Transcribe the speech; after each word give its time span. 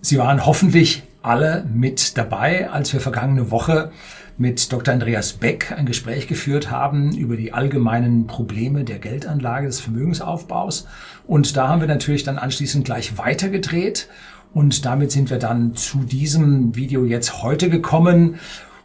Sie 0.00 0.18
waren 0.18 0.46
hoffentlich 0.46 1.02
alle 1.22 1.66
mit 1.72 2.16
dabei, 2.16 2.70
als 2.70 2.92
wir 2.92 3.00
vergangene 3.00 3.50
Woche 3.50 3.90
mit 4.36 4.72
Dr. 4.72 4.94
Andreas 4.94 5.32
Beck 5.32 5.72
ein 5.76 5.86
Gespräch 5.86 6.28
geführt 6.28 6.70
haben 6.70 7.16
über 7.16 7.36
die 7.36 7.52
allgemeinen 7.52 8.28
Probleme 8.28 8.84
der 8.84 9.00
Geldanlage, 9.00 9.66
des 9.66 9.80
Vermögensaufbaus. 9.80 10.86
Und 11.26 11.56
da 11.56 11.68
haben 11.68 11.80
wir 11.80 11.88
natürlich 11.88 12.22
dann 12.22 12.38
anschließend 12.38 12.84
gleich 12.84 13.18
weitergedreht. 13.18 14.08
Und 14.54 14.84
damit 14.86 15.10
sind 15.10 15.30
wir 15.30 15.38
dann 15.38 15.74
zu 15.74 15.98
diesem 15.98 16.76
Video 16.76 17.04
jetzt 17.04 17.42
heute 17.42 17.68
gekommen, 17.68 18.36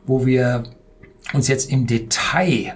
wo 0.06 0.26
wir 0.26 0.64
uns 1.34 1.48
jetzt 1.48 1.72
im 1.72 1.86
Detail 1.86 2.74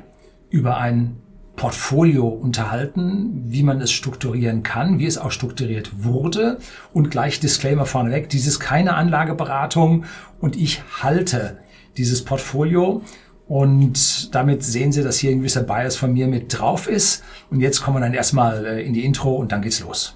über 0.49 0.77
ein 0.77 1.17
Portfolio 1.57 2.27
unterhalten, 2.27 3.43
wie 3.47 3.63
man 3.63 3.81
es 3.81 3.91
strukturieren 3.91 4.63
kann, 4.63 4.99
wie 4.99 5.07
es 5.07 5.17
auch 5.17 5.31
strukturiert 5.31 6.03
wurde. 6.03 6.59
Und 6.93 7.11
gleich 7.11 7.39
Disclaimer 7.39 7.85
vorneweg, 7.85 8.29
dies 8.29 8.47
ist 8.47 8.59
keine 8.59 8.93
Anlageberatung 8.93 10.05
und 10.39 10.55
ich 10.55 10.83
halte 11.01 11.57
dieses 11.97 12.23
Portfolio. 12.23 13.01
Und 13.47 14.35
damit 14.35 14.63
sehen 14.63 14.91
Sie, 14.91 15.03
dass 15.03 15.17
hier 15.17 15.31
ein 15.31 15.39
gewisser 15.39 15.63
Bias 15.63 15.95
von 15.95 16.13
mir 16.13 16.27
mit 16.27 16.57
drauf 16.57 16.87
ist. 16.87 17.23
Und 17.49 17.59
jetzt 17.59 17.81
kommen 17.81 17.97
wir 17.97 18.01
dann 18.01 18.13
erstmal 18.13 18.65
äh, 18.65 18.83
in 18.83 18.93
die 18.93 19.03
Intro 19.03 19.33
und 19.33 19.51
dann 19.51 19.61
geht's 19.61 19.79
los. 19.79 20.15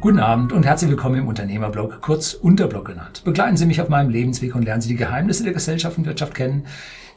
Guten 0.00 0.18
Abend 0.18 0.54
und 0.54 0.64
herzlich 0.64 0.88
willkommen 0.88 1.16
im 1.16 1.28
Unternehmerblog, 1.28 2.00
kurz 2.00 2.32
Unterblog 2.32 2.86
genannt. 2.86 3.20
Begleiten 3.22 3.58
Sie 3.58 3.66
mich 3.66 3.82
auf 3.82 3.90
meinem 3.90 4.08
Lebensweg 4.08 4.54
und 4.54 4.62
lernen 4.62 4.80
Sie 4.80 4.88
die 4.88 4.96
Geheimnisse 4.96 5.44
der 5.44 5.52
Gesellschaft 5.52 5.98
und 5.98 6.06
Wirtschaft 6.06 6.32
kennen, 6.34 6.64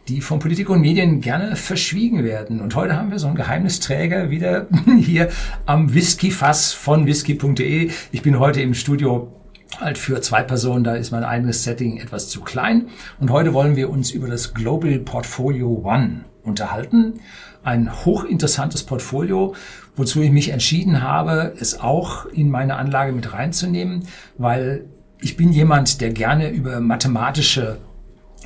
die 0.09 0.19
von 0.19 0.39
Politik 0.39 0.69
und 0.69 0.81
Medien 0.81 1.21
gerne 1.21 1.55
verschwiegen 1.55 2.25
werden. 2.25 2.59
Und 2.59 2.75
heute 2.75 2.97
haben 2.97 3.09
wir 3.09 3.19
so 3.19 3.27
einen 3.27 3.37
Geheimnisträger 3.37 4.31
wieder 4.31 4.67
hier 4.99 5.29
am 5.65 5.93
Whiskyfass 5.93 6.73
von 6.73 7.05
whisky.de. 7.05 7.89
Ich 8.11 8.21
bin 8.21 8.37
heute 8.37 8.61
im 8.61 8.73
Studio 8.73 9.31
halt 9.79 9.97
für 9.97 10.19
zwei 10.19 10.43
Personen, 10.43 10.83
da 10.83 10.95
ist 10.95 11.11
mein 11.11 11.23
eigenes 11.23 11.63
Setting 11.63 12.01
etwas 12.01 12.27
zu 12.27 12.41
klein. 12.41 12.89
Und 13.17 13.31
heute 13.31 13.53
wollen 13.53 13.77
wir 13.77 13.89
uns 13.91 14.11
über 14.11 14.27
das 14.27 14.53
Global 14.53 14.99
Portfolio 14.99 15.83
One 15.85 16.25
unterhalten. 16.41 17.21
Ein 17.63 18.05
hochinteressantes 18.05 18.83
Portfolio, 18.83 19.55
wozu 19.95 20.21
ich 20.21 20.31
mich 20.31 20.49
entschieden 20.49 21.01
habe, 21.01 21.53
es 21.59 21.79
auch 21.79 22.25
in 22.25 22.49
meine 22.49 22.75
Anlage 22.75 23.11
mit 23.11 23.33
reinzunehmen, 23.33 24.07
weil 24.37 24.85
ich 25.21 25.37
bin 25.37 25.51
jemand, 25.51 26.01
der 26.01 26.11
gerne 26.11 26.49
über 26.49 26.79
mathematische 26.79 27.77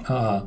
äh, 0.08 0.42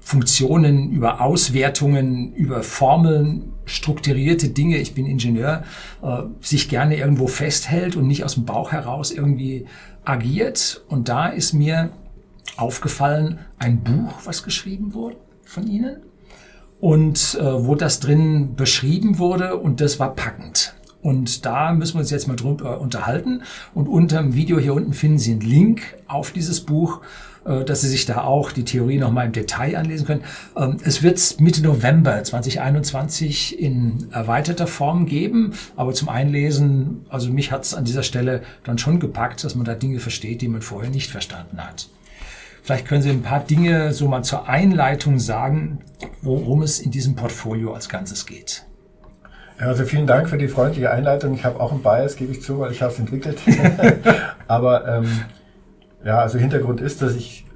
Funktionen, 0.00 0.90
über 0.90 1.20
Auswertungen, 1.20 2.32
über 2.32 2.62
Formeln, 2.62 3.52
strukturierte 3.64 4.48
Dinge, 4.48 4.78
ich 4.78 4.94
bin 4.94 5.06
Ingenieur, 5.06 5.64
äh, 6.02 6.22
sich 6.40 6.68
gerne 6.68 6.96
irgendwo 6.96 7.26
festhält 7.26 7.96
und 7.96 8.06
nicht 8.06 8.24
aus 8.24 8.34
dem 8.34 8.44
Bauch 8.44 8.72
heraus 8.72 9.10
irgendwie 9.10 9.66
agiert. 10.04 10.84
Und 10.88 11.08
da 11.08 11.26
ist 11.26 11.52
mir 11.52 11.90
aufgefallen 12.56 13.40
ein 13.58 13.82
Buch, 13.82 14.20
was 14.24 14.42
geschrieben 14.42 14.94
wurde 14.94 15.16
von 15.44 15.66
Ihnen 15.66 16.05
und 16.80 17.38
äh, 17.40 17.64
wo 17.66 17.74
das 17.74 18.00
drin 18.00 18.54
beschrieben 18.56 19.18
wurde 19.18 19.56
und 19.56 19.80
das 19.80 19.98
war 19.98 20.14
packend. 20.14 20.74
Und 21.02 21.46
da 21.46 21.72
müssen 21.72 21.94
wir 21.94 22.00
uns 22.00 22.10
jetzt 22.10 22.26
mal 22.26 22.34
drüber 22.34 22.80
unterhalten. 22.80 23.42
Und 23.74 23.86
unter 23.86 24.20
dem 24.20 24.34
Video 24.34 24.58
hier 24.58 24.74
unten 24.74 24.92
finden 24.92 25.18
Sie 25.18 25.30
einen 25.32 25.40
Link 25.40 25.82
auf 26.08 26.32
dieses 26.32 26.62
Buch, 26.62 27.00
äh, 27.44 27.64
dass 27.64 27.82
Sie 27.82 27.88
sich 27.88 28.06
da 28.06 28.24
auch 28.24 28.50
die 28.50 28.64
Theorie 28.64 28.98
nochmal 28.98 29.26
im 29.26 29.32
Detail 29.32 29.76
anlesen 29.76 30.04
können. 30.04 30.24
Ähm, 30.56 30.78
es 30.82 31.04
wird 31.04 31.40
Mitte 31.40 31.62
November 31.62 32.24
2021 32.24 33.60
in 33.60 34.08
erweiterter 34.10 34.66
Form 34.66 35.06
geben, 35.06 35.52
aber 35.76 35.92
zum 35.92 36.08
Einlesen, 36.08 37.06
also 37.08 37.30
mich 37.30 37.52
hat 37.52 37.64
es 37.64 37.74
an 37.74 37.84
dieser 37.84 38.02
Stelle 38.02 38.42
dann 38.64 38.78
schon 38.78 38.98
gepackt, 38.98 39.44
dass 39.44 39.54
man 39.54 39.64
da 39.64 39.74
Dinge 39.74 40.00
versteht, 40.00 40.42
die 40.42 40.48
man 40.48 40.62
vorher 40.62 40.90
nicht 40.90 41.10
verstanden 41.10 41.58
hat. 41.58 41.88
Vielleicht 42.66 42.88
können 42.88 43.00
Sie 43.00 43.10
ein 43.10 43.22
paar 43.22 43.44
Dinge 43.44 43.92
so 43.92 44.08
mal 44.08 44.24
zur 44.24 44.48
Einleitung 44.48 45.20
sagen, 45.20 45.84
worum 46.20 46.62
es 46.62 46.80
in 46.80 46.90
diesem 46.90 47.14
Portfolio 47.14 47.72
als 47.72 47.88
Ganzes 47.88 48.26
geht. 48.26 48.66
Ja, 49.60 49.66
also 49.66 49.84
vielen 49.84 50.08
Dank 50.08 50.28
für 50.28 50.36
die 50.36 50.48
freundliche 50.48 50.90
Einleitung. 50.90 51.34
Ich 51.34 51.44
habe 51.44 51.60
auch 51.60 51.70
einen 51.70 51.84
Bias, 51.84 52.16
gebe 52.16 52.32
ich 52.32 52.42
zu, 52.42 52.58
weil 52.58 52.72
ich 52.72 52.82
habe 52.82 52.92
es 52.92 52.98
entwickelt. 52.98 53.38
Aber 54.48 54.84
ähm, 54.88 55.20
ja, 56.04 56.18
also 56.18 56.40
Hintergrund 56.40 56.80
ist, 56.80 57.02
dass 57.02 57.14
ich 57.14 57.46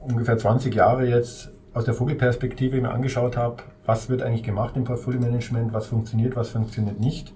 ungefähr 0.00 0.38
20 0.38 0.74
Jahre 0.74 1.06
jetzt 1.06 1.50
aus 1.74 1.84
der 1.84 1.92
Vogelperspektive 1.92 2.80
mir 2.80 2.92
angeschaut 2.92 3.36
habe, 3.36 3.56
was 3.84 4.08
wird 4.08 4.22
eigentlich 4.22 4.42
gemacht 4.42 4.74
im 4.74 4.84
Portfolio-Management, 4.84 5.74
was 5.74 5.88
funktioniert, 5.88 6.34
was 6.34 6.48
funktioniert 6.48 6.98
nicht 6.98 7.34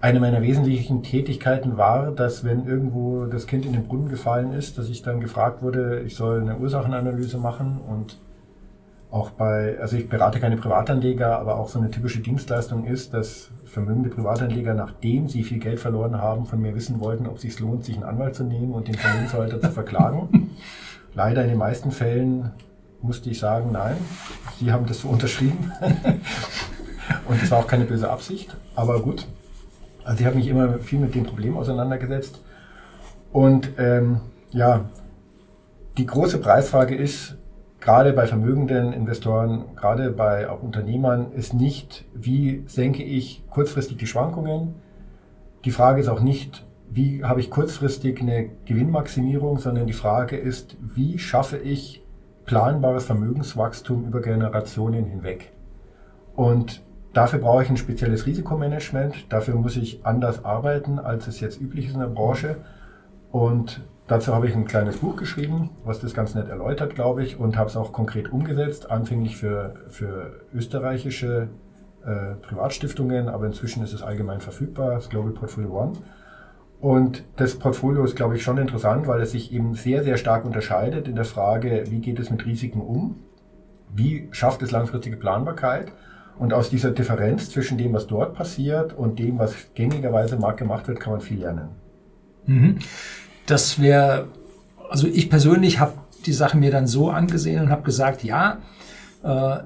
eine 0.00 0.20
meiner 0.20 0.40
wesentlichen 0.40 1.02
Tätigkeiten 1.02 1.76
war, 1.76 2.10
dass 2.10 2.42
wenn 2.42 2.66
irgendwo 2.66 3.26
das 3.26 3.46
Kind 3.46 3.66
in 3.66 3.72
den 3.72 3.86
Brunnen 3.86 4.08
gefallen 4.08 4.52
ist, 4.52 4.78
dass 4.78 4.88
ich 4.88 5.02
dann 5.02 5.20
gefragt 5.20 5.62
wurde, 5.62 6.00
ich 6.00 6.16
soll 6.16 6.40
eine 6.40 6.56
Ursachenanalyse 6.56 7.38
machen 7.38 7.80
und 7.86 8.18
auch 9.10 9.30
bei, 9.30 9.76
also 9.80 9.96
ich 9.96 10.08
berate 10.08 10.38
keine 10.38 10.56
Privatanleger, 10.56 11.38
aber 11.38 11.56
auch 11.56 11.68
so 11.68 11.78
eine 11.78 11.90
typische 11.90 12.20
Dienstleistung 12.20 12.84
ist, 12.86 13.12
dass 13.12 13.50
vermögende 13.64 14.08
Privatanleger, 14.08 14.72
nachdem 14.72 15.28
sie 15.28 15.42
viel 15.42 15.58
Geld 15.58 15.80
verloren 15.80 16.16
haben, 16.16 16.46
von 16.46 16.60
mir 16.60 16.74
wissen 16.74 17.00
wollten, 17.00 17.26
ob 17.26 17.36
es 17.36 17.42
sich 17.42 17.58
lohnt, 17.58 17.84
sich 17.84 17.96
einen 17.96 18.04
Anwalt 18.04 18.36
zu 18.36 18.44
nehmen 18.44 18.72
und 18.72 18.88
den 18.88 18.94
Vermögenshalter 18.94 19.60
zu 19.60 19.70
verklagen. 19.70 20.50
Leider 21.14 21.42
in 21.42 21.48
den 21.48 21.58
meisten 21.58 21.90
Fällen 21.90 22.52
musste 23.02 23.30
ich 23.30 23.40
sagen, 23.40 23.70
nein, 23.72 23.96
sie 24.58 24.72
haben 24.72 24.86
das 24.86 25.00
so 25.00 25.08
unterschrieben. 25.08 25.72
und 27.28 27.42
es 27.42 27.50
war 27.50 27.58
auch 27.58 27.66
keine 27.66 27.84
böse 27.84 28.08
Absicht, 28.08 28.56
aber 28.76 29.00
gut, 29.00 29.26
also 30.04 30.20
ich 30.20 30.26
habe 30.26 30.36
mich 30.36 30.48
immer 30.48 30.78
viel 30.78 30.98
mit 30.98 31.14
dem 31.14 31.24
Problem 31.24 31.56
auseinandergesetzt. 31.56 32.42
Und 33.32 33.70
ähm, 33.78 34.20
ja, 34.50 34.86
die 35.98 36.06
große 36.06 36.38
Preisfrage 36.38 36.94
ist, 36.94 37.36
gerade 37.80 38.12
bei 38.12 38.26
vermögenden 38.26 38.92
Investoren, 38.92 39.76
gerade 39.76 40.10
bei 40.10 40.48
auch 40.48 40.62
Unternehmern, 40.62 41.32
ist 41.32 41.54
nicht, 41.54 42.04
wie 42.14 42.64
senke 42.66 43.02
ich 43.02 43.44
kurzfristig 43.48 43.96
die 43.96 44.06
Schwankungen. 44.06 44.74
Die 45.64 45.70
Frage 45.70 46.00
ist 46.00 46.08
auch 46.08 46.20
nicht, 46.20 46.66
wie 46.90 47.24
habe 47.24 47.40
ich 47.40 47.50
kurzfristig 47.50 48.20
eine 48.20 48.50
Gewinnmaximierung, 48.64 49.58
sondern 49.58 49.86
die 49.86 49.92
Frage 49.92 50.36
ist, 50.36 50.76
wie 50.80 51.18
schaffe 51.18 51.56
ich 51.56 52.02
planbares 52.46 53.04
Vermögenswachstum 53.04 54.06
über 54.06 54.20
Generationen 54.20 55.04
hinweg. 55.04 55.52
Und 56.34 56.82
Dafür 57.12 57.40
brauche 57.40 57.64
ich 57.64 57.70
ein 57.70 57.76
spezielles 57.76 58.26
Risikomanagement. 58.26 59.32
Dafür 59.32 59.54
muss 59.56 59.76
ich 59.76 60.06
anders 60.06 60.44
arbeiten, 60.44 60.98
als 60.98 61.26
es 61.26 61.40
jetzt 61.40 61.60
üblich 61.60 61.86
ist 61.86 61.94
in 61.94 62.00
der 62.00 62.06
Branche. 62.06 62.56
Und 63.32 63.80
dazu 64.06 64.34
habe 64.34 64.48
ich 64.48 64.54
ein 64.54 64.66
kleines 64.66 64.98
Buch 64.98 65.16
geschrieben, 65.16 65.70
was 65.84 66.00
das 66.00 66.14
ganz 66.14 66.34
nett 66.34 66.48
erläutert, 66.48 66.94
glaube 66.94 67.24
ich, 67.24 67.38
und 67.38 67.56
habe 67.56 67.68
es 67.68 67.76
auch 67.76 67.92
konkret 67.92 68.32
umgesetzt, 68.32 68.90
anfänglich 68.90 69.36
für, 69.36 69.74
für 69.88 70.40
österreichische 70.54 71.48
äh, 72.04 72.34
Privatstiftungen, 72.42 73.28
aber 73.28 73.46
inzwischen 73.46 73.82
ist 73.82 73.92
es 73.92 74.02
allgemein 74.02 74.40
verfügbar, 74.40 74.94
das 74.94 75.08
Global 75.08 75.32
Portfolio 75.32 75.70
One. 75.80 75.92
Und 76.80 77.24
das 77.36 77.58
Portfolio 77.58 78.04
ist, 78.04 78.16
glaube 78.16 78.36
ich, 78.36 78.42
schon 78.42 78.56
interessant, 78.56 79.06
weil 79.06 79.20
es 79.20 79.32
sich 79.32 79.52
eben 79.52 79.74
sehr, 79.74 80.02
sehr 80.02 80.16
stark 80.16 80.44
unterscheidet 80.44 81.08
in 81.08 81.14
der 81.14 81.26
Frage, 81.26 81.84
wie 81.88 82.00
geht 82.00 82.18
es 82.18 82.30
mit 82.30 82.46
Risiken 82.46 82.80
um? 82.80 83.16
Wie 83.92 84.28
schafft 84.30 84.62
es 84.62 84.70
langfristige 84.70 85.16
Planbarkeit? 85.16 85.92
Und 86.40 86.54
aus 86.54 86.70
dieser 86.70 86.90
Differenz 86.90 87.50
zwischen 87.50 87.76
dem, 87.76 87.92
was 87.92 88.06
dort 88.06 88.34
passiert 88.34 88.94
und 88.96 89.18
dem, 89.18 89.38
was 89.38 89.52
gängigerweise 89.74 90.36
im 90.36 90.40
Markt 90.40 90.58
gemacht 90.58 90.88
wird, 90.88 90.98
kann 90.98 91.12
man 91.12 91.20
viel 91.20 91.40
lernen. 91.40 91.68
Mhm. 92.46 92.78
Das 93.44 93.78
wäre, 93.78 94.26
also 94.88 95.06
ich 95.06 95.28
persönlich 95.28 95.80
habe 95.80 95.92
die 96.24 96.32
Sache 96.32 96.56
mir 96.56 96.70
dann 96.70 96.86
so 96.86 97.10
angesehen 97.10 97.60
und 97.60 97.68
habe 97.68 97.82
gesagt, 97.82 98.24
ja, 98.24 98.58
äh, 99.22 99.58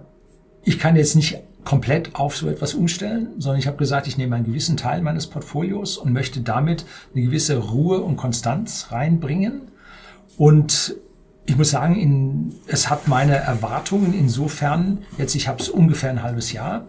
ich 0.64 0.80
kann 0.80 0.96
jetzt 0.96 1.14
nicht 1.14 1.38
komplett 1.64 2.16
auf 2.16 2.36
so 2.36 2.48
etwas 2.48 2.74
umstellen, 2.74 3.28
sondern 3.38 3.60
ich 3.60 3.68
habe 3.68 3.76
gesagt, 3.76 4.08
ich 4.08 4.18
nehme 4.18 4.34
einen 4.34 4.44
gewissen 4.44 4.76
Teil 4.76 5.00
meines 5.00 5.28
Portfolios 5.28 5.96
und 5.96 6.12
möchte 6.12 6.40
damit 6.40 6.86
eine 7.14 7.24
gewisse 7.24 7.56
Ruhe 7.56 8.00
und 8.00 8.16
Konstanz 8.16 8.88
reinbringen. 8.90 9.62
Und 10.36 10.96
ich 11.46 11.56
muss 11.56 11.70
sagen, 11.70 11.96
in, 11.96 12.54
es 12.66 12.88
hat 12.88 13.08
meine 13.08 13.36
Erwartungen 13.36 14.14
insofern, 14.14 15.04
jetzt 15.18 15.34
ich 15.34 15.48
habe 15.48 15.60
es 15.60 15.68
ungefähr 15.68 16.10
ein 16.10 16.22
halbes 16.22 16.52
Jahr, 16.52 16.86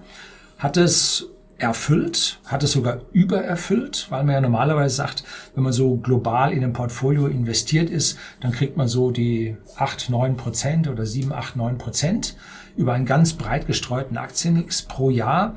hat 0.58 0.78
es 0.78 1.30
erfüllt, 1.58 2.40
hat 2.46 2.64
es 2.64 2.72
sogar 2.72 3.02
übererfüllt, 3.14 4.08
weil 4.10 4.24
man 4.24 4.36
ja 4.36 4.42
normalerweise 4.42 4.96
sagt, 4.96 5.24
wenn 5.54 5.64
man 5.64 5.74
so 5.74 5.98
global 5.98 6.52
in 6.52 6.64
ein 6.64 6.74
Portfolio 6.74 7.28
investiert 7.28 7.90
ist, 7.90 8.18
dann 8.42 8.52
kriegt 8.52 8.76
man 8.76 8.88
so 8.88 9.12
die 9.12 9.56
8, 9.78 10.10
9 10.10 10.36
Prozent 10.36 10.88
oder 10.88 11.06
7, 11.06 11.32
8, 11.32 11.56
9 11.56 11.78
Prozent 11.78 12.36
über 12.76 12.94
einen 12.94 13.06
ganz 13.06 13.34
breit 13.34 13.68
gestreuten 13.68 14.18
Aktienmix 14.18 14.82
pro 14.82 15.10
Jahr. 15.10 15.56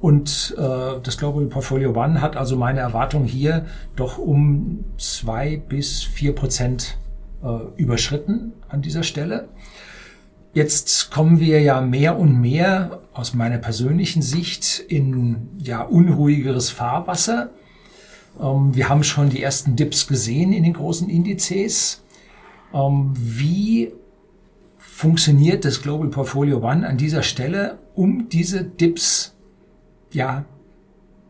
Und 0.00 0.54
äh, 0.56 1.00
das 1.02 1.16
Global 1.18 1.46
Portfolio 1.46 1.90
One 1.90 2.20
hat 2.20 2.36
also 2.36 2.56
meine 2.56 2.80
Erwartung 2.80 3.24
hier 3.24 3.64
doch 3.96 4.18
um 4.18 4.84
zwei 4.96 5.56
bis 5.56 6.04
vier 6.04 6.34
Prozent 6.34 6.98
überschritten 7.76 8.52
an 8.68 8.82
dieser 8.82 9.04
Stelle. 9.04 9.48
Jetzt 10.54 11.10
kommen 11.10 11.40
wir 11.40 11.60
ja 11.60 11.80
mehr 11.80 12.18
und 12.18 12.40
mehr 12.40 13.02
aus 13.12 13.34
meiner 13.34 13.58
persönlichen 13.58 14.22
Sicht 14.22 14.80
in 14.88 15.50
ja 15.58 15.82
unruhigeres 15.82 16.70
Fahrwasser. 16.70 17.50
Ähm, 18.40 18.74
wir 18.74 18.88
haben 18.88 19.04
schon 19.04 19.30
die 19.30 19.42
ersten 19.42 19.76
Dips 19.76 20.06
gesehen 20.06 20.52
in 20.52 20.64
den 20.64 20.72
großen 20.72 21.08
Indizes. 21.08 22.02
Ähm, 22.72 23.12
wie 23.14 23.92
funktioniert 24.78 25.64
das 25.64 25.82
Global 25.82 26.08
Portfolio 26.08 26.58
One 26.58 26.86
an 26.86 26.96
dieser 26.96 27.22
Stelle, 27.22 27.78
um 27.94 28.28
diese 28.28 28.64
Dips, 28.64 29.36
ja, 30.12 30.44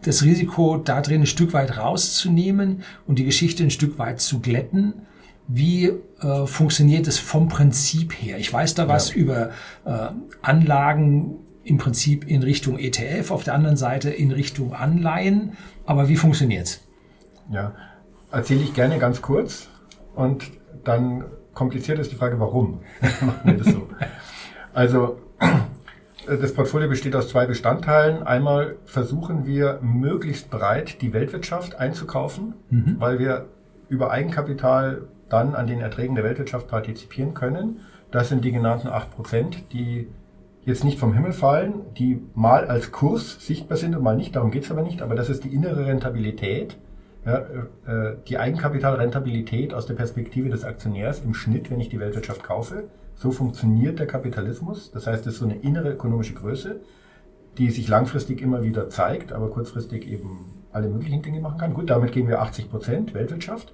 das 0.03 0.23
Risiko 0.23 0.77
da 0.77 1.01
drin 1.03 1.23
ein 1.23 1.27
Stück 1.27 1.53
weit 1.53 1.77
rauszunehmen 1.77 2.83
und 3.07 3.19
die 3.19 3.25
Geschichte 3.25 3.65
ein 3.65 3.71
Stück 3.71 3.99
weit 3.99 4.21
zu 4.21 4.41
glätten? 4.41 4.95
Wie 5.49 5.93
äh, 6.21 6.47
funktioniert 6.47 7.07
es 7.07 7.19
vom 7.19 7.49
Prinzip 7.49 8.13
her? 8.13 8.39
Ich 8.39 8.53
weiß 8.53 8.75
da 8.75 8.87
was 8.87 9.11
ja. 9.11 9.17
über 9.17 9.51
äh, 9.87 10.09
Anlagen 10.43 11.39
im 11.65 11.79
Prinzip 11.79 12.27
in 12.27 12.43
Richtung 12.43 12.79
ETF, 12.79 13.31
auf 13.31 13.45
der 13.45 13.55
anderen 13.55 13.77
Seite 13.77 14.11
in 14.11 14.31
Richtung 14.31 14.75
Anleihen. 14.75 15.57
Aber 15.87 16.09
wie 16.09 16.17
funktioniert's? 16.17 16.81
Ja, 17.51 17.73
erzähle 18.31 18.61
ich 18.63 18.75
gerne 18.75 18.99
ganz 18.99 19.23
kurz 19.23 19.69
und 20.15 20.45
dann 20.85 21.25
kompliziert 21.55 21.99
ist 21.99 22.13
die 22.13 22.17
Frage, 22.17 22.39
warum 22.39 22.81
machen 23.21 23.41
wir 23.45 23.55
das 23.55 23.69
so? 23.69 23.89
Also 24.75 25.19
das 26.27 26.53
Portfolio 26.53 26.89
besteht 26.89 27.17
aus 27.17 27.29
zwei 27.29 27.47
Bestandteilen. 27.47 28.23
Einmal 28.23 28.77
versuchen 28.85 29.47
wir 29.47 29.79
möglichst 29.81 30.51
breit 30.51 31.01
die 31.01 31.15
Weltwirtschaft 31.15 31.77
einzukaufen, 31.77 32.55
mhm. 32.69 32.97
weil 32.99 33.19
wir 33.19 33.47
über 33.89 34.11
Eigenkapital 34.11 35.09
dann 35.29 35.55
an 35.55 35.67
den 35.67 35.81
Erträgen 35.81 36.15
der 36.15 36.25
Weltwirtschaft 36.25 36.69
partizipieren 36.69 37.35
können. 37.35 37.81
Das 38.11 38.29
sind 38.29 38.45
die 38.45 38.53
genannten 38.53 38.89
8%, 38.89 39.69
die 39.73 40.09
jetzt 40.65 40.85
nicht 40.85 40.99
vom 40.99 41.15
Himmel 41.15 41.33
fallen, 41.33 41.81
die 41.97 42.21
mal 42.35 42.67
als 42.67 42.93
Kurs 42.93 43.45
sichtbar 43.45 43.79
sind 43.79 43.97
und 43.97 44.03
mal 44.03 44.17
nicht, 44.17 44.37
darum 44.37 44.51
geht 44.51 44.65
es 44.65 44.71
aber 44.71 44.83
nicht, 44.83 45.03
aber 45.03 45.15
das 45.15 45.31
ist 45.31 45.45
die 45.45 45.55
innere 45.55 45.87
Rentabilität, 45.87 46.77
ja, 47.25 47.39
äh, 47.87 48.17
die 48.29 48.39
Eigenkapitalrentabilität 48.39 49.75
aus 49.75 49.87
der 49.87 49.95
Perspektive 49.95 50.51
des 50.51 50.65
Aktionärs 50.65 51.21
im 51.25 51.35
Schnitt, 51.35 51.71
wenn 51.71 51.81
ich 51.81 51.89
die 51.89 52.01
Weltwirtschaft 52.01 52.43
kaufe. 52.43 52.85
So 53.17 53.31
funktioniert 53.33 53.99
der 53.99 54.07
Kapitalismus. 54.07 54.93
Das 54.93 55.07
heißt, 55.07 55.27
es 55.27 55.35
ist 55.35 55.41
so 55.41 55.45
eine 55.45 55.57
innere 55.57 55.91
ökonomische 55.91 56.35
Größe, 56.35 56.81
die 57.59 57.71
sich 57.71 57.89
langfristig 57.89 58.41
immer 58.41 58.63
wieder 58.63 58.89
zeigt, 58.89 59.33
aber 59.33 59.51
kurzfristig 59.51 60.07
eben 60.07 60.65
alle 60.71 60.89
möglichen 60.89 61.23
Dinge 61.23 61.41
machen 61.41 61.59
kann. 61.59 61.75
Gut, 61.75 61.91
damit 61.91 62.13
gehen 62.13 62.29
wir 62.29 62.41
80 62.41 62.71
Prozent 62.71 63.15
Weltwirtschaft. 63.15 63.73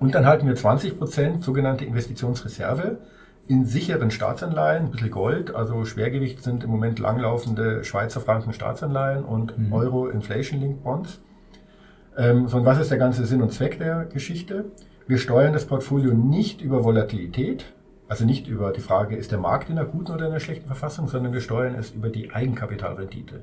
Und 0.00 0.14
dann 0.14 0.26
halten 0.26 0.46
wir 0.46 0.54
20 0.54 0.98
Prozent 0.98 1.42
sogenannte 1.42 1.84
Investitionsreserve 1.84 2.98
in 3.48 3.64
sicheren 3.64 4.10
Staatsanleihen, 4.10 4.84
ein 4.84 4.90
bisschen 4.90 5.10
Gold, 5.10 5.54
also 5.54 5.84
Schwergewicht 5.86 6.42
sind 6.42 6.64
im 6.64 6.70
Moment 6.70 6.98
langlaufende 6.98 7.82
Schweizer 7.82 8.20
Franken 8.20 8.52
Staatsanleihen 8.52 9.24
und 9.24 9.58
mhm. 9.58 9.72
Euro 9.72 10.08
Inflation 10.08 10.60
Linked 10.60 10.84
Bonds. 10.84 11.20
Ähm, 12.16 12.46
so, 12.46 12.58
und 12.58 12.66
was 12.66 12.78
ist 12.78 12.90
der 12.90 12.98
ganze 12.98 13.24
Sinn 13.24 13.40
und 13.40 13.52
Zweck 13.52 13.78
der 13.78 14.04
Geschichte? 14.04 14.66
Wir 15.06 15.16
steuern 15.16 15.54
das 15.54 15.64
Portfolio 15.64 16.12
nicht 16.12 16.60
über 16.60 16.84
Volatilität, 16.84 17.64
also 18.06 18.26
nicht 18.26 18.48
über 18.48 18.70
die 18.72 18.80
Frage, 18.80 19.16
ist 19.16 19.32
der 19.32 19.38
Markt 19.38 19.70
in 19.70 19.78
einer 19.78 19.88
guten 19.88 20.12
oder 20.12 20.26
in 20.26 20.32
einer 20.32 20.40
schlechten 20.40 20.66
Verfassung, 20.66 21.08
sondern 21.08 21.32
wir 21.32 21.40
steuern 21.40 21.74
es 21.74 21.90
über 21.90 22.10
die 22.10 22.30
Eigenkapitalrendite. 22.32 23.40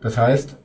Das 0.00 0.18
heißt, 0.18 0.56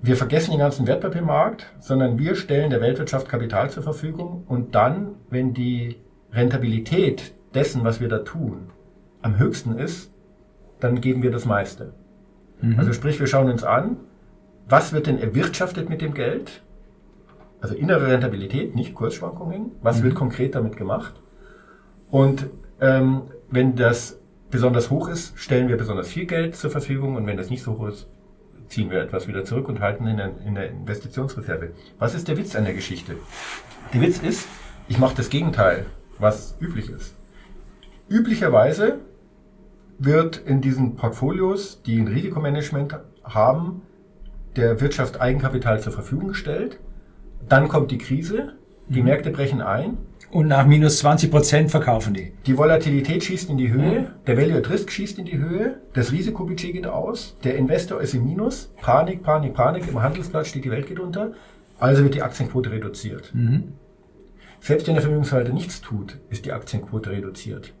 wir 0.00 0.16
vergessen 0.16 0.50
den 0.50 0.60
ganzen 0.60 0.86
Wertpapiermarkt, 0.86 1.72
sondern 1.80 2.18
wir 2.18 2.34
stellen 2.34 2.70
der 2.70 2.80
Weltwirtschaft 2.80 3.28
Kapital 3.28 3.70
zur 3.70 3.82
Verfügung 3.82 4.44
und 4.46 4.74
dann, 4.74 5.14
wenn 5.30 5.54
die 5.54 5.96
Rentabilität 6.32 7.34
dessen, 7.54 7.84
was 7.84 8.00
wir 8.00 8.08
da 8.08 8.18
tun, 8.18 8.70
am 9.22 9.38
höchsten 9.38 9.78
ist, 9.78 10.12
dann 10.80 11.00
geben 11.00 11.22
wir 11.22 11.30
das 11.30 11.46
meiste. 11.46 11.94
Mhm. 12.60 12.78
Also 12.78 12.92
sprich, 12.92 13.18
wir 13.18 13.26
schauen 13.26 13.50
uns 13.50 13.64
an, 13.64 13.96
was 14.68 14.92
wird 14.92 15.06
denn 15.06 15.18
erwirtschaftet 15.18 15.88
mit 15.88 16.02
dem 16.02 16.14
Geld? 16.14 16.62
Also 17.60 17.74
innere 17.74 18.08
Rentabilität, 18.08 18.74
nicht 18.74 18.94
Kursschwankungen. 18.94 19.72
Was 19.82 20.00
mhm. 20.00 20.04
wird 20.04 20.14
konkret 20.14 20.54
damit 20.54 20.76
gemacht? 20.76 21.14
Und 22.10 22.46
ähm, 22.80 23.22
wenn 23.50 23.76
das 23.76 24.20
besonders 24.50 24.90
hoch 24.90 25.08
ist, 25.08 25.38
stellen 25.38 25.68
wir 25.68 25.76
besonders 25.76 26.08
viel 26.08 26.26
Geld 26.26 26.56
zur 26.56 26.70
Verfügung 26.70 27.16
und 27.16 27.26
wenn 27.26 27.36
das 27.36 27.50
nicht 27.50 27.62
so 27.62 27.78
hoch 27.78 27.88
ist, 27.88 28.08
ziehen 28.68 28.90
wir 28.90 29.00
etwas 29.00 29.28
wieder 29.28 29.44
zurück 29.44 29.68
und 29.68 29.80
halten 29.80 30.06
in 30.06 30.16
der, 30.16 30.32
in 30.44 30.54
der 30.54 30.70
Investitionsreserve. 30.70 31.70
Was 31.98 32.14
ist 32.14 32.28
der 32.28 32.36
Witz 32.36 32.56
an 32.56 32.64
der 32.64 32.74
Geschichte? 32.74 33.16
Der 33.92 34.00
Witz 34.00 34.18
ist, 34.18 34.48
ich 34.88 34.98
mache 34.98 35.16
das 35.16 35.30
Gegenteil, 35.30 35.86
was 36.18 36.56
üblich 36.60 36.90
ist. 36.90 37.14
Üblicherweise 38.08 39.00
wird 39.98 40.36
in 40.36 40.60
diesen 40.60 40.96
Portfolios, 40.96 41.82
die 41.82 41.98
ein 41.98 42.08
Risikomanagement 42.08 42.98
haben, 43.24 43.82
der 44.56 44.80
Wirtschaft 44.80 45.20
Eigenkapital 45.20 45.80
zur 45.80 45.92
Verfügung 45.92 46.28
gestellt. 46.28 46.78
Dann 47.48 47.68
kommt 47.68 47.90
die 47.90 47.98
Krise, 47.98 48.54
die 48.88 49.00
mhm. 49.00 49.06
Märkte 49.06 49.30
brechen 49.30 49.60
ein 49.60 49.98
und 50.30 50.48
nach 50.48 50.66
minus 50.66 50.98
20 50.98 51.30
Prozent 51.30 51.70
verkaufen 51.70 52.14
die. 52.14 52.32
Die 52.46 52.56
Volatilität 52.56 53.24
schießt 53.24 53.50
in 53.50 53.56
die 53.56 53.72
Höhe, 53.72 54.00
mhm. 54.00 54.06
der 54.26 54.36
Value 54.36 54.58
at 54.58 54.70
Risk 54.70 54.90
schießt 54.90 55.18
in 55.18 55.24
die 55.24 55.38
Höhe, 55.38 55.80
das 55.94 56.12
Risikobudget 56.12 56.72
geht 56.72 56.86
aus, 56.86 57.36
der 57.44 57.56
Investor 57.56 58.00
ist 58.00 58.14
im 58.14 58.24
Minus, 58.24 58.72
Panik, 58.80 59.22
Panik, 59.22 59.54
Panik, 59.54 59.88
im 59.88 60.02
Handelsplatz 60.02 60.48
steht 60.48 60.64
die 60.64 60.70
Welt 60.70 60.86
geht 60.86 61.00
unter, 61.00 61.32
also 61.78 62.02
wird 62.02 62.14
die 62.14 62.22
Aktienquote 62.22 62.70
reduziert. 62.70 63.32
Mhm. 63.34 63.74
Selbst 64.60 64.86
wenn 64.86 64.94
der 64.94 65.02
Vermögensverwalter 65.02 65.52
nichts 65.52 65.80
tut, 65.80 66.18
ist 66.30 66.44
die 66.44 66.52
Aktienquote 66.52 67.10
reduziert. 67.10 67.72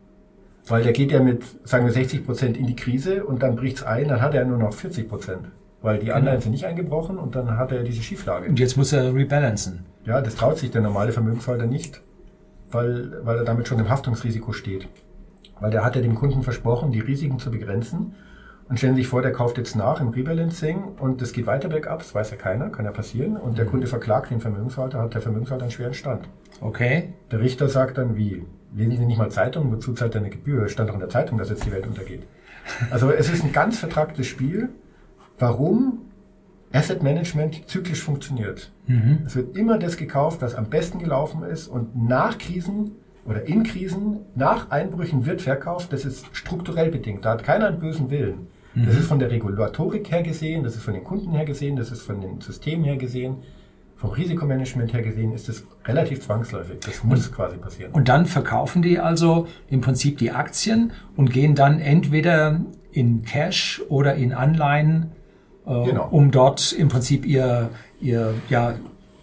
Weil 0.68 0.82
der 0.82 0.92
geht 0.92 1.12
ja 1.12 1.20
mit, 1.20 1.42
sagen 1.64 1.86
wir, 1.86 1.92
60 1.92 2.24
Prozent 2.24 2.56
in 2.56 2.66
die 2.66 2.76
Krise 2.76 3.24
und 3.24 3.42
dann 3.42 3.56
bricht's 3.56 3.82
ein, 3.82 4.08
dann 4.08 4.20
hat 4.20 4.34
er 4.34 4.44
nur 4.44 4.58
noch 4.58 4.74
40 4.74 5.08
Prozent. 5.08 5.46
Weil 5.80 5.98
die 5.98 6.10
Anleihen 6.12 6.36
genau. 6.36 6.42
sind 6.42 6.52
nicht 6.52 6.64
eingebrochen 6.64 7.18
und 7.18 7.36
dann 7.36 7.56
hat 7.56 7.70
er 7.70 7.82
diese 7.84 8.02
Schieflage. 8.02 8.48
Und 8.48 8.58
jetzt 8.58 8.76
muss 8.76 8.92
er 8.92 9.14
rebalancen. 9.14 9.84
Ja, 10.04 10.20
das 10.20 10.34
traut 10.34 10.58
sich 10.58 10.70
der 10.70 10.80
normale 10.80 11.12
Vermögensverwalter 11.12 11.66
nicht 11.66 12.02
weil, 12.70 13.24
weil 13.24 13.38
er 13.38 13.44
damit 13.44 13.68
schon 13.68 13.78
im 13.78 13.88
Haftungsrisiko 13.88 14.52
steht. 14.52 14.88
Weil 15.60 15.70
der 15.70 15.84
hat 15.84 15.96
ja 15.96 16.02
dem 16.02 16.14
Kunden 16.14 16.42
versprochen, 16.42 16.92
die 16.92 17.00
Risiken 17.00 17.38
zu 17.38 17.50
begrenzen. 17.50 18.14
Und 18.68 18.78
stellen 18.78 18.96
Sie 18.96 19.02
sich 19.02 19.08
vor, 19.08 19.22
der 19.22 19.32
kauft 19.32 19.58
jetzt 19.58 19.76
nach 19.76 20.00
im 20.00 20.08
Rebalancing 20.08 20.82
und 20.98 21.22
es 21.22 21.32
geht 21.32 21.46
weiter 21.46 21.68
bergab, 21.68 22.00
das 22.00 22.14
weiß 22.14 22.32
ja 22.32 22.36
keiner, 22.36 22.68
kann 22.68 22.84
ja 22.84 22.90
passieren. 22.90 23.36
Und 23.36 23.58
der 23.58 23.64
mhm. 23.64 23.70
Kunde 23.70 23.86
verklagt 23.86 24.30
den 24.30 24.40
Vermögenshalter, 24.40 25.00
hat 25.00 25.14
der 25.14 25.22
Vermögenshalter 25.22 25.62
einen 25.62 25.70
schweren 25.70 25.94
Stand. 25.94 26.28
Okay. 26.60 27.14
Der 27.30 27.40
Richter 27.40 27.68
sagt 27.68 27.98
dann, 27.98 28.16
wie? 28.16 28.44
Lesen 28.74 28.98
Sie 28.98 29.06
nicht 29.06 29.18
mal 29.18 29.30
Zeitung, 29.30 29.70
wozu 29.72 29.94
zahlt 29.94 30.14
er 30.16 30.20
eine 30.20 30.30
Gebühr? 30.30 30.68
Stand 30.68 30.88
doch 30.88 30.94
in 30.94 31.00
der 31.00 31.08
Zeitung, 31.08 31.38
dass 31.38 31.48
jetzt 31.48 31.64
die 31.64 31.72
Welt 31.72 31.86
untergeht. 31.86 32.26
Also 32.90 33.10
es 33.10 33.30
ist 33.32 33.44
ein 33.44 33.52
ganz 33.52 33.78
vertragtes 33.78 34.26
Spiel. 34.26 34.70
Warum 35.38 36.00
Asset 36.76 37.02
Management 37.02 37.68
zyklisch 37.68 38.02
funktioniert. 38.02 38.70
Mhm. 38.86 39.20
Es 39.26 39.36
wird 39.36 39.56
immer 39.56 39.78
das 39.78 39.96
gekauft, 39.96 40.42
was 40.42 40.54
am 40.54 40.66
besten 40.66 40.98
gelaufen 40.98 41.42
ist 41.42 41.68
und 41.68 41.96
nach 41.96 42.38
Krisen 42.38 42.92
oder 43.24 43.46
in 43.46 43.64
Krisen, 43.64 44.20
nach 44.34 44.70
Einbrüchen 44.70 45.26
wird 45.26 45.42
verkauft. 45.42 45.92
Das 45.92 46.04
ist 46.04 46.26
strukturell 46.32 46.90
bedingt. 46.90 47.24
Da 47.24 47.32
hat 47.32 47.42
keiner 47.42 47.66
einen 47.66 47.80
bösen 47.80 48.10
Willen. 48.10 48.46
Mhm. 48.74 48.86
Das 48.86 48.96
ist 48.96 49.06
von 49.06 49.18
der 49.18 49.30
Regulatorik 49.30 50.10
her 50.10 50.22
gesehen, 50.22 50.62
das 50.62 50.76
ist 50.76 50.82
von 50.82 50.94
den 50.94 51.02
Kunden 51.04 51.32
her 51.32 51.44
gesehen, 51.44 51.76
das 51.76 51.90
ist 51.90 52.02
von 52.02 52.20
den 52.20 52.40
Systemen 52.40 52.84
her 52.84 52.96
gesehen. 52.96 53.36
Vom 53.96 54.10
Risikomanagement 54.10 54.92
her 54.92 55.02
gesehen 55.02 55.32
ist 55.32 55.48
das 55.48 55.64
relativ 55.86 56.20
zwangsläufig. 56.20 56.80
Das 56.84 57.02
muss 57.02 57.28
und, 57.28 57.34
quasi 57.34 57.56
passieren. 57.56 57.92
Und 57.92 58.08
dann 58.08 58.26
verkaufen 58.26 58.82
die 58.82 58.98
also 58.98 59.46
im 59.70 59.80
Prinzip 59.80 60.18
die 60.18 60.32
Aktien 60.32 60.92
und 61.16 61.32
gehen 61.32 61.54
dann 61.54 61.80
entweder 61.80 62.60
in 62.92 63.22
Cash 63.22 63.82
oder 63.88 64.14
in 64.14 64.34
Anleihen 64.34 65.12
genau. 65.66 66.08
um 66.10 66.30
dort 66.30 66.72
im 66.72 66.88
Prinzip 66.88 67.26
ihr, 67.26 67.70
ihr 68.00 68.34
ja, 68.48 68.74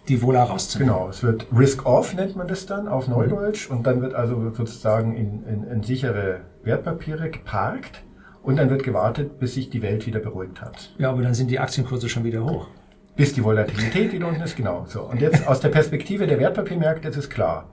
die 0.08 0.20
Wohler 0.22 0.42
rauszunehmen. 0.42 0.94
Genau, 0.94 1.08
es 1.08 1.22
wird 1.22 1.46
Risk-Off 1.56 2.14
nennt 2.14 2.36
man 2.36 2.46
das 2.46 2.66
dann 2.66 2.88
auf 2.88 3.08
Neudeutsch 3.08 3.70
und 3.70 3.86
dann 3.86 4.02
wird 4.02 4.14
also 4.14 4.50
sozusagen 4.50 5.16
in, 5.16 5.44
in, 5.46 5.64
in 5.64 5.82
sichere 5.82 6.40
Wertpapiere 6.62 7.30
geparkt 7.30 8.02
und 8.42 8.56
dann 8.56 8.68
wird 8.68 8.82
gewartet, 8.82 9.38
bis 9.38 9.54
sich 9.54 9.70
die 9.70 9.80
Welt 9.80 10.06
wieder 10.06 10.20
beruhigt 10.20 10.60
hat. 10.60 10.92
Ja, 10.98 11.10
aber 11.10 11.22
dann 11.22 11.34
sind 11.34 11.50
die 11.50 11.58
Aktienkurse 11.58 12.08
schon 12.08 12.24
wieder 12.24 12.44
hoch. 12.44 12.68
Bis 13.16 13.32
die 13.32 13.44
Volatilität 13.44 14.12
wieder 14.12 14.26
unten 14.26 14.42
ist, 14.42 14.56
genau. 14.56 14.84
So. 14.88 15.02
Und 15.02 15.20
jetzt 15.20 15.46
aus 15.46 15.60
der 15.60 15.68
Perspektive 15.68 16.26
der 16.26 16.38
Wertpapiermärkte 16.38 17.08
ist 17.08 17.16
es 17.16 17.30
klar. 17.30 17.68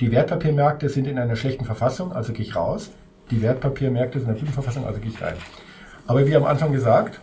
Die 0.00 0.10
Wertpapiermärkte 0.10 0.88
sind 0.88 1.06
in 1.06 1.18
einer 1.18 1.36
schlechten 1.36 1.64
Verfassung, 1.64 2.12
also 2.12 2.32
gehe 2.32 2.44
ich 2.44 2.56
raus. 2.56 2.90
Die 3.30 3.40
Wertpapiermärkte 3.40 4.18
sind 4.18 4.28
in 4.28 4.34
einer 4.34 4.40
guten 4.40 4.52
Verfassung, 4.52 4.84
also 4.84 5.00
gehe 5.00 5.10
ich 5.10 5.22
rein. 5.22 5.36
Aber 6.06 6.26
wie 6.26 6.34
am 6.34 6.44
Anfang 6.44 6.72
gesagt, 6.72 7.20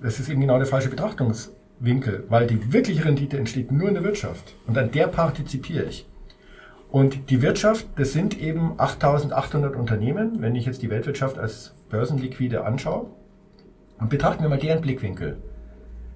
das 0.00 0.20
ist 0.20 0.28
eben 0.28 0.40
genau 0.40 0.58
der 0.58 0.66
falsche 0.66 0.90
Betrachtungswinkel, 0.90 2.24
weil 2.28 2.46
die 2.46 2.72
wirkliche 2.72 3.04
Rendite 3.04 3.38
entsteht 3.38 3.72
nur 3.72 3.88
in 3.88 3.94
der 3.94 4.04
Wirtschaft 4.04 4.54
und 4.66 4.76
an 4.76 4.90
der 4.90 5.08
partizipiere 5.08 5.84
ich. 5.84 6.06
Und 6.90 7.30
die 7.30 7.42
Wirtschaft, 7.42 7.86
das 7.96 8.12
sind 8.12 8.40
eben 8.40 8.74
8800 8.78 9.76
Unternehmen, 9.76 10.40
wenn 10.40 10.54
ich 10.54 10.66
jetzt 10.66 10.82
die 10.82 10.90
Weltwirtschaft 10.90 11.38
als 11.38 11.74
börsenliquide 11.90 12.64
anschaue. 12.64 13.06
Und 13.98 14.10
betrachten 14.10 14.42
wir 14.42 14.48
mal 14.48 14.58
deren 14.58 14.80
Blickwinkel. 14.80 15.38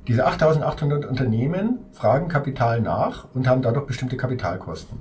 Diese 0.07 0.27
8800 0.27 1.07
Unternehmen 1.07 1.81
fragen 1.93 2.29
Kapital 2.29 2.81
nach 2.81 3.27
und 3.35 3.49
haben 3.49 3.63
dadurch 3.63 3.87
bestimmte 3.87 4.17
Kapitalkosten. 4.17 4.99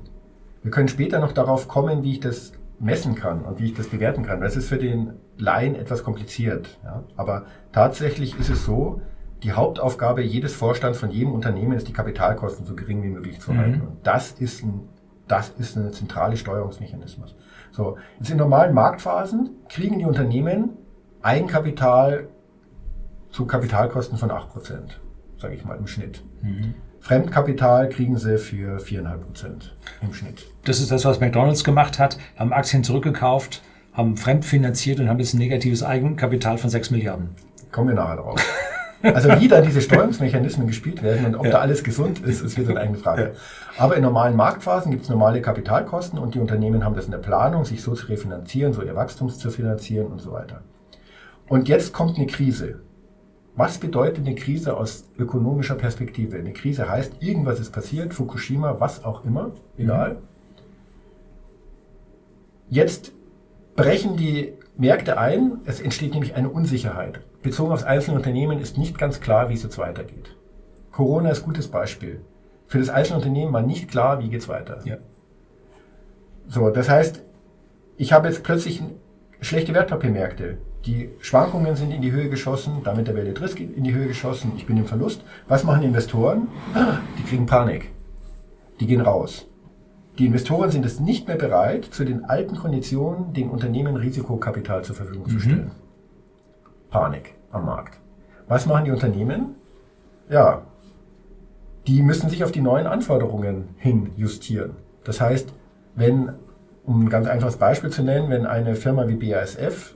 Wir 0.64 0.72
können 0.72 0.90
später 0.90 1.20
noch 1.20 1.32
darauf 1.32 1.68
kommen, 1.68 2.04
wie 2.04 2.12
ich 2.12 2.20
das 2.20 2.52
messen 2.80 3.16
kann 3.16 3.44
und 3.44 3.60
wie 3.60 3.66
ich 3.66 3.74
das 3.74 3.88
bewerten 3.88 4.24
kann. 4.24 4.42
Das 4.42 4.56
ist 4.56 4.70
für 4.70 4.78
den 4.78 5.14
Laien 5.38 5.76
etwas 5.76 6.04
kompliziert. 6.04 6.80
Ja? 6.84 7.04
Aber 7.18 7.46
tatsächlich 7.72 8.40
ist 8.40 8.50
es 8.50 8.66
so, 8.66 9.02
die 9.44 9.54
Hauptaufgabe 9.54 10.22
jedes 10.22 10.54
Vorstands 10.54 11.00
von 11.00 11.12
jedem 11.12 11.34
Unternehmen 11.34 11.74
ist, 11.74 11.88
die 11.88 11.94
Kapitalkosten 11.94 12.66
so 12.66 12.76
gering 12.76 13.04
wie 13.04 13.10
möglich 13.10 13.40
zu 13.40 13.56
halten. 13.56 13.80
Mhm. 13.80 13.88
Und 13.88 13.98
das 14.04 14.32
ist 14.32 14.64
ein, 14.64 14.90
das 15.28 15.50
ist 15.58 15.78
ein 15.78 15.94
zentrale 15.94 16.36
Steuerungsmechanismus. 16.36 17.36
So, 17.72 17.98
jetzt 18.20 18.30
in 18.30 18.38
normalen 18.38 18.74
Marktphasen 18.74 19.52
kriegen 19.70 20.00
die 20.00 20.06
Unternehmen 20.06 20.72
Eigenkapital 21.22 22.28
zu 23.30 23.46
Kapitalkosten 23.46 24.18
von 24.18 24.32
8%, 24.32 24.98
sage 25.40 25.56
ich 25.56 25.66
mal 25.66 25.78
im 25.78 25.88
Schnitt. 25.88 26.22
Mhm. 26.42 26.74
Fremdkapital 27.00 27.90
kriegen 27.90 28.18
sie 28.18 28.38
für 28.38 28.78
4,5 28.78 29.18
Prozent 29.18 29.76
im 30.02 30.14
Schnitt. 30.14 30.46
Das 30.66 30.80
ist 30.80 30.92
das, 30.92 31.06
was 31.06 31.20
McDonalds 31.20 31.64
gemacht 31.64 31.98
hat, 31.98 32.18
haben 32.38 32.52
Aktien 32.54 32.84
zurückgekauft, 32.84 33.64
haben 33.94 34.18
fremdfinanziert 34.18 35.00
und 35.00 35.10
haben 35.10 35.20
jetzt 35.20 35.34
ein 35.34 35.38
negatives 35.38 35.82
Eigenkapital 35.82 36.58
von 36.58 36.70
6 36.70 36.92
Milliarden. 36.92 37.30
Kommen 37.72 37.90
wir 37.90 37.96
nachher 37.96 38.18
drauf. 38.18 38.40
Also 39.02 39.30
wie 39.40 39.48
da 39.48 39.62
diese 39.62 39.82
Steuerungsmechanismen 39.82 40.68
gespielt 40.68 41.02
werden 41.02 41.26
und 41.26 41.36
ob 41.36 41.46
ja. 41.46 41.52
da 41.52 41.60
alles 41.60 41.86
gesund 41.86 42.20
ist, 42.20 42.42
ist 42.42 42.58
wieder 42.58 42.72
eine 42.72 42.82
eigene 42.82 42.98
Frage. 42.98 43.22
Ja. 43.22 43.30
Aber 43.78 43.96
in 43.96 44.02
normalen 44.02 44.36
Marktphasen 44.36 44.92
gibt 44.92 45.04
es 45.04 45.10
normale 45.10 45.42
Kapitalkosten 45.42 46.20
und 46.20 46.36
die 46.36 46.40
Unternehmen 46.40 46.84
haben 46.84 46.96
das 46.96 47.06
in 47.06 47.12
der 47.12 47.20
Planung, 47.20 47.64
sich 47.64 47.82
so 47.82 47.94
zu 47.94 48.08
refinanzieren, 48.08 48.74
so 48.74 48.82
ihr 48.82 48.96
Wachstum 48.96 49.30
zu 49.30 49.52
finanzieren 49.52 50.08
und 50.08 50.20
so 50.20 50.34
weiter. 50.34 50.64
Und 51.48 51.70
jetzt 51.70 51.94
kommt 51.94 52.18
eine 52.18 52.28
Krise. 52.28 52.82
Was 53.60 53.78
bedeutet 53.78 54.26
eine 54.26 54.36
Krise 54.36 54.78
aus 54.78 55.04
ökonomischer 55.18 55.76
Perspektive? 55.76 56.38
Eine 56.38 56.54
Krise 56.54 56.90
heißt, 56.90 57.22
irgendwas 57.22 57.60
ist 57.60 57.72
passiert, 57.72 58.14
Fukushima, 58.14 58.80
was 58.80 59.04
auch 59.04 59.26
immer, 59.26 59.52
egal. 59.78 60.14
Mhm. 60.14 60.18
Jetzt 62.70 63.12
brechen 63.76 64.16
die 64.16 64.54
Märkte 64.78 65.18
ein, 65.18 65.60
es 65.66 65.82
entsteht 65.82 66.14
nämlich 66.14 66.36
eine 66.36 66.48
Unsicherheit. 66.48 67.20
Bezogen 67.42 67.74
aufs 67.74 67.84
einzelne 67.84 68.16
Unternehmen 68.16 68.62
ist 68.62 68.78
nicht 68.78 68.98
ganz 68.98 69.20
klar, 69.20 69.50
wie 69.50 69.56
es 69.56 69.64
jetzt 69.64 69.78
weitergeht. 69.78 70.38
Corona 70.94 71.30
ist 71.30 71.42
ein 71.42 71.46
gutes 71.48 71.68
Beispiel. 71.68 72.22
Für 72.68 72.80
das 72.80 72.90
einzelne 72.90 73.18
Unternehmen 73.18 73.52
war 73.52 73.62
nicht 73.62 73.92
klar, 73.92 74.22
wie 74.22 74.34
es 74.34 74.48
weiter. 74.48 74.80
Ja. 74.86 75.00
So, 76.48 76.70
das 76.70 76.88
heißt, 76.88 77.24
ich 77.98 78.14
habe 78.14 78.30
jetzt 78.30 78.42
plötzlich 78.42 78.82
schlechte 79.42 79.74
Wertpapiermärkte. 79.74 80.60
Die 80.86 81.10
Schwankungen 81.20 81.76
sind 81.76 81.92
in 81.92 82.02
die 82.02 82.12
Höhe 82.12 82.30
geschossen, 82.30 82.78
damit 82.84 83.08
der 83.08 83.16
Weltrisk 83.16 83.60
in 83.60 83.84
die 83.84 83.94
Höhe 83.94 84.08
geschossen, 84.08 84.54
ich 84.56 84.66
bin 84.66 84.78
im 84.78 84.86
Verlust. 84.86 85.24
Was 85.48 85.64
machen 85.64 85.84
Investoren? 85.84 86.48
Die 87.18 87.24
kriegen 87.24 87.46
Panik. 87.46 87.92
Die 88.80 88.88
gehen 88.88 89.02
raus. 89.02 89.46
Die 90.18 90.26
Investoren 90.26 90.72
sind 90.72 90.86
es 90.86 91.00
nicht 91.00 91.28
mehr 91.28 91.38
bereit, 91.38 91.86
zu 91.86 92.06
den 92.06 92.26
alten 92.26 92.56
Konditionen 92.56 93.34
den 93.34 93.50
Unternehmen 93.50 93.98
Risikokapital 93.98 94.84
zur 94.84 94.96
Verfügung 94.96 95.24
mhm. 95.28 95.30
zu 95.30 95.40
stellen. 95.40 95.72
Panik 96.90 97.36
am 97.52 97.66
Markt. 97.66 98.00
Was 98.48 98.66
machen 98.66 98.86
die 98.86 98.92
Unternehmen? 98.92 99.56
Ja, 100.30 100.64
die 101.88 102.02
müssen 102.02 102.30
sich 102.30 102.44
auf 102.44 102.52
die 102.52 102.62
neuen 102.62 102.88
Anforderungen 102.88 103.70
hin 103.78 104.12
justieren. 104.16 104.76
Das 105.04 105.22
heißt, 105.22 105.54
wenn, 105.96 106.34
um 106.86 107.06
ein 107.06 107.10
ganz 107.10 107.28
einfaches 107.28 107.58
Beispiel 107.58 107.90
zu 107.90 108.04
nennen, 108.04 108.30
wenn 108.30 108.46
eine 108.46 108.76
Firma 108.76 109.08
wie 109.08 109.16
BASF 109.16 109.96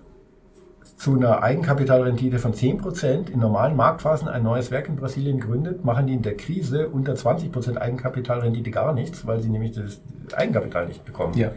zu 0.96 1.16
einer 1.16 1.42
Eigenkapitalrendite 1.42 2.40
von 2.40 2.54
10% 2.54 3.30
in 3.30 3.40
normalen 3.40 3.76
Marktphasen 3.76 4.28
ein 4.28 4.44
neues 4.44 4.72
Werk 4.72 4.88
in 4.88 4.96
Brasilien 4.96 5.40
gründet, 5.40 5.84
machen 5.84 6.08
die 6.08 6.14
in 6.14 6.22
der 6.22 6.38
Krise 6.38 6.90
unter 6.90 7.14
20% 7.14 7.78
Eigenkapitalrendite 7.78 8.72
gar 8.72 8.94
nichts, 8.94 9.26
weil 9.26 9.42
sie 9.42 9.50
nämlich 9.50 9.74
das 9.74 10.02
Eigenkapital 10.36 10.88
nicht 10.88 11.04
bekommen. 11.04 11.34
Ja. 11.36 11.52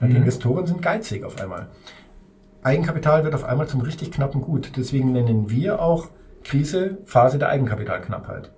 Die 0.00 0.06
mhm. 0.06 0.16
Investoren 0.16 0.66
sind 0.66 0.82
geizig 0.82 1.24
auf 1.24 1.40
einmal. 1.40 1.68
Eigenkapital 2.62 3.24
wird 3.24 3.34
auf 3.34 3.44
einmal 3.44 3.66
zum 3.66 3.80
richtig 3.80 4.12
knappen 4.12 4.40
Gut. 4.40 4.72
Deswegen 4.76 5.12
nennen 5.12 5.50
wir 5.50 5.80
auch 5.80 6.08
Krise 6.44 6.98
Phase 7.04 7.38
der 7.38 7.48
Eigenkapitalknappheit. 7.48 8.50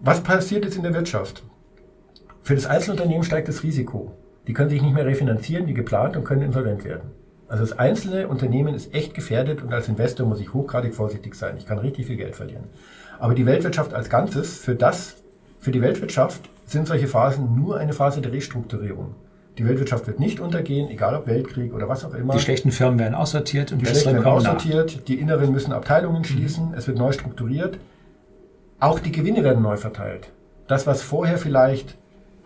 Was 0.00 0.22
passiert 0.22 0.64
jetzt 0.64 0.76
in 0.76 0.82
der 0.82 0.94
Wirtschaft? 0.94 1.42
Für 2.42 2.54
das 2.54 2.66
Einzelunternehmen 2.66 3.24
steigt 3.24 3.48
das 3.48 3.62
Risiko. 3.62 4.12
Die 4.46 4.52
können 4.52 4.70
sich 4.70 4.82
nicht 4.82 4.94
mehr 4.94 5.06
refinanzieren 5.06 5.66
wie 5.66 5.74
geplant 5.74 6.16
und 6.16 6.24
können 6.24 6.42
insolvent 6.42 6.84
werden. 6.84 7.10
Also 7.48 7.62
das 7.64 7.78
einzelne 7.78 8.28
Unternehmen 8.28 8.74
ist 8.74 8.92
echt 8.92 9.14
gefährdet 9.14 9.62
und 9.62 9.72
als 9.72 9.88
Investor 9.88 10.26
muss 10.26 10.40
ich 10.40 10.52
hochgradig 10.52 10.94
vorsichtig 10.94 11.34
sein. 11.34 11.56
Ich 11.58 11.66
kann 11.66 11.78
richtig 11.78 12.06
viel 12.06 12.16
Geld 12.16 12.34
verlieren. 12.34 12.64
Aber 13.18 13.34
die 13.34 13.46
Weltwirtschaft 13.46 13.94
als 13.94 14.10
Ganzes, 14.10 14.58
für 14.58 14.74
das, 14.74 15.16
für 15.58 15.70
die 15.70 15.80
Weltwirtschaft 15.80 16.50
sind 16.66 16.88
solche 16.88 17.06
Phasen 17.06 17.54
nur 17.54 17.78
eine 17.78 17.92
Phase 17.92 18.20
der 18.20 18.32
Restrukturierung. 18.32 19.14
Die 19.58 19.66
Weltwirtschaft 19.66 20.06
wird 20.06 20.20
nicht 20.20 20.38
untergehen, 20.38 20.90
egal 20.90 21.14
ob 21.14 21.26
Weltkrieg 21.26 21.72
oder 21.72 21.88
was 21.88 22.04
auch 22.04 22.12
immer. 22.12 22.34
Die 22.34 22.40
schlechten 22.40 22.72
Firmen 22.72 22.98
werden 22.98 23.14
aussortiert 23.14 23.72
und 23.72 23.80
die 23.80 23.86
schlechten 23.86 24.12
werden 24.12 24.26
aussortiert. 24.26 24.96
Nach. 24.96 25.04
Die 25.04 25.18
inneren 25.18 25.52
müssen 25.52 25.72
Abteilungen 25.72 26.24
schließen. 26.24 26.68
Mhm. 26.70 26.74
Es 26.74 26.86
wird 26.86 26.98
neu 26.98 27.12
strukturiert. 27.12 27.78
Auch 28.80 28.98
die 28.98 29.12
Gewinne 29.12 29.44
werden 29.44 29.62
neu 29.62 29.78
verteilt. 29.78 30.28
Das, 30.66 30.86
was 30.86 31.00
vorher 31.00 31.38
vielleicht 31.38 31.96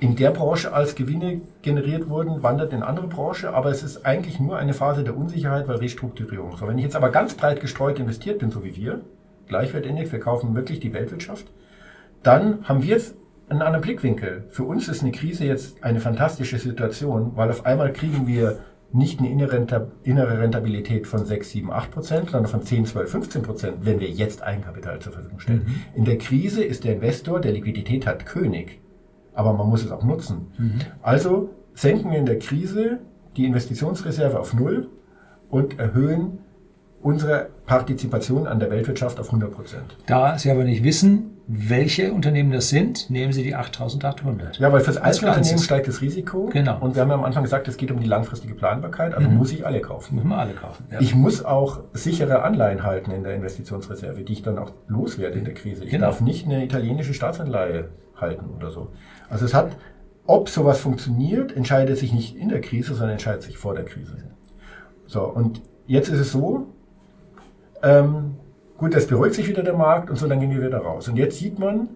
in 0.00 0.16
der 0.16 0.30
Branche 0.30 0.72
als 0.72 0.94
Gewinne 0.94 1.42
generiert 1.60 2.08
wurden, 2.08 2.42
wandert 2.42 2.72
in 2.72 2.82
andere 2.82 3.06
Branche, 3.06 3.52
aber 3.52 3.70
es 3.70 3.82
ist 3.82 4.06
eigentlich 4.06 4.40
nur 4.40 4.56
eine 4.56 4.72
Phase 4.72 5.04
der 5.04 5.16
Unsicherheit, 5.16 5.68
weil 5.68 5.76
Restrukturierung. 5.76 6.56
So, 6.56 6.66
wenn 6.66 6.78
ich 6.78 6.84
jetzt 6.84 6.96
aber 6.96 7.10
ganz 7.10 7.34
breit 7.34 7.60
gestreut 7.60 7.98
investiert 7.98 8.38
bin, 8.38 8.50
so 8.50 8.64
wie 8.64 8.74
wir, 8.74 9.02
Gleichwertindex, 9.46 10.10
wir 10.10 10.20
kaufen 10.20 10.54
wirklich 10.54 10.80
die 10.80 10.94
Weltwirtschaft, 10.94 11.46
dann 12.22 12.66
haben 12.66 12.82
wir 12.82 12.88
jetzt 12.88 13.14
einen 13.50 13.62
anderen 13.62 13.82
Blickwinkel. 13.82 14.44
Für 14.48 14.64
uns 14.64 14.88
ist 14.88 15.02
eine 15.02 15.12
Krise 15.12 15.44
jetzt 15.44 15.84
eine 15.84 16.00
fantastische 16.00 16.58
Situation, 16.58 17.32
weil 17.34 17.50
auf 17.50 17.66
einmal 17.66 17.92
kriegen 17.92 18.26
wir 18.26 18.60
nicht 18.92 19.20
eine 19.20 19.28
innere 19.30 20.40
Rentabilität 20.40 21.06
von 21.06 21.24
6, 21.24 21.50
7, 21.50 21.70
8 21.70 21.90
Prozent, 21.90 22.30
sondern 22.30 22.50
von 22.50 22.62
10, 22.62 22.86
12, 22.86 23.10
15 23.10 23.42
Prozent, 23.42 23.76
wenn 23.82 24.00
wir 24.00 24.08
jetzt 24.08 24.42
Eigenkapital 24.42 24.98
zur 25.00 25.12
Verfügung 25.12 25.40
stellen. 25.40 25.64
Mhm. 25.66 25.98
In 25.98 26.04
der 26.06 26.18
Krise 26.18 26.64
ist 26.64 26.84
der 26.84 26.94
Investor, 26.94 27.40
der 27.40 27.52
Liquidität 27.52 28.06
hat, 28.06 28.24
König 28.24 28.80
aber 29.40 29.54
man 29.54 29.68
muss 29.68 29.82
es 29.82 29.90
auch 29.90 30.04
nutzen. 30.04 30.48
Mhm. 30.58 30.80
Also 31.02 31.50
senken 31.74 32.10
wir 32.10 32.18
in 32.18 32.26
der 32.26 32.38
Krise 32.38 32.98
die 33.36 33.46
Investitionsreserve 33.46 34.38
auf 34.38 34.52
Null 34.52 34.88
und 35.48 35.78
erhöhen 35.78 36.40
unsere 37.02 37.48
Partizipation 37.64 38.46
an 38.46 38.60
der 38.60 38.70
Weltwirtschaft 38.70 39.18
auf 39.18 39.26
100 39.26 39.50
Prozent. 39.50 39.96
Da 40.06 40.38
Sie 40.38 40.50
aber 40.50 40.64
nicht 40.64 40.84
wissen, 40.84 41.38
welche 41.46 42.12
Unternehmen 42.12 42.52
das 42.52 42.68
sind, 42.68 43.10
nehmen 43.10 43.32
Sie 43.32 43.42
die 43.42 43.54
8800. 43.54 44.58
Ja, 44.58 44.70
weil 44.70 44.80
für 44.80 44.92
das 44.92 44.98
Einzelunternehmen 44.98 45.58
steigt 45.58 45.88
das 45.88 46.00
Risiko. 46.00 46.50
Genau. 46.52 46.78
Und 46.78 46.94
wir 46.94 47.02
haben 47.02 47.08
ja 47.08 47.14
am 47.14 47.24
Anfang 47.24 47.42
gesagt, 47.42 47.66
es 47.68 47.76
geht 47.76 47.90
um 47.90 47.98
die 47.98 48.06
langfristige 48.06 48.54
Planbarkeit, 48.54 49.14
also 49.14 49.28
mhm. 49.28 49.36
muss 49.36 49.50
ich 49.50 49.66
alle 49.66 49.80
kaufen. 49.80 50.16
Müssen 50.16 50.28
wir 50.28 50.38
alle 50.38 50.52
kaufen. 50.52 50.84
Ja. 50.92 51.00
Ich 51.00 51.14
muss 51.14 51.44
auch 51.44 51.80
sichere 51.92 52.42
Anleihen 52.42 52.82
halten 52.82 53.10
in 53.10 53.24
der 53.24 53.34
Investitionsreserve, 53.34 54.22
die 54.22 54.34
ich 54.34 54.42
dann 54.42 54.58
auch 54.58 54.72
loswerde 54.86 55.38
in 55.38 55.44
der 55.44 55.54
Krise. 55.54 55.84
Ich 55.84 55.90
genau. 55.90 56.06
darf 56.06 56.20
nicht 56.20 56.44
eine 56.44 56.62
italienische 56.62 57.14
Staatsanleihe 57.14 57.88
halten 58.20 58.50
oder 58.54 58.70
so. 58.70 58.88
Also 59.30 59.44
es 59.44 59.54
hat, 59.54 59.76
ob 60.26 60.48
sowas 60.48 60.80
funktioniert, 60.80 61.56
entscheidet 61.56 61.96
sich 61.96 62.12
nicht 62.12 62.36
in 62.36 62.50
der 62.50 62.60
Krise, 62.60 62.94
sondern 62.94 63.12
entscheidet 63.12 63.42
sich 63.42 63.56
vor 63.56 63.74
der 63.74 63.84
Krise. 63.84 64.16
So, 65.06 65.22
und 65.22 65.62
jetzt 65.86 66.08
ist 66.08 66.18
es 66.18 66.32
so, 66.32 66.66
ähm, 67.82 68.36
gut, 68.76 68.94
das 68.94 69.06
beruhigt 69.06 69.36
sich 69.36 69.48
wieder 69.48 69.62
der 69.62 69.76
Markt 69.76 70.10
und 70.10 70.16
so, 70.16 70.28
dann 70.28 70.40
gehen 70.40 70.50
wir 70.50 70.62
wieder 70.64 70.78
raus. 70.78 71.08
Und 71.08 71.16
jetzt 71.16 71.38
sieht 71.38 71.58
man, 71.58 71.90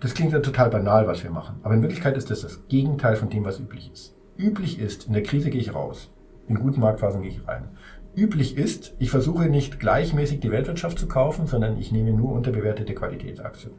das 0.00 0.14
klingt 0.14 0.32
ja 0.32 0.40
total 0.40 0.70
banal, 0.70 1.06
was 1.06 1.24
wir 1.24 1.30
machen. 1.30 1.56
Aber 1.62 1.74
in 1.74 1.82
Wirklichkeit 1.82 2.16
ist 2.16 2.30
das 2.30 2.42
das 2.42 2.68
Gegenteil 2.68 3.16
von 3.16 3.30
dem, 3.30 3.44
was 3.44 3.58
üblich 3.58 3.90
ist. 3.92 4.14
Üblich 4.36 4.78
ist, 4.78 5.06
in 5.06 5.14
der 5.14 5.22
Krise 5.22 5.48
gehe 5.48 5.60
ich 5.60 5.74
raus. 5.74 6.10
In 6.46 6.56
guten 6.56 6.80
Marktphasen 6.80 7.22
gehe 7.22 7.30
ich 7.30 7.48
rein. 7.48 7.70
Üblich 8.14 8.56
ist, 8.56 8.94
ich 8.98 9.10
versuche 9.10 9.46
nicht 9.46 9.80
gleichmäßig 9.80 10.40
die 10.40 10.50
Weltwirtschaft 10.50 10.98
zu 10.98 11.08
kaufen, 11.08 11.46
sondern 11.46 11.78
ich 11.78 11.90
nehme 11.90 12.12
nur 12.12 12.32
unterbewertete 12.32 12.94
Qualitätsaktien 12.94 13.72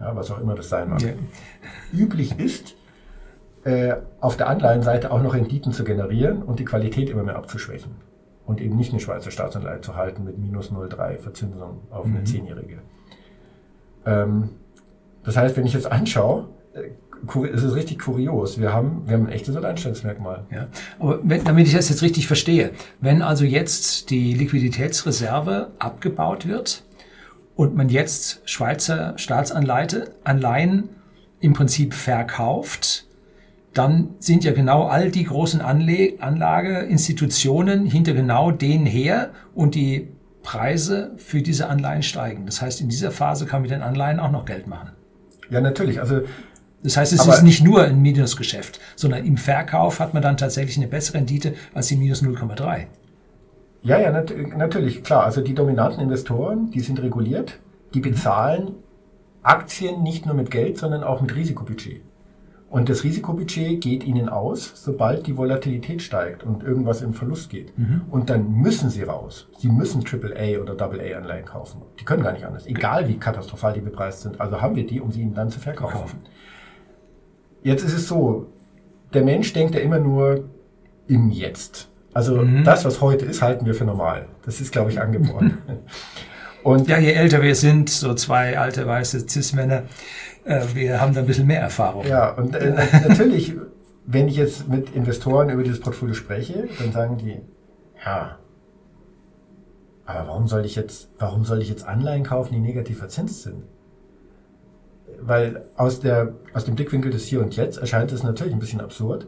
ja, 0.00 0.16
was 0.16 0.30
auch 0.30 0.40
immer 0.40 0.54
das 0.54 0.68
sein 0.68 0.88
mag. 0.88 1.02
Ja. 1.02 1.10
Üblich 1.92 2.38
ist, 2.38 2.74
äh, 3.64 3.96
auf 4.20 4.36
der 4.36 4.48
Anleihenseite 4.48 5.10
auch 5.10 5.22
noch 5.22 5.34
Renditen 5.34 5.72
zu 5.72 5.84
generieren 5.84 6.42
und 6.42 6.58
die 6.58 6.64
Qualität 6.64 7.10
immer 7.10 7.22
mehr 7.22 7.36
abzuschwächen. 7.36 7.92
Und 8.46 8.60
eben 8.60 8.76
nicht 8.76 8.90
eine 8.90 9.00
Schweizer 9.00 9.30
Staatsanleihe 9.30 9.80
zu 9.82 9.96
halten 9.96 10.24
mit 10.24 10.38
minus 10.38 10.72
0,3 10.72 11.18
Verzinsung 11.18 11.82
auf 11.90 12.06
eine 12.06 12.20
mhm. 12.20 12.26
Zehnjährige. 12.26 12.78
Ähm, 14.06 14.50
das 15.22 15.36
heißt, 15.36 15.56
wenn 15.56 15.66
ich 15.66 15.74
jetzt 15.74 15.92
anschaue, 15.92 16.48
äh, 16.72 16.90
es 17.52 17.62
ist 17.62 17.74
richtig 17.74 17.98
kurios. 17.98 18.58
Wir 18.58 18.72
haben, 18.72 19.02
wir 19.06 19.14
haben 19.14 19.26
ein 19.26 19.32
echtes 19.32 19.54
Alleinstellungsmerkmal. 19.54 20.46
Ja. 20.50 20.68
Aber 20.98 21.20
wenn, 21.22 21.44
damit 21.44 21.66
ich 21.66 21.74
das 21.74 21.90
jetzt 21.90 22.00
richtig 22.00 22.26
verstehe, 22.26 22.70
wenn 23.00 23.20
also 23.20 23.44
jetzt 23.44 24.08
die 24.08 24.32
Liquiditätsreserve 24.32 25.70
abgebaut 25.78 26.48
wird, 26.48 26.82
und 27.60 27.76
man 27.76 27.90
jetzt 27.90 28.40
Schweizer 28.46 29.12
Staatsanleihen 29.18 30.88
im 31.40 31.52
Prinzip 31.52 31.92
verkauft, 31.92 33.04
dann 33.74 34.14
sind 34.18 34.44
ja 34.44 34.52
genau 34.52 34.84
all 34.84 35.10
die 35.10 35.24
großen 35.24 35.60
Anle 35.60 36.14
Anlageinstitutionen 36.20 37.84
hinter 37.84 38.14
genau 38.14 38.50
denen 38.50 38.86
her 38.86 39.28
und 39.54 39.74
die 39.74 40.08
Preise 40.42 41.12
für 41.18 41.42
diese 41.42 41.68
Anleihen 41.68 42.02
steigen. 42.02 42.46
Das 42.46 42.62
heißt, 42.62 42.80
in 42.80 42.88
dieser 42.88 43.10
Phase 43.10 43.44
kann 43.44 43.60
man 43.60 43.68
mit 43.68 43.72
den 43.72 43.82
Anleihen 43.82 44.20
auch 44.20 44.30
noch 44.30 44.46
Geld 44.46 44.66
machen. 44.66 44.92
Ja, 45.50 45.60
natürlich. 45.60 46.00
Also 46.00 46.22
Das 46.82 46.96
heißt, 46.96 47.12
es 47.12 47.26
ist 47.26 47.42
nicht 47.42 47.62
nur 47.62 47.84
ein 47.84 48.00
Minusgeschäft, 48.00 48.80
sondern 48.96 49.26
im 49.26 49.36
Verkauf 49.36 50.00
hat 50.00 50.14
man 50.14 50.22
dann 50.22 50.38
tatsächlich 50.38 50.78
eine 50.78 50.86
bessere 50.86 51.18
Rendite 51.18 51.52
als 51.74 51.88
die 51.88 51.96
minus 51.96 52.22
0,3. 52.22 52.86
Ja, 53.82 53.98
ja, 53.98 54.10
nat 54.10 54.32
natürlich, 54.56 55.02
klar. 55.02 55.24
Also 55.24 55.40
die 55.40 55.54
dominanten 55.54 56.02
Investoren, 56.02 56.70
die 56.70 56.80
sind 56.80 57.00
reguliert, 57.02 57.58
die 57.94 58.00
bezahlen 58.00 58.74
Aktien 59.42 60.02
nicht 60.02 60.26
nur 60.26 60.34
mit 60.34 60.50
Geld, 60.50 60.78
sondern 60.78 61.02
auch 61.02 61.20
mit 61.22 61.34
Risikobudget. 61.34 62.02
Und 62.68 62.88
das 62.88 63.02
Risikobudget 63.02 63.80
geht 63.80 64.04
ihnen 64.04 64.28
aus, 64.28 64.72
sobald 64.76 65.26
die 65.26 65.36
Volatilität 65.36 66.02
steigt 66.02 66.44
und 66.44 66.62
irgendwas 66.62 67.02
im 67.02 67.14
Verlust 67.14 67.50
geht. 67.50 67.72
Und 68.10 68.30
dann 68.30 68.52
müssen 68.52 68.90
sie 68.90 69.02
raus. 69.02 69.48
Sie 69.58 69.68
müssen 69.68 70.04
AAA 70.06 70.60
oder 70.60 70.80
AA-Anleihen 70.80 71.46
kaufen. 71.46 71.82
Die 71.98 72.04
können 72.04 72.22
gar 72.22 72.32
nicht 72.32 72.44
anders, 72.44 72.66
egal 72.66 73.08
wie 73.08 73.16
katastrophal 73.16 73.72
die 73.72 73.80
bepreist 73.80 74.20
sind. 74.20 74.40
Also 74.40 74.60
haben 74.60 74.76
wir 74.76 74.86
die, 74.86 75.00
um 75.00 75.10
sie 75.10 75.22
ihnen 75.22 75.34
dann 75.34 75.50
zu 75.50 75.58
verkaufen. 75.58 75.92
Verkaufen. 75.96 76.20
Jetzt 77.62 77.82
ist 77.82 77.94
es 77.94 78.06
so, 78.06 78.46
der 79.12 79.24
Mensch 79.24 79.52
denkt 79.52 79.74
ja 79.74 79.80
immer 79.80 79.98
nur 79.98 80.44
im 81.08 81.30
Jetzt. 81.30 81.89
Also 82.12 82.36
Mhm. 82.42 82.64
das, 82.64 82.84
was 82.84 83.00
heute 83.00 83.24
ist, 83.26 83.40
halten 83.42 83.66
wir 83.66 83.74
für 83.74 83.84
normal. 83.84 84.26
Das 84.44 84.60
ist, 84.60 84.72
glaube 84.72 84.90
ich, 84.90 85.00
angeboren. 85.00 85.58
Und 86.62 86.88
Ja, 86.88 86.98
je 86.98 87.12
älter 87.12 87.40
wir 87.42 87.54
sind, 87.54 87.88
so 87.88 88.12
zwei 88.14 88.58
alte 88.58 88.86
weiße 88.86 89.26
Cis-Männer, 89.28 89.84
äh, 90.44 90.60
wir 90.74 91.00
haben 91.00 91.14
da 91.14 91.20
ein 91.20 91.26
bisschen 91.26 91.46
mehr 91.46 91.60
Erfahrung. 91.60 92.04
ja, 92.06 92.30
und 92.32 92.54
äh, 92.54 92.74
natürlich, 93.08 93.54
wenn 94.06 94.28
ich 94.28 94.36
jetzt 94.36 94.68
mit 94.68 94.94
Investoren 94.94 95.48
über 95.50 95.62
dieses 95.62 95.80
Portfolio 95.80 96.14
spreche, 96.14 96.68
dann 96.78 96.92
sagen 96.92 97.16
die, 97.16 97.40
ja, 98.04 98.36
aber 100.04 100.26
warum 100.28 100.48
soll 100.48 100.64
ich 100.66 100.74
jetzt, 100.76 101.08
warum 101.18 101.44
soll 101.44 101.62
ich 101.62 101.68
jetzt 101.70 101.86
Anleihen 101.86 102.24
kaufen, 102.24 102.52
die 102.52 102.60
negativ 102.60 102.98
verzinst 102.98 103.42
sind? 103.42 103.62
Weil 105.22 105.64
aus, 105.76 106.00
der, 106.00 106.34
aus 106.52 106.64
dem 106.64 106.74
Blickwinkel 106.74 107.10
des 107.12 107.24
Hier 107.26 107.40
und 107.40 107.56
Jetzt 107.56 107.78
erscheint 107.78 108.10
es 108.12 108.22
natürlich 108.22 108.52
ein 108.52 108.58
bisschen 108.58 108.80
absurd. 108.80 109.26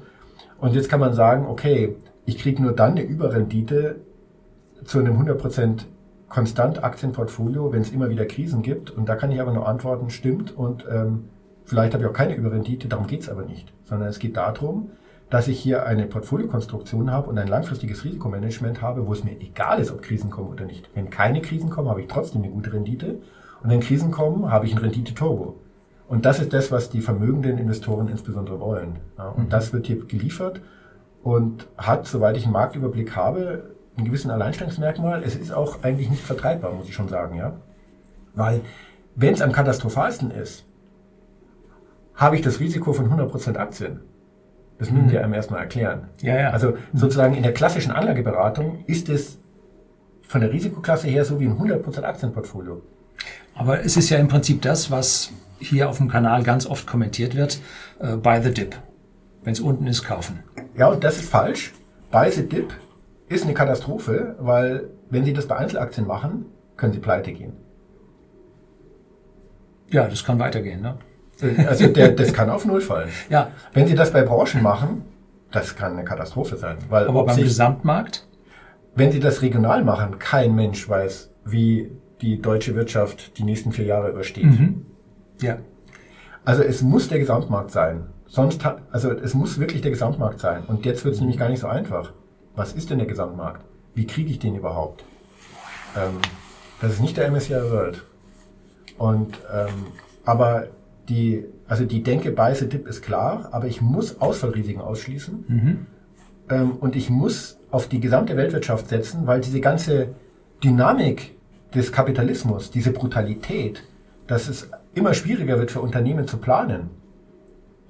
Und 0.59 0.75
jetzt 0.75 0.89
kann 0.89 1.01
man 1.01 1.13
sagen, 1.15 1.47
okay, 1.47 1.97
ich 2.25 2.39
kriege 2.39 2.63
nur 2.63 2.73
dann 2.73 2.93
eine 2.93 3.03
Überrendite 3.03 3.97
zu 4.85 4.99
einem 4.99 5.21
100% 5.21 5.85
konstant 6.29 6.83
Aktienportfolio, 6.83 7.73
wenn 7.73 7.83
es 7.83 7.91
immer 7.91 8.09
wieder 8.09 8.25
Krisen 8.25 8.63
gibt. 8.63 8.91
Und 8.91 9.09
da 9.09 9.17
kann 9.17 9.31
ich 9.31 9.41
aber 9.41 9.53
nur 9.53 9.69
antworten, 9.69 10.11
stimmt. 10.11 10.57
Und 10.57 10.87
ähm, 10.91 11.25
vielleicht 11.65 11.95
habe 11.95 12.05
ich 12.05 12.11
auch 12.11 12.15
keine 12.15 12.35
Überrendite, 12.35 12.89
darum 12.89 13.07
geht 13.07 13.21
es 13.23 13.29
aber 13.29 13.43
nicht. 13.43 13.73
Sondern 13.85 14.09
es 14.09 14.19
geht 14.19 14.37
darum, 14.37 14.91
dass 15.31 15.49
ich 15.49 15.59
hier 15.59 15.87
eine 15.87 16.07
Portfoliokonstruktion 16.07 17.11
habe 17.11 17.29
und 17.29 17.39
ein 17.39 17.49
langfristiges 17.49 18.05
Risikomanagement 18.05 18.83
habe, 18.83 19.07
wo 19.07 19.13
es 19.13 19.25
mir 19.25 19.39
egal 19.41 19.81
ist, 19.81 19.91
ob 19.91 20.03
Krisen 20.03 20.31
kommen 20.31 20.51
oder 20.51 20.65
nicht. 20.65 20.91
Wenn 20.95 21.11
keine 21.11 21.43
Krisen 21.43 21.71
kommen, 21.71 21.89
habe 21.89 22.01
ich 22.01 22.07
trotzdem 22.07 22.43
eine 22.43 22.53
gute 22.53 22.73
Rendite. 22.73 23.19
Und 23.63 23.71
wenn 23.71 23.81
Krisen 23.81 24.11
kommen, 24.11 24.51
habe 24.51 24.67
ich 24.67 24.73
ein 24.73 24.79
Rendite-Turbo. 24.79 25.57
Und 26.09 26.27
das 26.27 26.41
ist 26.41 26.53
das, 26.53 26.71
was 26.71 26.91
die 26.91 27.01
vermögenden 27.01 27.59
Investoren 27.59 28.09
insbesondere 28.09 28.61
wollen. 28.61 28.97
Und 29.37 29.53
das 29.53 29.73
wird 29.73 29.87
hier 29.87 30.05
geliefert 30.05 30.61
und 31.23 31.69
hat, 31.77 32.07
soweit 32.07 32.37
ich 32.37 32.45
einen 32.45 32.53
Marktüberblick 32.53 33.15
habe, 33.17 33.71
einen 33.97 34.07
gewissen 34.07 34.31
Alleinstellungsmerkmal. 34.31 35.23
Es 35.23 35.37
ist 35.37 35.53
auch 35.53 35.83
eigentlich 35.83 36.11
nicht 36.11 36.23
vertreibbar, 36.23 36.73
muss 36.73 36.89
ich 36.89 36.95
schon 36.95 37.09
sagen, 37.09 37.37
ja. 37.37 37.55
Weil, 38.35 38.63
wenn 39.15 39.35
es 39.35 39.43
am 39.43 39.53
katastrophalsten 39.53 40.31
ist, 40.31 40.65
habe 42.15 42.37
ich 42.37 42.43
das 42.43 42.61
Risiko 42.61 42.93
von 42.93 43.11
100% 43.11 43.57
Aktien. 43.57 44.01
Das 44.79 44.91
müssen 44.91 45.11
wir 45.11 45.23
einem 45.23 45.35
erstmal 45.35 45.61
erklären. 45.61 46.09
Ja, 46.23 46.37
ja. 46.37 46.51
Also 46.51 46.77
sozusagen 46.93 47.35
in 47.35 47.43
der 47.43 47.53
klassischen 47.53 47.93
Anlageberatung 47.93 48.85
ist 48.87 49.09
es 49.09 49.39
von 50.23 50.41
der 50.41 50.53
Risikoklasse 50.53 51.09
her 51.09 51.25
so 51.25 51.39
wie 51.39 51.47
ein 51.47 51.57
100% 51.59 52.03
Aktienportfolio. 52.03 52.83
Aber 53.55 53.85
es 53.85 53.97
ist 53.97 54.11
ja 54.11 54.19
im 54.19 54.29
Prinzip 54.29 54.63
das, 54.63 54.91
was 54.91 55.31
hier 55.59 55.89
auf 55.89 55.99
dem 55.99 56.09
Kanal 56.09 56.43
ganz 56.43 56.67
oft 56.67 56.87
kommentiert 56.87 57.37
wird, 57.37 57.61
äh, 58.01 58.17
buy 58.17 58.43
the 58.43 58.53
dip. 58.53 58.77
Wenn 59.43 59.53
es 59.53 59.61
unten 59.61 59.87
ist, 59.87 60.05
kaufen. 60.05 60.41
Ja, 60.77 60.89
und 60.89 61.03
das 61.05 61.17
ist 61.17 61.29
falsch. 61.29 61.73
The 62.13 62.47
Dip 62.47 62.73
ist 63.29 63.45
eine 63.45 63.55
Katastrophe, 63.55 64.37
weil 64.39 64.91
wenn 65.11 65.25
Sie 65.25 65.33
das 65.33 65.47
bei 65.47 65.57
Einzelaktien 65.57 66.07
machen, 66.07 66.47
können 66.77 66.93
Sie 66.93 66.99
pleite 67.01 67.33
gehen. 67.33 67.55
Ja, 69.91 70.07
das 70.07 70.25
kann 70.25 70.39
weitergehen. 70.39 70.81
Ne? 70.81 70.97
Also 71.67 71.89
der, 71.89 72.13
das 72.13 72.33
kann 72.33 72.51
auf 72.51 72.65
Null 72.65 72.81
fallen. 72.81 73.11
Ja, 73.31 73.51
Wenn 73.73 73.87
Sie 73.87 73.95
das 73.95 74.13
bei 74.13 74.23
Branchen 74.23 74.63
machen, 74.63 75.03
das 75.51 75.77
kann 75.77 75.93
eine 75.93 76.05
Katastrophe 76.05 76.57
sein. 76.57 76.79
Weil 76.89 77.09
aber 77.09 77.25
beim 77.25 77.35
sich, 77.35 77.45
Gesamtmarkt, 77.45 78.27
wenn 78.95 79.13
Sie 79.13 79.21
das 79.21 79.43
regional 79.43 79.85
machen, 79.85 80.19
kein 80.19 80.55
Mensch 80.55 80.89
weiß, 80.89 81.31
wie 81.45 81.91
die 82.21 82.41
deutsche 82.41 82.75
Wirtschaft 82.75 83.39
die 83.39 83.43
nächsten 83.43 83.73
vier 83.73 83.87
Jahre 83.87 84.11
übersteht. 84.11 84.47
ja, 85.41 85.59
Also 86.45 86.63
es 86.63 86.83
muss 86.83 87.09
der 87.09 87.19
Gesamtmarkt 87.19 87.71
sein. 87.71 88.07
Sonst 88.33 88.65
hat, 88.65 88.81
also 88.91 89.11
es 89.11 89.35
muss 89.35 89.61
wirklich 89.61 89.83
der 89.83 89.91
Gesamtmarkt 89.91 90.41
sein. 90.41 90.65
Und 90.67 90.87
jetzt 90.87 91.05
wird 91.05 91.15
es 91.15 91.21
nämlich 91.21 91.37
gar 91.37 91.51
nicht 91.51 91.61
so 91.61 91.67
einfach. 91.67 92.15
Was 92.57 92.73
ist 92.73 92.89
denn 92.89 92.97
der 92.97 93.07
Gesamtmarkt? 93.07 93.63
Wie 93.95 94.07
kriege 94.07 94.31
ich 94.31 94.39
den 94.39 94.57
überhaupt? 94.57 95.05
Ähm, 95.95 96.17
das 96.81 96.95
ist 96.95 97.03
nicht 97.03 97.19
der 97.19 97.31
MSCI 97.31 97.53
World. 97.71 98.07
Und 98.97 99.39
ähm, 99.53 99.89
aber 100.25 100.69
die, 101.11 101.45
also 101.67 101.85
die 101.85 102.03
Denke 102.03 102.31
bei 102.31 102.55
the 102.55 102.67
Dip 102.71 102.87
ist 102.87 103.03
klar, 103.03 103.51
aber 103.53 103.67
ich 103.67 103.83
muss 103.83 104.19
Ausfallrisiken 104.19 104.81
ausschließen. 104.81 105.45
Ähm, 106.49 106.71
und 106.81 106.97
ich 106.97 107.11
muss 107.11 107.59
auf 107.71 107.87
die 107.87 108.01
gesamte 108.01 108.35
Weltwirtschaft 108.39 108.89
setzen, 108.89 109.27
weil 109.27 109.43
diese 109.43 109.61
ganze 109.61 110.15
Dynamik 110.65 111.37
des 111.75 111.93
Kapitalismus, 111.93 112.71
diese 112.71 112.93
Brutalität, 112.93 113.85
dass 114.27 114.49
es 114.49 114.71
immer 114.95 115.13
schwieriger 115.13 115.59
wird 115.59 115.71
für 115.71 115.83
Unternehmen 115.83 116.27
zu 116.27 116.39
planen. 116.39 117.02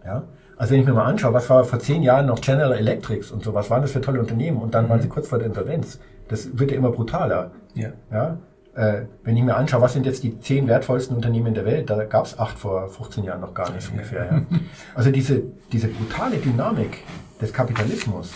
Ja? 0.04 0.24
Also 0.56 0.72
wenn 0.72 0.80
ich 0.80 0.86
mir 0.86 0.92
mal 0.92 1.04
anschaue, 1.04 1.32
was 1.32 1.48
war 1.50 1.64
vor 1.64 1.78
zehn 1.78 2.02
Jahren 2.02 2.26
noch 2.26 2.40
General 2.40 2.72
Electrics 2.72 3.30
und 3.30 3.42
so, 3.42 3.54
was 3.54 3.70
waren 3.70 3.82
das 3.82 3.92
für 3.92 4.00
tolle 4.00 4.20
Unternehmen 4.20 4.58
und 4.58 4.74
dann 4.74 4.88
waren 4.88 5.00
sie 5.00 5.08
kurz 5.08 5.28
vor 5.28 5.38
der 5.38 5.48
Insolvenz. 5.48 5.98
Das 6.28 6.58
wird 6.58 6.70
ja 6.70 6.76
immer 6.76 6.90
brutaler. 6.90 7.50
ja. 7.74 7.88
Ja? 8.10 8.38
Äh, 8.74 9.02
wenn 9.22 9.36
ich 9.36 9.42
mir 9.42 9.54
anschaue, 9.54 9.82
was 9.82 9.92
sind 9.92 10.06
jetzt 10.06 10.22
die 10.22 10.40
zehn 10.40 10.66
wertvollsten 10.66 11.14
Unternehmen 11.14 11.52
der 11.52 11.66
Welt, 11.66 11.90
da 11.90 12.04
gab 12.04 12.24
es 12.24 12.38
acht 12.38 12.58
vor 12.58 12.88
15 12.88 13.22
Jahren 13.24 13.42
noch 13.42 13.52
gar 13.52 13.70
nicht 13.70 13.90
ungefähr. 13.90 14.24
Ja? 14.24 14.42
Also 14.94 15.10
diese, 15.10 15.42
diese 15.72 15.88
brutale 15.88 16.38
Dynamik 16.38 16.98
des 17.40 17.52
Kapitalismus, 17.52 18.32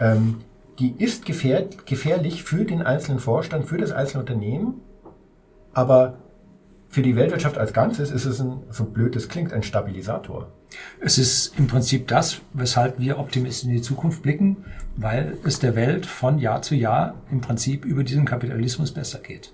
ähm, 0.00 0.40
die 0.78 0.92
ist 0.96 1.26
gefähr 1.26 1.66
gefährlich 1.84 2.44
für 2.44 2.64
den 2.64 2.80
einzelnen 2.80 3.18
Vorstand, 3.18 3.66
für 3.66 3.76
das 3.76 3.92
einzelne 3.92 4.20
Unternehmen, 4.20 4.80
aber 5.74 6.14
für 6.92 7.00
die 7.00 7.16
Weltwirtschaft 7.16 7.56
als 7.56 7.72
Ganzes 7.72 8.10
ist 8.10 8.26
es 8.26 8.38
ein, 8.38 8.64
so 8.68 8.84
blöd 8.84 9.16
es 9.16 9.30
klingt, 9.30 9.54
ein 9.54 9.62
Stabilisator. 9.62 10.52
Es 11.00 11.16
ist 11.16 11.58
im 11.58 11.66
Prinzip 11.66 12.06
das, 12.06 12.42
weshalb 12.52 13.00
wir 13.00 13.18
optimistisch 13.18 13.66
in 13.66 13.74
die 13.74 13.80
Zukunft 13.80 14.22
blicken, 14.22 14.58
weil 14.96 15.38
es 15.42 15.58
der 15.58 15.74
Welt 15.74 16.04
von 16.04 16.38
Jahr 16.38 16.60
zu 16.60 16.74
Jahr 16.74 17.14
im 17.30 17.40
Prinzip 17.40 17.86
über 17.86 18.04
diesen 18.04 18.26
Kapitalismus 18.26 18.92
besser 18.92 19.20
geht. 19.20 19.52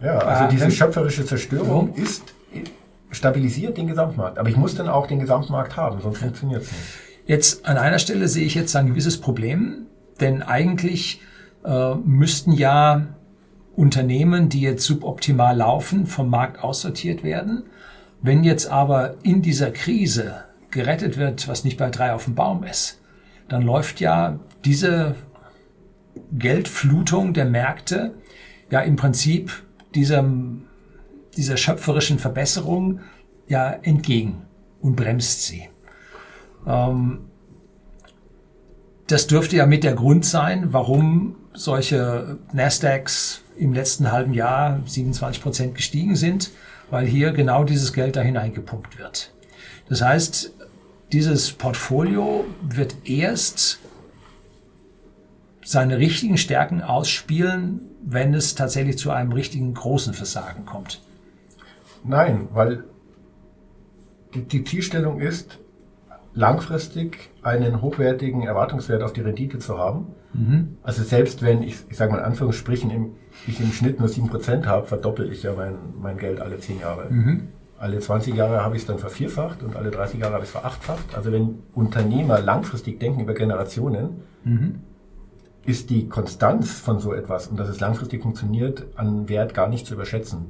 Ja, 0.00 0.18
also 0.18 0.44
Ah, 0.44 0.46
diese 0.46 0.70
schöpferische 0.70 1.26
Zerstörung 1.26 1.94
ist 1.96 2.22
stabilisiert 3.10 3.76
den 3.76 3.88
Gesamtmarkt. 3.88 4.38
Aber 4.38 4.48
ich 4.48 4.56
muss 4.56 4.76
dann 4.76 4.88
auch 4.88 5.08
den 5.08 5.18
Gesamtmarkt 5.18 5.76
haben, 5.76 6.00
sonst 6.00 6.18
funktioniert 6.18 6.62
es 6.62 6.70
nicht. 6.70 6.84
Jetzt 7.26 7.66
an 7.66 7.76
einer 7.76 7.98
Stelle 7.98 8.28
sehe 8.28 8.44
ich 8.44 8.54
jetzt 8.54 8.76
ein 8.76 8.86
gewisses 8.86 9.20
Problem, 9.20 9.86
denn 10.20 10.42
eigentlich 10.42 11.22
äh, 11.64 11.96
müssten 11.96 12.52
ja 12.52 13.08
Unternehmen, 13.78 14.48
die 14.48 14.60
jetzt 14.60 14.82
suboptimal 14.82 15.56
laufen, 15.56 16.06
vom 16.06 16.28
Markt 16.28 16.64
aussortiert 16.64 17.22
werden. 17.22 17.62
Wenn 18.20 18.42
jetzt 18.42 18.66
aber 18.66 19.14
in 19.22 19.40
dieser 19.40 19.70
Krise 19.70 20.42
gerettet 20.72 21.16
wird, 21.16 21.46
was 21.46 21.62
nicht 21.62 21.78
bei 21.78 21.88
drei 21.88 22.12
auf 22.12 22.24
dem 22.24 22.34
Baum 22.34 22.64
ist, 22.64 23.00
dann 23.48 23.62
läuft 23.62 24.00
ja 24.00 24.40
diese 24.64 25.14
Geldflutung 26.32 27.34
der 27.34 27.44
Märkte 27.44 28.14
ja 28.68 28.80
im 28.80 28.96
Prinzip 28.96 29.52
diesem, 29.94 30.64
dieser 31.36 31.56
schöpferischen 31.56 32.18
Verbesserung 32.18 32.98
ja 33.46 33.70
entgegen 33.70 34.42
und 34.80 34.96
bremst 34.96 35.44
sie. 35.44 35.68
Ähm, 36.66 37.28
das 39.06 39.28
dürfte 39.28 39.54
ja 39.56 39.66
mit 39.66 39.84
der 39.84 39.94
Grund 39.94 40.24
sein, 40.24 40.72
warum 40.72 41.36
solche 41.54 42.38
Nasdaqs 42.52 43.44
im 43.58 43.72
letzten 43.72 44.12
halben 44.12 44.34
Jahr 44.34 44.80
27 44.86 45.42
Prozent 45.42 45.74
gestiegen 45.74 46.16
sind, 46.16 46.50
weil 46.90 47.06
hier 47.06 47.32
genau 47.32 47.64
dieses 47.64 47.92
Geld 47.92 48.16
da 48.16 48.20
hineingepumpt 48.20 48.98
wird. 48.98 49.32
Das 49.88 50.02
heißt, 50.02 50.52
dieses 51.12 51.52
Portfolio 51.52 52.44
wird 52.62 52.96
erst 53.04 53.78
seine 55.64 55.98
richtigen 55.98 56.38
Stärken 56.38 56.82
ausspielen, 56.82 57.80
wenn 58.02 58.32
es 58.32 58.54
tatsächlich 58.54 58.96
zu 58.98 59.10
einem 59.10 59.32
richtigen 59.32 59.74
großen 59.74 60.14
Versagen 60.14 60.64
kommt. 60.64 61.02
Nein, 62.04 62.48
weil 62.52 62.84
die, 64.34 64.42
die 64.42 64.64
Zielstellung 64.64 65.20
ist, 65.20 65.58
langfristig 66.34 67.30
einen 67.42 67.82
hochwertigen 67.82 68.42
Erwartungswert 68.42 69.02
auf 69.02 69.12
die 69.12 69.22
Rendite 69.22 69.58
zu 69.58 69.78
haben. 69.78 70.14
Also 70.82 71.02
selbst 71.02 71.42
wenn 71.42 71.62
ich, 71.62 71.76
ich 71.90 71.96
sage 71.96 72.12
mal 72.12 72.18
in 72.18 72.24
Anführungsstrichen, 72.24 72.90
im, 72.90 73.10
ich 73.46 73.60
im 73.60 73.72
Schnitt 73.72 73.98
nur 73.98 74.08
7% 74.08 74.66
habe, 74.66 74.86
verdoppel 74.86 75.32
ich 75.32 75.42
ja 75.42 75.52
mein, 75.54 75.76
mein 76.00 76.18
Geld 76.18 76.40
alle 76.40 76.58
10 76.58 76.80
Jahre. 76.80 77.08
Alle 77.78 78.00
20 78.00 78.34
Jahre 78.34 78.64
habe 78.64 78.74
ich 78.74 78.82
es 78.82 78.88
dann 78.88 78.98
vervierfacht 78.98 79.62
und 79.62 79.76
alle 79.76 79.90
30 79.90 80.20
Jahre 80.20 80.34
habe 80.34 80.44
ich 80.44 80.50
es 80.50 80.56
verachtfacht. 80.56 81.14
Also 81.14 81.30
wenn 81.30 81.60
Unternehmer 81.74 82.40
langfristig 82.40 82.98
denken 82.98 83.20
über 83.20 83.34
Generationen, 83.34 84.22
mhm. 84.44 84.80
ist 85.64 85.88
die 85.90 86.08
Konstanz 86.08 86.72
von 86.80 86.98
so 86.98 87.12
etwas 87.12 87.46
und 87.46 87.58
dass 87.58 87.68
es 87.68 87.78
langfristig 87.78 88.22
funktioniert, 88.22 88.86
an 88.96 89.28
Wert 89.28 89.54
gar 89.54 89.68
nicht 89.68 89.86
zu 89.86 89.94
überschätzen. 89.94 90.46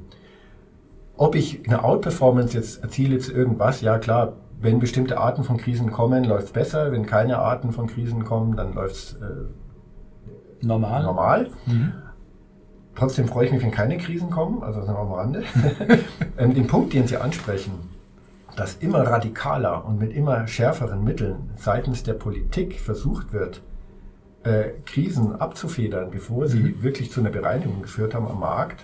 Ob 1.17 1.35
ich 1.35 1.67
eine 1.67 1.83
Outperformance 1.83 2.57
jetzt 2.57 2.81
erziele 2.81 3.19
zu 3.19 3.33
irgendwas, 3.33 3.81
ja 3.81 3.99
klar, 3.99 4.33
wenn 4.61 4.79
bestimmte 4.79 5.17
Arten 5.17 5.43
von 5.43 5.57
Krisen 5.57 5.91
kommen, 5.91 6.23
läuft 6.23 6.47
es 6.47 6.51
besser. 6.51 6.91
Wenn 6.91 7.05
keine 7.05 7.39
Arten 7.39 7.71
von 7.71 7.87
Krisen 7.87 8.25
kommen, 8.25 8.55
dann 8.55 8.73
läuft 8.73 8.95
es 8.95 9.13
äh, 9.13 10.65
normal. 10.65 11.03
normal. 11.03 11.49
Mhm. 11.65 11.93
Trotzdem 12.99 13.29
freue 13.29 13.45
ich 13.45 13.53
mich, 13.53 13.63
wenn 13.63 13.71
keine 13.71 13.97
Krisen 13.97 14.29
kommen, 14.29 14.61
also 14.61 14.81
das 14.81 14.89
noch 14.89 14.97
am 14.97 15.13
Rande. 15.13 15.43
ähm, 16.37 16.53
den 16.53 16.67
Punkt, 16.67 16.91
den 16.91 17.07
Sie 17.07 17.15
ansprechen, 17.15 17.71
dass 18.57 18.75
immer 18.75 19.03
radikaler 19.03 19.85
und 19.85 19.99
mit 19.99 20.11
immer 20.11 20.45
schärferen 20.47 21.05
Mitteln 21.05 21.51
seitens 21.55 22.03
der 22.03 22.15
Politik 22.15 22.77
versucht 22.77 23.31
wird, 23.31 23.61
äh, 24.43 24.71
Krisen 24.85 25.33
abzufedern, 25.33 26.11
bevor 26.11 26.49
sie 26.49 26.59
mhm. 26.59 26.83
wirklich 26.83 27.09
zu 27.09 27.21
einer 27.21 27.29
Bereinigung 27.29 27.81
geführt 27.81 28.13
haben 28.13 28.27
am 28.27 28.41
Markt, 28.41 28.83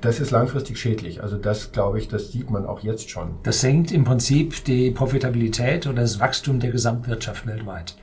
das 0.00 0.18
ist 0.18 0.32
langfristig 0.32 0.78
schädlich. 0.78 1.22
Also 1.22 1.36
das, 1.36 1.70
glaube 1.70 1.98
ich, 1.98 2.08
das 2.08 2.32
sieht 2.32 2.50
man 2.50 2.66
auch 2.66 2.80
jetzt 2.80 3.08
schon. 3.08 3.36
Das 3.44 3.60
senkt 3.60 3.92
im 3.92 4.02
Prinzip 4.02 4.64
die 4.64 4.90
Profitabilität 4.90 5.86
oder 5.86 6.02
das 6.02 6.18
Wachstum 6.18 6.58
der 6.58 6.72
Gesamtwirtschaft 6.72 7.46
weltweit. 7.46 7.96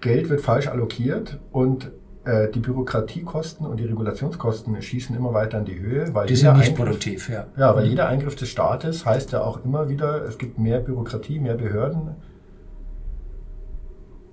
Geld 0.00 0.30
wird 0.30 0.40
falsch 0.40 0.68
allokiert 0.68 1.38
und 1.52 1.90
äh, 2.28 2.50
die 2.50 2.60
Bürokratiekosten 2.60 3.66
und 3.66 3.78
die 3.78 3.86
Regulationskosten 3.86 4.80
schießen 4.82 5.16
immer 5.16 5.32
weiter 5.32 5.58
in 5.58 5.64
die 5.64 5.78
Höhe. 5.78 6.12
Weil 6.12 6.26
die 6.26 6.36
sind 6.36 6.52
nicht 6.58 6.68
Eingriff, 6.68 6.76
produktiv, 6.76 7.30
ja. 7.30 7.46
Ja, 7.56 7.74
weil 7.74 7.84
mhm. 7.84 7.90
jeder 7.90 8.08
Eingriff 8.08 8.36
des 8.36 8.50
Staates 8.50 9.06
heißt 9.06 9.32
ja 9.32 9.40
auch 9.40 9.64
immer 9.64 9.88
wieder, 9.88 10.24
es 10.26 10.36
gibt 10.36 10.58
mehr 10.58 10.80
Bürokratie, 10.80 11.40
mehr 11.40 11.54
Behörden. 11.54 12.16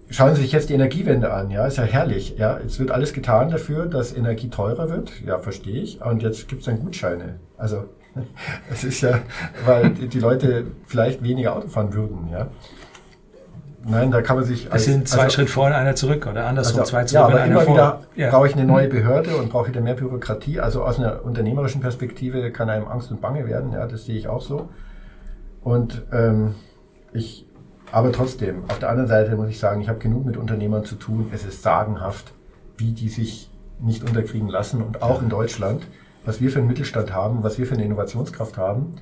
Schauen 0.09 0.35
Sie 0.35 0.41
sich 0.41 0.51
jetzt 0.51 0.69
die 0.69 0.73
Energiewende 0.73 1.31
an, 1.31 1.49
ja, 1.49 1.65
ist 1.65 1.77
ja 1.77 1.83
herrlich. 1.83 2.35
Ja, 2.37 2.57
es 2.57 2.79
wird 2.79 2.91
alles 2.91 3.13
getan 3.13 3.49
dafür, 3.49 3.85
dass 3.85 4.13
Energie 4.13 4.49
teurer 4.49 4.89
wird, 4.89 5.21
ja, 5.25 5.39
verstehe 5.39 5.81
ich. 5.81 6.01
Und 6.01 6.21
jetzt 6.21 6.49
gibt 6.49 6.61
es 6.61 6.65
dann 6.65 6.79
Gutscheine. 6.81 7.39
Also 7.57 7.85
es 8.71 8.83
ist 8.83 9.01
ja, 9.01 9.19
weil 9.65 9.91
die 9.91 10.19
Leute 10.19 10.65
vielleicht 10.85 11.23
weniger 11.23 11.55
Auto 11.55 11.69
fahren 11.69 11.93
würden, 11.93 12.27
ja. 12.29 12.49
Nein, 13.87 14.09
da 14.09 14.21
kann 14.23 14.37
man 14.37 14.45
sich. 14.45 14.67
Es 14.71 14.85
sind 14.85 15.07
zwei 15.07 15.23
also, 15.23 15.35
Schritt 15.35 15.49
vorne, 15.49 15.75
einer 15.75 15.95
zurück 15.95 16.25
oder 16.25 16.47
andersrum 16.47 16.79
also, 16.79 16.89
zwei 16.89 17.03
zurück. 17.03 17.21
Ja, 17.21 17.27
aber 17.27 17.41
einer 17.41 17.51
immer 17.51 17.61
vor. 17.61 17.73
wieder 17.75 18.01
ja. 18.15 18.31
brauche 18.31 18.47
ich 18.47 18.53
eine 18.55 18.65
neue 18.65 18.87
Behörde 18.87 19.37
und 19.37 19.49
brauche 19.49 19.67
wieder 19.67 19.81
mehr 19.81 19.93
Bürokratie. 19.93 20.59
Also 20.59 20.83
aus 20.83 20.97
einer 20.97 21.23
unternehmerischen 21.23 21.81
Perspektive 21.81 22.51
kann 22.51 22.69
einem 22.69 22.87
Angst 22.87 23.11
und 23.11 23.21
Bange 23.21 23.45
werden. 23.47 23.73
Ja, 23.73 23.85
das 23.85 24.05
sehe 24.05 24.17
ich 24.17 24.27
auch 24.27 24.41
so. 24.41 24.69
Und 25.61 26.01
ähm, 26.11 26.55
ich, 27.13 27.45
aber 27.91 28.11
trotzdem, 28.11 28.63
auf 28.69 28.79
der 28.79 28.89
anderen 28.89 29.07
Seite 29.07 29.35
muss 29.35 29.49
ich 29.49 29.59
sagen, 29.59 29.81
ich 29.81 29.87
habe 29.87 29.99
genug 29.99 30.25
mit 30.25 30.35
Unternehmern 30.35 30.83
zu 30.83 30.95
tun. 30.95 31.29
Es 31.31 31.45
ist 31.45 31.61
sagenhaft, 31.61 32.33
wie 32.77 32.91
die 32.91 33.09
sich 33.09 33.51
nicht 33.79 34.03
unterkriegen 34.03 34.49
lassen 34.49 34.81
und 34.81 35.03
auch 35.03 35.21
in 35.21 35.29
Deutschland, 35.29 35.85
was 36.25 36.41
wir 36.41 36.49
für 36.49 36.59
einen 36.59 36.67
Mittelstand 36.67 37.13
haben, 37.13 37.43
was 37.43 37.59
wir 37.59 37.67
für 37.67 37.75
eine 37.75 37.85
Innovationskraft 37.85 38.57
haben, 38.57 38.95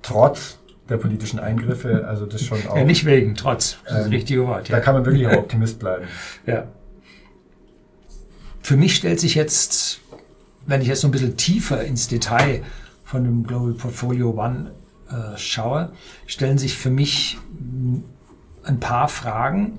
trotz 0.00 0.58
der 0.88 0.98
politischen 0.98 1.38
Eingriffe. 1.38 2.06
Also 2.06 2.26
das 2.26 2.44
schon 2.44 2.58
auch. 2.66 2.76
Ja, 2.76 2.84
nicht 2.84 3.04
wegen, 3.04 3.34
trotz. 3.34 3.78
Das 3.84 3.92
ist 3.92 3.98
das 3.98 4.06
ähm, 4.06 4.12
richtige 4.12 4.46
Wort. 4.46 4.68
Ja. 4.68 4.76
Da 4.76 4.80
kann 4.80 4.94
man 4.94 5.04
wirklich 5.04 5.26
auch 5.26 5.32
Optimist 5.38 5.78
bleiben. 5.78 6.06
Ja. 6.46 6.68
Für 8.62 8.76
mich 8.76 8.96
stellt 8.96 9.20
sich 9.20 9.34
jetzt, 9.34 10.00
wenn 10.66 10.80
ich 10.80 10.88
jetzt 10.88 11.00
so 11.00 11.08
ein 11.08 11.10
bisschen 11.10 11.36
tiefer 11.36 11.82
ins 11.84 12.08
Detail 12.08 12.62
von 13.04 13.24
dem 13.24 13.44
Global 13.44 13.74
Portfolio 13.74 14.30
One 14.30 14.72
äh, 15.10 15.36
schaue, 15.36 15.92
stellen 16.26 16.58
sich 16.58 16.74
für 16.76 16.90
mich 16.90 17.38
ein 18.64 18.80
paar 18.80 19.08
Fragen. 19.08 19.78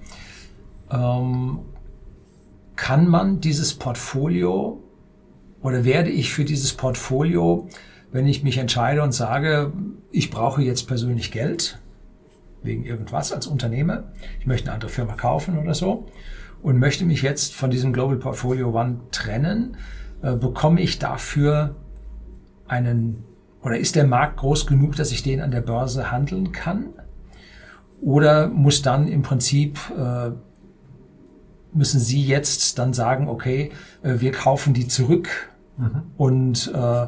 Ähm, 0.92 1.60
kann 2.76 3.08
man 3.08 3.42
dieses 3.42 3.74
Portfolio 3.74 4.84
oder 5.62 5.84
werde 5.84 6.12
ich 6.12 6.32
für 6.32 6.46
dieses 6.46 6.74
Portfolio 6.74 7.68
wenn 8.16 8.28
ich 8.28 8.44
mich 8.44 8.58
entscheide 8.58 9.04
und 9.04 9.12
sage, 9.12 9.74
ich 10.10 10.32
brauche 10.32 10.62
jetzt 10.62 10.88
persönlich 10.88 11.34
Geld, 11.34 11.80
wegen 12.64 12.86
irgendwas 12.86 13.34
als 13.34 13.46
Unternehmer, 13.46 14.06
ich 14.40 14.46
möchte 14.46 14.68
eine 14.68 14.76
andere 14.76 14.90
Firma 14.90 15.16
kaufen 15.16 15.58
oder 15.58 15.74
so 15.74 16.08
und 16.64 16.80
möchte 16.80 17.04
mich 17.04 17.22
jetzt 17.24 17.54
von 17.54 17.70
diesem 17.70 17.92
Global 17.92 18.16
Portfolio 18.16 18.70
One 18.70 19.02
trennen, 19.12 19.76
äh, 20.22 20.34
bekomme 20.34 20.80
ich 20.80 20.98
dafür 20.98 21.76
einen, 22.70 23.26
oder 23.62 23.78
ist 23.78 23.98
der 23.98 24.08
Markt 24.08 24.38
groß 24.38 24.66
genug, 24.66 24.96
dass 24.96 25.12
ich 25.12 25.22
den 25.22 25.42
an 25.42 25.52
der 25.52 25.60
Börse 25.60 26.10
handeln 26.10 26.54
kann? 26.54 26.94
Oder 28.00 28.48
muss 28.48 28.82
dann 28.82 29.10
im 29.10 29.24
Prinzip, 29.24 29.78
äh, 29.98 30.32
müssen 31.74 32.00
Sie 32.00 32.24
jetzt 32.24 32.80
dann 32.80 32.94
sagen, 32.94 33.28
okay, 33.28 33.74
äh, 34.04 34.22
wir 34.22 34.32
kaufen 34.32 34.74
die 34.74 34.88
zurück 34.88 35.50
mhm. 35.76 36.04
und 36.16 36.72
äh, 36.74 37.08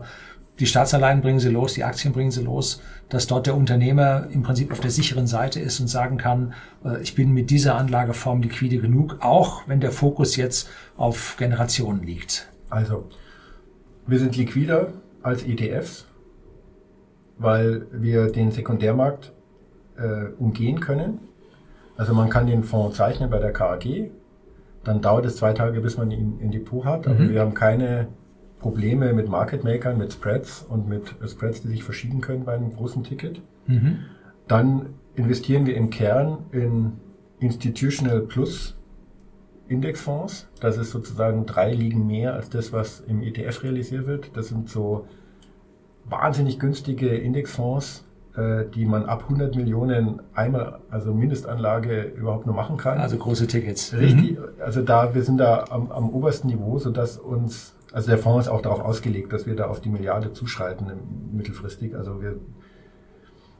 die 0.59 0.65
Staatsanleihen 0.65 1.21
bringen 1.21 1.39
sie 1.39 1.49
los, 1.49 1.73
die 1.73 1.83
Aktien 1.83 2.13
bringen 2.13 2.31
sie 2.31 2.43
los, 2.43 2.81
dass 3.09 3.27
dort 3.27 3.47
der 3.47 3.55
Unternehmer 3.55 4.27
im 4.31 4.41
Prinzip 4.43 4.71
auf 4.71 4.79
der 4.79 4.91
sicheren 4.91 5.27
Seite 5.27 5.59
ist 5.59 5.79
und 5.79 5.87
sagen 5.87 6.17
kann, 6.17 6.53
äh, 6.83 7.01
ich 7.01 7.15
bin 7.15 7.33
mit 7.33 7.49
dieser 7.49 7.75
Anlageform 7.75 8.41
liquide 8.41 8.79
genug, 8.79 9.17
auch 9.19 9.67
wenn 9.67 9.79
der 9.79 9.91
Fokus 9.91 10.35
jetzt 10.35 10.69
auf 10.97 11.35
Generationen 11.37 12.03
liegt. 12.03 12.49
Also, 12.69 13.05
wir 14.07 14.19
sind 14.19 14.35
liquider 14.35 14.93
als 15.21 15.43
ETFs, 15.43 16.05
weil 17.37 17.85
wir 17.91 18.31
den 18.31 18.51
Sekundärmarkt 18.51 19.33
äh, 19.97 20.31
umgehen 20.39 20.79
können. 20.79 21.19
Also 21.97 22.13
man 22.13 22.29
kann 22.29 22.47
den 22.47 22.63
Fonds 22.63 22.97
zeichnen 22.97 23.29
bei 23.29 23.39
der 23.39 23.51
KAG, 23.51 24.11
dann 24.83 25.01
dauert 25.01 25.25
es 25.25 25.35
zwei 25.37 25.53
Tage, 25.53 25.81
bis 25.81 25.97
man 25.97 26.11
ihn 26.11 26.39
in 26.39 26.51
Depot 26.51 26.85
hat, 26.85 27.07
aber 27.07 27.19
mhm. 27.19 27.29
wir 27.29 27.41
haben 27.41 27.53
keine 27.53 28.07
Probleme 28.59 29.13
mit 29.13 29.29
Market 29.29 29.63
Makern, 29.63 29.97
mit 29.97 30.13
Spreads 30.13 30.65
und 30.67 30.87
mit 30.87 31.15
Spreads, 31.27 31.61
die 31.61 31.67
sich 31.67 31.83
verschieben 31.83 32.21
können 32.21 32.45
bei 32.45 32.53
einem 32.53 32.73
großen 32.73 33.03
Ticket. 33.03 33.41
Mhm. 33.67 33.99
Dann 34.47 34.93
investieren 35.15 35.65
wir 35.65 35.75
im 35.75 35.89
Kern 35.89 36.45
in 36.51 36.93
Institutional 37.39 38.21
Plus 38.21 38.75
Indexfonds. 39.67 40.47
Das 40.59 40.77
ist 40.77 40.91
sozusagen 40.91 41.45
drei 41.45 41.73
Ligen 41.73 42.07
mehr 42.07 42.33
als 42.33 42.49
das, 42.49 42.71
was 42.71 43.01
im 43.01 43.21
ETF 43.21 43.63
realisiert 43.63 44.07
wird. 44.07 44.35
Das 44.35 44.47
sind 44.47 44.69
so 44.69 45.05
wahnsinnig 46.05 46.59
günstige 46.59 47.09
Indexfonds, 47.09 48.05
äh, 48.35 48.65
die 48.73 48.85
man 48.85 49.05
ab 49.05 49.23
100 49.23 49.55
Millionen 49.55 50.21
einmal, 50.33 50.79
also 50.89 51.13
Mindestanlage 51.13 52.01
überhaupt 52.01 52.45
nur 52.45 52.55
machen 52.55 52.77
kann. 52.77 52.99
Also 52.99 53.17
große 53.17 53.47
Tickets. 53.47 53.93
Richtig. 53.93 54.31
Mhm. 54.31 54.45
Also 54.63 54.81
da, 54.81 55.13
wir 55.13 55.23
sind 55.23 55.37
da 55.37 55.65
am, 55.69 55.91
am 55.91 56.09
obersten 56.09 56.47
Niveau, 56.47 56.79
sodass 56.79 57.17
uns 57.17 57.75
also 57.91 58.09
der 58.09 58.17
Fonds 58.17 58.47
ist 58.47 58.51
auch 58.51 58.61
darauf 58.61 58.81
ausgelegt, 58.81 59.31
dass 59.31 59.45
wir 59.45 59.55
da 59.55 59.65
auf 59.67 59.81
die 59.81 59.89
Milliarde 59.89 60.33
zuschreiten 60.33 60.91
mittelfristig. 61.31 61.95
Also 61.95 62.21
wir, 62.21 62.35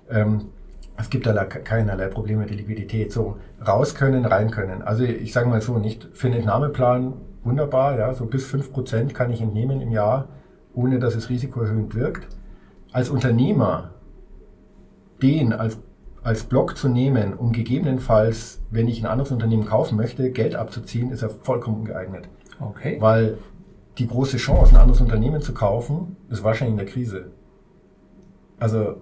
ähm, 0.10 0.50
es 0.98 1.10
gibt 1.10 1.26
da 1.26 1.46
keinerlei 1.46 2.08
Probleme 2.08 2.42
mit 2.42 2.50
der 2.50 2.58
Liquidität. 2.58 3.12
So 3.14 3.38
raus 3.66 3.96
können, 3.96 4.26
rein 4.26 4.52
können. 4.52 4.82
Also 4.82 5.04
ich 5.04 5.32
sage 5.32 5.48
mal 5.48 5.62
so, 5.62 5.78
nicht 5.78 6.10
für 6.14 6.28
den 6.28 6.40
Entnahmeplan 6.40 7.14
wunderbar, 7.44 7.98
ja, 7.98 8.14
so 8.14 8.26
bis 8.26 8.46
fünf 8.46 8.74
Prozent 8.74 9.14
kann 9.14 9.32
ich 9.32 9.42
entnehmen 9.42 9.80
im 9.80 9.92
Jahr, 9.92 10.28
ohne 10.74 11.00
dass 11.00 11.16
es 11.16 11.30
risikoerhöhend 11.30 11.96
wirkt. 11.96 12.28
Als 12.92 13.10
Unternehmer 13.10 13.92
den 15.22 15.54
als, 15.54 15.80
als 16.24 16.44
Block 16.44 16.78
zu 16.78 16.90
nehmen, 16.90 17.34
um 17.34 17.52
gegebenenfalls, 17.52 18.62
wenn 18.70 18.88
ich 18.88 19.02
ein 19.02 19.06
anderes 19.06 19.32
Unternehmen 19.32 19.66
kaufen 19.66 19.98
möchte, 19.98 20.32
Geld 20.32 20.56
abzuziehen, 20.56 21.12
ist 21.12 21.22
er 21.22 21.30
vollkommen 21.30 21.78
ungeeignet. 21.78 22.28
Okay. 22.60 22.98
Weil 23.00 23.38
die 23.98 24.08
große 24.08 24.38
Chance, 24.38 24.74
ein 24.74 24.82
anderes 24.82 25.02
Unternehmen 25.02 25.42
zu 25.42 25.54
kaufen, 25.54 26.18
ist 26.30 26.44
wahrscheinlich 26.44 26.80
in 26.80 26.86
der 26.86 26.94
Krise. 26.94 27.32
Also 28.60 28.98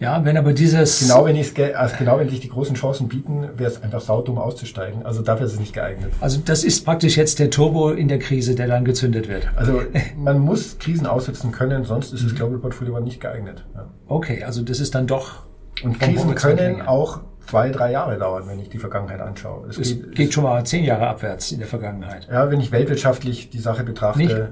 ja, 0.00 0.24
wenn 0.24 0.36
aber 0.36 0.52
dieses 0.52 1.00
genau 1.00 1.24
wenn 1.24 1.36
ich 1.36 1.54
also 1.76 1.94
genau 1.96 2.18
wenn 2.18 2.28
sich 2.28 2.40
die 2.40 2.48
großen 2.48 2.74
Chancen 2.74 3.08
bieten, 3.08 3.48
wäre 3.56 3.70
es 3.70 3.82
einfach 3.82 4.00
saudumm 4.00 4.38
auszusteigen. 4.38 5.06
Also 5.06 5.22
dafür 5.22 5.46
ist 5.46 5.54
es 5.54 5.60
nicht 5.60 5.72
geeignet. 5.72 6.12
Also 6.20 6.40
das 6.44 6.64
ist 6.64 6.84
praktisch 6.84 7.16
jetzt 7.16 7.38
der 7.38 7.50
Turbo 7.50 7.90
in 7.90 8.08
der 8.08 8.18
Krise, 8.18 8.54
der 8.54 8.66
dann 8.66 8.84
gezündet 8.84 9.28
wird. 9.28 9.48
Also 9.56 9.82
man 10.16 10.40
muss 10.40 10.78
Krisen 10.78 11.06
aussitzen 11.06 11.52
können, 11.52 11.84
sonst 11.84 12.12
ist 12.12 12.24
das 12.24 12.32
mhm. 12.32 12.36
Global 12.36 12.58
Portfolio 12.58 12.98
nicht 13.00 13.20
geeignet. 13.20 13.64
Ja. 13.74 13.86
Okay, 14.08 14.42
also 14.42 14.62
das 14.62 14.80
ist 14.80 14.94
dann 14.94 15.06
doch 15.06 15.44
und 15.82 15.98
Krisen 15.98 16.34
können 16.34 16.82
auch 16.82 17.20
zwei, 17.46 17.70
drei 17.70 17.92
Jahre 17.92 18.18
dauern, 18.18 18.44
wenn 18.46 18.58
ich 18.58 18.68
die 18.68 18.78
Vergangenheit 18.78 19.20
anschaue. 19.20 19.68
Es, 19.68 19.78
es 19.78 19.88
geht, 19.88 20.14
geht, 20.14 20.34
schon 20.34 20.44
mal 20.44 20.64
zehn 20.64 20.84
Jahre 20.84 21.08
abwärts 21.08 21.52
in 21.52 21.58
der 21.58 21.68
Vergangenheit. 21.68 22.28
Ja, 22.30 22.50
wenn 22.50 22.60
ich 22.60 22.72
weltwirtschaftlich 22.72 23.50
die 23.50 23.58
Sache 23.58 23.84
betrachte, 23.84 24.18
Nicht? 24.18 24.36
Äh, 24.36 24.48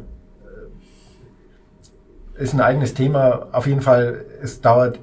ist 2.35 2.55
ein 2.55 2.61
eigenes 2.61 2.95
Thema. 2.95 3.49
Auf 3.53 3.67
jeden 3.67 3.83
Fall, 3.83 4.25
es 4.43 4.61
dauert 4.61 4.99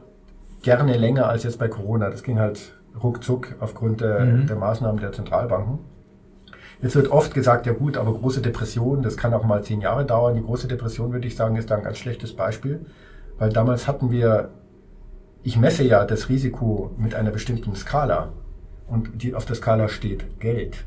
gerne 0.61 0.97
länger 0.97 1.27
als 1.29 1.43
jetzt 1.43 1.59
bei 1.59 1.67
Corona. 1.67 2.09
Das 2.09 2.23
ging 2.23 2.39
halt 2.39 2.73
ruckzuck 3.01 3.55
aufgrund 3.59 4.01
der, 4.01 4.19
mhm. 4.21 4.47
der 4.47 4.55
Maßnahmen 4.55 4.99
der 4.99 5.11
Zentralbanken. 5.11 5.79
Jetzt 6.81 6.95
wird 6.95 7.11
oft 7.11 7.33
gesagt, 7.33 7.65
ja 7.65 7.73
gut, 7.73 7.97
aber 7.97 8.13
große 8.13 8.41
Depression, 8.41 9.01
das 9.01 9.17
kann 9.17 9.33
auch 9.33 9.43
mal 9.43 9.63
zehn 9.63 9.81
Jahre 9.81 10.05
dauern. 10.05 10.35
Die 10.35 10.41
große 10.43 10.67
Depression, 10.67 11.11
würde 11.11 11.27
ich 11.27 11.35
sagen, 11.35 11.57
ist 11.57 11.69
da 11.69 11.75
ein 11.75 11.83
ganz 11.83 11.97
schlechtes 11.97 12.33
Beispiel 12.35 12.85
Weil 13.37 13.49
damals 13.49 13.87
hatten 13.87 14.11
wir, 14.11 14.49
ich 15.43 15.57
messe 15.57 15.83
ja 15.83 16.05
das 16.05 16.29
Risiko 16.29 16.91
mit 16.97 17.15
einer 17.15 17.31
bestimmten 17.31 17.75
Skala. 17.75 18.33
Und 18.87 19.23
die, 19.23 19.35
auf 19.35 19.45
der 19.45 19.55
Skala 19.55 19.87
steht 19.87 20.39
Geld. 20.39 20.85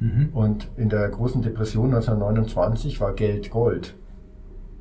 Mhm. 0.00 0.30
Und 0.32 0.68
in 0.76 0.88
der 0.88 1.08
großen 1.08 1.42
Depression 1.42 1.94
1929 1.94 3.00
war 3.00 3.14
Geld 3.14 3.50
Gold. 3.50 3.94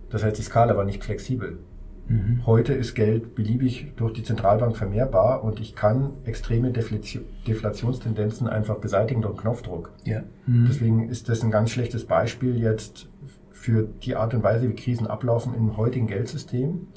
Das 0.09 0.23
heißt, 0.23 0.38
die 0.38 0.41
Skala 0.41 0.75
war 0.75 0.85
nicht 0.85 1.03
flexibel. 1.03 1.59
Mhm. 2.07 2.45
Heute 2.47 2.73
ist 2.73 2.95
Geld 2.95 3.35
beliebig 3.35 3.93
durch 3.95 4.13
die 4.13 4.23
Zentralbank 4.23 4.75
vermehrbar 4.75 5.43
und 5.43 5.59
ich 5.59 5.75
kann 5.75 6.13
extreme 6.25 6.71
Deflationstendenzen 6.71 8.47
einfach 8.47 8.77
beseitigen 8.79 9.21
durch 9.21 9.38
Knopfdruck. 9.38 9.91
Ja. 10.05 10.23
Mhm. 10.47 10.65
Deswegen 10.67 11.09
ist 11.09 11.29
das 11.29 11.43
ein 11.43 11.51
ganz 11.51 11.69
schlechtes 11.69 12.05
Beispiel 12.05 12.59
jetzt 12.59 13.07
für 13.51 13.83
die 13.83 14.15
Art 14.15 14.33
und 14.33 14.43
Weise, 14.43 14.67
wie 14.67 14.73
Krisen 14.73 15.05
ablaufen 15.05 15.53
im 15.53 15.77
heutigen 15.77 16.07
Geldsystem. 16.07 16.88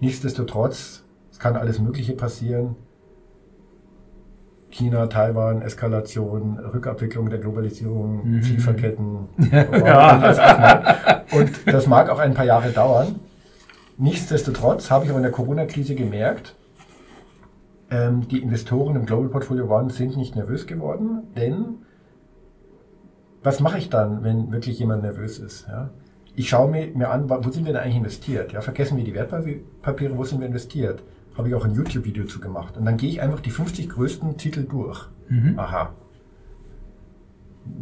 Nichtsdestotrotz, 0.00 1.04
es 1.36 1.40
kann 1.40 1.54
alles 1.54 1.78
Mögliche 1.78 2.14
passieren. 2.14 2.76
China, 4.70 5.06
Taiwan, 5.06 5.60
Eskalation, 5.60 6.58
Rückabwicklung 6.58 7.28
der 7.28 7.40
Globalisierung, 7.40 8.26
mhm. 8.26 8.40
Lieferketten. 8.40 9.28
ja. 9.52 11.24
Und 11.32 11.50
das 11.66 11.86
mag 11.86 12.08
auch 12.08 12.20
ein 12.20 12.32
paar 12.32 12.46
Jahre 12.46 12.70
dauern. 12.70 13.20
Nichtsdestotrotz 13.98 14.90
habe 14.90 15.04
ich 15.04 15.12
auch 15.12 15.16
in 15.16 15.24
der 15.24 15.30
Corona-Krise 15.30 15.94
gemerkt, 15.94 16.56
ähm, 17.90 18.26
die 18.28 18.40
Investoren 18.40 18.96
im 18.96 19.04
Global 19.04 19.28
Portfolio 19.28 19.66
One 19.66 19.90
sind 19.90 20.16
nicht 20.16 20.36
nervös 20.36 20.66
geworden, 20.66 21.24
denn 21.36 21.82
was 23.42 23.60
mache 23.60 23.76
ich 23.76 23.90
dann, 23.90 24.24
wenn 24.24 24.52
wirklich 24.52 24.78
jemand 24.78 25.02
nervös 25.02 25.38
ist? 25.38 25.68
Ja? 25.68 25.90
Ich 26.34 26.48
schaue 26.48 26.70
mir, 26.70 26.86
mir 26.94 27.10
an, 27.10 27.28
wo 27.28 27.50
sind 27.50 27.66
wir 27.66 27.74
denn 27.74 27.82
eigentlich 27.82 27.96
investiert? 27.96 28.54
Ja, 28.54 28.62
vergessen 28.62 28.96
wir 28.96 29.04
die 29.04 29.14
Wertpapiere, 29.14 30.16
wo 30.16 30.24
sind 30.24 30.40
wir 30.40 30.46
investiert? 30.46 31.02
Habe 31.36 31.48
ich 31.48 31.54
auch 31.54 31.64
ein 31.64 31.74
YouTube-Video 31.74 32.24
zu 32.24 32.40
gemacht. 32.40 32.76
Und 32.76 32.84
dann 32.84 32.96
gehe 32.96 33.10
ich 33.10 33.20
einfach 33.20 33.40
die 33.40 33.50
50 33.50 33.88
größten 33.88 34.36
Titel 34.36 34.64
durch. 34.64 35.08
Mhm. 35.28 35.58
Aha. 35.58 35.92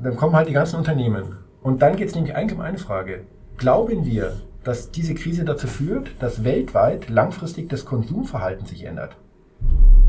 Dann 0.03 0.17
kommen 0.17 0.35
halt 0.35 0.49
die 0.49 0.53
ganzen 0.53 0.77
Unternehmen. 0.77 1.37
Und 1.63 1.83
dann 1.83 1.97
geht 1.97 2.09
es 2.09 2.15
nämlich 2.15 2.35
eigentlich 2.35 2.59
um 2.59 2.65
eine 2.65 2.79
Frage. 2.79 3.25
Glauben 3.57 4.05
wir, 4.05 4.41
dass 4.65 4.91
diese 4.91 5.15
Krise 5.15 5.45
dazu 5.45 5.67
führt, 5.67 6.11
dass 6.21 6.43
weltweit 6.43 7.09
langfristig 7.09 7.69
das 7.69 7.85
Konsumverhalten 7.85 8.67
sich 8.67 8.85
ändert. 8.85 9.17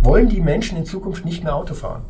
Wollen 0.01 0.29
die 0.29 0.41
Menschen 0.41 0.77
in 0.77 0.85
Zukunft 0.85 1.25
nicht 1.25 1.43
mehr 1.43 1.55
Auto 1.55 1.73
fahren? 1.73 2.03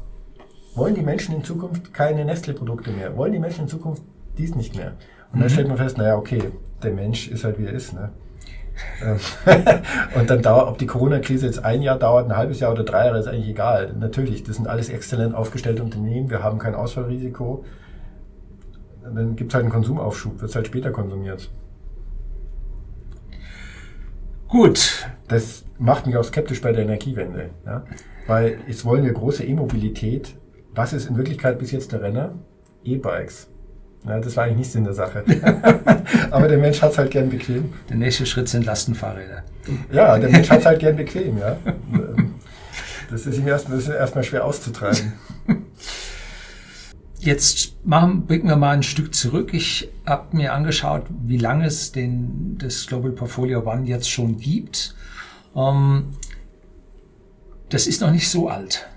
Wollen 0.75 0.95
die 0.95 1.01
Menschen 1.01 1.35
in 1.35 1.43
Zukunft 1.43 1.93
keine 1.93 2.25
Nestle-Produkte 2.25 2.91
mehr? 2.91 3.15
Wollen 3.17 3.31
die 3.31 3.39
Menschen 3.39 3.61
in 3.61 3.67
Zukunft 3.67 4.03
dies 4.37 4.55
nicht 4.55 4.75
mehr? 4.75 4.93
Und 5.31 5.39
dann 5.39 5.49
mhm. 5.49 5.49
stellt 5.49 5.67
man 5.67 5.77
fest, 5.77 5.97
naja, 5.97 6.17
okay, 6.17 6.51
der 6.83 6.91
Mensch 6.91 7.27
ist 7.29 7.43
halt 7.43 7.59
wie 7.59 7.65
er 7.65 7.73
ist. 7.73 7.93
Ne? 7.93 8.11
Ähm, 9.03 9.19
und 10.19 10.29
dann 10.29 10.41
dauert, 10.41 10.67
ob 10.67 10.77
die 10.77 10.85
Corona-Krise 10.85 11.45
jetzt 11.45 11.63
ein 11.63 11.81
Jahr 11.81 11.97
dauert, 11.97 12.29
ein 12.29 12.37
halbes 12.37 12.59
Jahr 12.59 12.71
oder 12.71 12.83
drei 12.83 13.05
Jahre, 13.05 13.19
ist 13.19 13.27
eigentlich 13.27 13.49
egal. 13.49 13.93
Natürlich, 13.99 14.43
das 14.43 14.57
sind 14.57 14.67
alles 14.67 14.89
exzellent 14.89 15.35
aufgestellte 15.35 15.83
Unternehmen, 15.83 16.29
wir 16.29 16.43
haben 16.43 16.59
kein 16.59 16.75
Ausfallrisiko. 16.75 17.63
Dann 19.03 19.35
gibt 19.35 19.51
es 19.51 19.55
halt 19.55 19.63
einen 19.63 19.71
Konsumaufschub, 19.71 20.41
wird 20.41 20.55
halt 20.55 20.67
später 20.67 20.91
konsumiert. 20.91 21.51
Gut. 24.47 25.07
Das 25.27 25.65
macht 25.77 26.05
mich 26.05 26.17
auch 26.17 26.23
skeptisch 26.23 26.61
bei 26.61 26.71
der 26.71 26.83
Energiewende. 26.83 27.49
Ja? 27.65 27.83
Weil 28.27 28.59
jetzt 28.67 28.85
wollen 28.85 29.03
wir 29.03 29.13
große 29.13 29.43
E-Mobilität. 29.43 30.35
Was 30.73 30.93
ist 30.93 31.09
in 31.09 31.17
Wirklichkeit 31.17 31.59
bis 31.59 31.71
jetzt 31.71 31.91
der 31.91 32.01
Renner? 32.01 32.33
E-Bikes. 32.83 33.49
Ja, 34.07 34.19
das 34.19 34.37
war 34.37 34.43
eigentlich 34.43 34.57
nicht 34.59 34.71
Sinn 34.71 34.83
der 34.83 34.93
Sache. 34.93 35.23
Aber 36.31 36.47
der 36.47 36.57
Mensch 36.57 36.81
hat 36.81 36.91
es 36.91 36.97
halt 36.97 37.11
gern 37.11 37.29
bequem. 37.29 37.73
Der 37.89 37.95
nächste 37.95 38.25
Schritt 38.25 38.47
sind 38.47 38.65
Lastenfahrräder. 38.65 39.43
Ja, 39.91 40.17
der 40.19 40.29
Mensch 40.29 40.49
hat 40.49 40.59
es 40.59 40.65
halt 40.65 40.79
gern 40.79 40.95
bequem, 40.95 41.39
ja. 41.39 41.57
Das 43.09 43.25
ist 43.25 43.37
ihm 43.37 43.47
erstmal 43.47 43.81
erst 43.81 44.25
schwer 44.25 44.45
auszutreiben. 44.45 45.13
Jetzt 47.19 47.73
machen, 47.83 48.27
blicken 48.27 48.47
wir 48.47 48.55
mal 48.55 48.75
ein 48.75 48.83
Stück 48.83 49.15
zurück. 49.15 49.51
Ich 49.53 49.89
habe 50.05 50.37
mir 50.37 50.53
angeschaut, 50.53 51.05
wie 51.23 51.37
lange 51.37 51.65
es 51.65 51.91
den, 51.91 52.55
das 52.59 52.85
Global 52.85 53.11
Portfolio 53.11 53.65
One 53.67 53.87
jetzt 53.87 54.11
schon 54.11 54.37
gibt. 54.37 54.95
Ähm, 55.55 56.09
das 57.69 57.87
ist 57.87 58.01
noch 58.01 58.11
nicht 58.11 58.29
so 58.29 58.47
alt. 58.47 58.87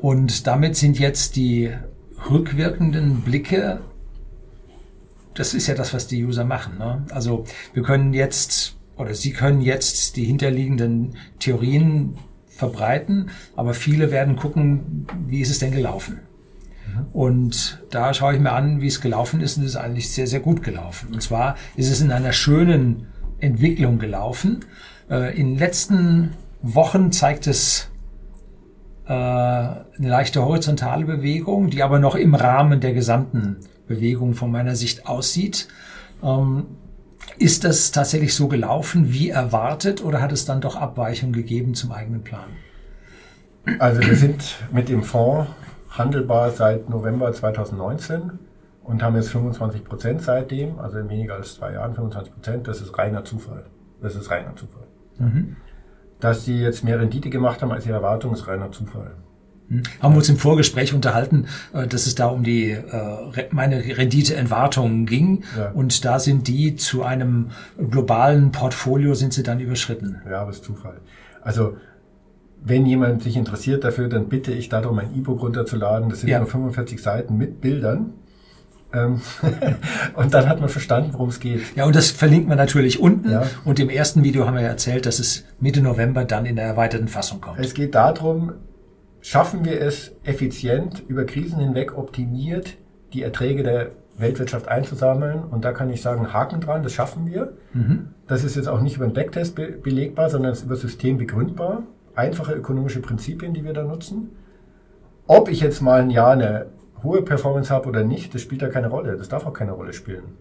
Und 0.00 0.48
damit 0.48 0.74
sind 0.74 0.98
jetzt 0.98 1.36
die 1.36 1.70
rückwirkenden 2.30 3.22
Blicke, 3.22 3.80
das 5.34 5.54
ist 5.54 5.66
ja 5.66 5.74
das, 5.74 5.94
was 5.94 6.06
die 6.06 6.24
User 6.24 6.44
machen. 6.44 6.78
Ne? 6.78 7.04
Also 7.10 7.44
wir 7.72 7.82
können 7.82 8.12
jetzt 8.12 8.76
oder 8.96 9.14
Sie 9.14 9.32
können 9.32 9.60
jetzt 9.62 10.16
die 10.16 10.24
hinterliegenden 10.24 11.16
Theorien 11.38 12.16
verbreiten, 12.48 13.30
aber 13.56 13.74
viele 13.74 14.10
werden 14.10 14.36
gucken, 14.36 15.06
wie 15.26 15.40
ist 15.40 15.50
es 15.50 15.58
denn 15.58 15.72
gelaufen? 15.72 16.20
Und 17.12 17.82
da 17.90 18.12
schaue 18.12 18.34
ich 18.34 18.40
mir 18.40 18.52
an, 18.52 18.80
wie 18.80 18.86
es 18.86 19.00
gelaufen 19.00 19.40
ist. 19.40 19.56
Und 19.56 19.64
es 19.64 19.70
ist 19.70 19.76
eigentlich 19.76 20.10
sehr, 20.10 20.26
sehr 20.26 20.40
gut 20.40 20.62
gelaufen. 20.62 21.12
Und 21.12 21.22
zwar 21.22 21.56
ist 21.74 21.90
es 21.90 22.00
in 22.02 22.12
einer 22.12 22.32
schönen 22.32 23.06
Entwicklung 23.40 23.98
gelaufen. 23.98 24.60
Äh, 25.10 25.36
in 25.38 25.52
den 25.52 25.58
letzten 25.58 26.32
Wochen 26.60 27.10
zeigt 27.10 27.46
es 27.46 27.88
eine 29.10 29.84
leichte 29.98 30.44
horizontale 30.44 31.04
Bewegung, 31.04 31.70
die 31.70 31.82
aber 31.82 31.98
noch 31.98 32.14
im 32.14 32.34
Rahmen 32.34 32.80
der 32.80 32.92
gesamten 32.92 33.56
Bewegung 33.86 34.34
von 34.34 34.50
meiner 34.50 34.76
Sicht 34.76 35.06
aussieht. 35.06 35.68
Ähm, 36.22 36.66
ist 37.38 37.64
das 37.64 37.90
tatsächlich 37.90 38.34
so 38.34 38.48
gelaufen 38.48 39.12
wie 39.12 39.30
erwartet 39.30 40.04
oder 40.04 40.20
hat 40.20 40.32
es 40.32 40.44
dann 40.44 40.60
doch 40.60 40.76
Abweichungen 40.76 41.32
gegeben 41.32 41.74
zum 41.74 41.92
eigenen 41.92 42.22
Plan? 42.22 42.50
Also 43.78 44.00
wir 44.00 44.16
sind 44.16 44.56
mit 44.72 44.88
dem 44.88 45.02
Fonds 45.02 45.48
handelbar 45.90 46.50
seit 46.50 46.88
November 46.88 47.32
2019 47.32 48.38
und 48.82 49.02
haben 49.02 49.16
jetzt 49.16 49.30
25 49.30 49.84
Prozent 49.84 50.22
seitdem, 50.22 50.78
also 50.78 50.98
in 50.98 51.08
weniger 51.08 51.34
als 51.34 51.54
zwei 51.54 51.72
Jahren 51.74 51.94
25 51.94 52.34
Prozent. 52.34 52.68
Das 52.68 52.80
ist 52.80 52.96
reiner 52.98 53.24
Zufall. 53.24 53.64
Das 54.00 54.16
ist 54.16 54.30
reiner 54.30 54.56
Zufall. 54.56 54.86
Mhm. 55.18 55.56
Dass 56.22 56.46
sie 56.46 56.58
jetzt 56.58 56.84
mehr 56.84 56.98
Rendite 56.98 57.28
gemacht 57.28 57.60
haben 57.60 57.72
als 57.72 57.84
ihre 57.84 57.96
Erwartung, 57.96 58.32
ist 58.32 58.46
reiner 58.46 58.72
Zufall. 58.72 59.10
Mhm. 59.68 59.82
Haben 60.00 60.14
wir 60.14 60.18
uns 60.18 60.28
im 60.28 60.36
Vorgespräch 60.36 60.94
unterhalten, 60.94 61.46
äh, 61.72 61.86
dass 61.86 62.06
es 62.06 62.14
da 62.14 62.28
um 62.28 62.44
die 62.44 62.70
äh, 62.70 63.48
meine 63.50 63.76
Renditeentwartungen 63.98 65.04
ging 65.04 65.44
ja. 65.56 65.70
und 65.72 66.04
da 66.04 66.18
sind 66.18 66.46
die 66.48 66.76
zu 66.76 67.02
einem 67.02 67.50
globalen 67.90 68.52
Portfolio 68.52 69.14
sind 69.14 69.32
sie 69.32 69.42
dann 69.42 69.60
überschritten. 69.60 70.22
Ja, 70.30 70.42
aber 70.42 70.50
ist 70.50 70.64
Zufall. 70.64 71.00
Also 71.42 71.76
wenn 72.64 72.86
jemand 72.86 73.22
sich 73.22 73.36
interessiert 73.36 73.82
dafür, 73.82 74.08
dann 74.08 74.28
bitte 74.28 74.52
ich 74.52 74.68
darum, 74.68 74.98
ein 74.98 75.16
E-Book 75.16 75.42
runterzuladen. 75.42 76.08
Das 76.08 76.20
sind 76.20 76.28
ja. 76.28 76.38
nur 76.38 76.46
45 76.46 77.02
Seiten 77.02 77.36
mit 77.36 77.60
Bildern. 77.60 78.12
Ähm, 78.94 79.20
und 80.14 80.34
dann 80.34 80.48
hat 80.48 80.60
man 80.60 80.68
verstanden, 80.68 81.10
worum 81.12 81.28
es 81.28 81.40
geht. 81.40 81.76
Ja, 81.76 81.84
und 81.84 81.96
das 81.96 82.10
verlinkt 82.10 82.48
man 82.48 82.58
natürlich 82.58 83.00
unten. 83.00 83.30
Ja. 83.30 83.44
Und 83.64 83.80
im 83.80 83.90
ersten 83.90 84.24
Video 84.24 84.46
haben 84.46 84.54
wir 84.54 84.62
ja 84.62 84.68
erzählt, 84.68 85.06
dass 85.06 85.18
es 85.18 85.44
Mitte 85.60 85.80
November 85.80 86.24
dann 86.24 86.46
in 86.46 86.56
der 86.56 86.66
erweiterten 86.66 87.08
Fassung 87.08 87.40
kommt. 87.40 87.58
Es 87.58 87.74
geht 87.74 87.94
darum, 87.94 88.52
schaffen 89.20 89.64
wir 89.64 89.80
es 89.80 90.12
effizient 90.24 91.02
über 91.08 91.24
Krisen 91.24 91.58
hinweg 91.58 91.96
optimiert, 91.96 92.76
die 93.12 93.22
Erträge 93.22 93.62
der 93.62 93.90
Weltwirtschaft 94.18 94.68
einzusammeln. 94.68 95.42
Und 95.44 95.64
da 95.64 95.72
kann 95.72 95.90
ich 95.90 96.02
sagen, 96.02 96.32
Haken 96.32 96.60
dran, 96.60 96.82
das 96.82 96.92
schaffen 96.92 97.26
wir. 97.26 97.52
Mhm. 97.72 98.08
Das 98.26 98.44
ist 98.44 98.56
jetzt 98.56 98.68
auch 98.68 98.80
nicht 98.80 98.96
über 98.96 99.04
einen 99.04 99.14
Backtest 99.14 99.54
be 99.54 99.68
belegbar, 99.68 100.30
sondern 100.30 100.52
es 100.52 100.58
ist 100.58 100.64
über 100.66 100.76
System 100.76 101.18
begründbar 101.18 101.82
einfache 102.14 102.52
ökonomische 102.52 103.00
Prinzipien, 103.00 103.54
die 103.54 103.64
wir 103.64 103.72
da 103.72 103.84
nutzen. 103.84 104.30
Ob 105.26 105.48
ich 105.48 105.60
jetzt 105.60 105.80
mal 105.80 106.00
ein 106.00 106.10
Jahr 106.10 106.32
eine 106.32 106.66
hohe 107.02 107.22
Performance 107.22 107.72
habe 107.72 107.88
oder 107.88 108.04
nicht, 108.04 108.34
das 108.34 108.42
spielt 108.42 108.62
da 108.62 108.68
keine 108.68 108.88
Rolle. 108.88 109.16
Das 109.16 109.28
darf 109.28 109.46
auch 109.46 109.52
keine 109.52 109.72
Rolle 109.72 109.92
spielen. 109.92 110.36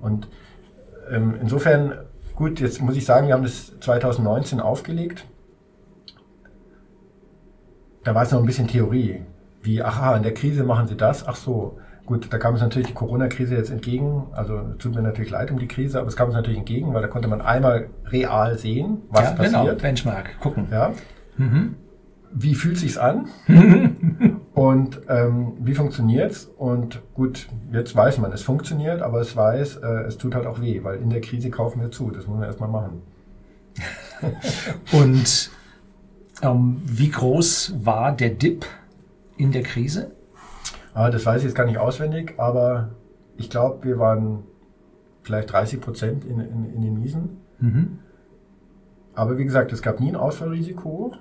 Und 0.00 0.28
ähm, 1.10 1.34
insofern, 1.40 1.92
gut, 2.34 2.60
jetzt 2.60 2.80
muss 2.80 2.96
ich 2.96 3.04
sagen, 3.04 3.26
wir 3.26 3.34
haben 3.34 3.42
das 3.42 3.78
2019 3.80 4.60
aufgelegt. 4.60 5.26
Da 8.04 8.14
war 8.14 8.22
es 8.22 8.32
noch 8.32 8.40
ein 8.40 8.46
bisschen 8.46 8.68
Theorie. 8.68 9.22
Wie, 9.62 9.82
aha, 9.82 10.16
in 10.16 10.22
der 10.22 10.32
Krise 10.32 10.64
machen 10.64 10.88
sie 10.88 10.96
das, 10.96 11.26
ach 11.26 11.36
so. 11.36 11.78
Gut, 12.06 12.32
da 12.32 12.38
kam 12.38 12.54
es 12.54 12.60
natürlich 12.60 12.88
die 12.88 12.94
Corona-Krise 12.94 13.54
jetzt 13.54 13.70
entgegen. 13.70 14.26
Also 14.32 14.58
tut 14.78 14.94
mir 14.94 15.02
natürlich 15.02 15.30
leid 15.30 15.52
um 15.52 15.58
die 15.58 15.68
Krise, 15.68 16.00
aber 16.00 16.08
es 16.08 16.16
kam 16.16 16.28
es 16.30 16.34
natürlich 16.34 16.58
entgegen, 16.58 16.92
weil 16.92 17.02
da 17.02 17.08
konnte 17.08 17.28
man 17.28 17.40
einmal 17.40 17.88
real 18.06 18.58
sehen, 18.58 19.02
was 19.10 19.22
ja, 19.22 19.30
genau, 19.30 19.42
passiert. 19.42 19.64
Genau, 19.64 19.82
Benchmark, 19.82 20.40
gucken. 20.40 20.66
Ja. 20.72 20.92
Mhm. 21.36 21.76
Wie 22.32 22.54
fühlt 22.54 22.78
sich's 22.78 22.98
an? 22.98 23.28
und 24.60 25.00
ähm, 25.08 25.54
wie 25.60 25.72
funktioniert's? 25.72 26.50
Und 26.58 27.00
gut, 27.14 27.48
jetzt 27.72 27.96
weiß 27.96 28.18
man, 28.18 28.30
es 28.30 28.42
funktioniert, 28.42 29.00
aber 29.00 29.18
es 29.22 29.34
weiß, 29.34 29.76
äh, 29.76 30.02
es 30.02 30.18
tut 30.18 30.34
halt 30.34 30.44
auch 30.44 30.60
weh, 30.60 30.84
weil 30.84 30.98
in 30.98 31.08
der 31.08 31.22
Krise 31.22 31.48
kaufen 31.48 31.80
wir 31.80 31.90
zu. 31.90 32.10
Das 32.10 32.26
muss 32.26 32.36
man 32.36 32.46
erstmal 32.46 32.68
machen. 32.68 33.00
und 34.92 35.50
ähm, 36.42 36.82
wie 36.84 37.08
groß 37.08 37.86
war 37.86 38.12
der 38.12 38.28
Dip 38.28 38.66
in 39.38 39.50
der 39.50 39.62
Krise? 39.62 40.10
Ah, 40.92 41.08
das 41.08 41.24
weiß 41.24 41.38
ich 41.38 41.44
jetzt 41.44 41.54
gar 41.54 41.64
nicht 41.64 41.78
auswendig, 41.78 42.34
aber 42.36 42.90
ich 43.38 43.48
glaube, 43.48 43.82
wir 43.84 43.98
waren 43.98 44.44
vielleicht 45.22 45.50
30 45.50 45.80
Prozent 45.80 46.26
in, 46.26 46.38
in, 46.38 46.74
in 46.74 46.82
den 46.82 47.00
Miesen. 47.00 47.38
Mhm. 47.60 47.98
Aber 49.14 49.38
wie 49.38 49.44
gesagt, 49.46 49.72
es 49.72 49.80
gab 49.80 50.00
nie 50.00 50.10
ein 50.10 50.16
Ausfallrisiko 50.16 51.12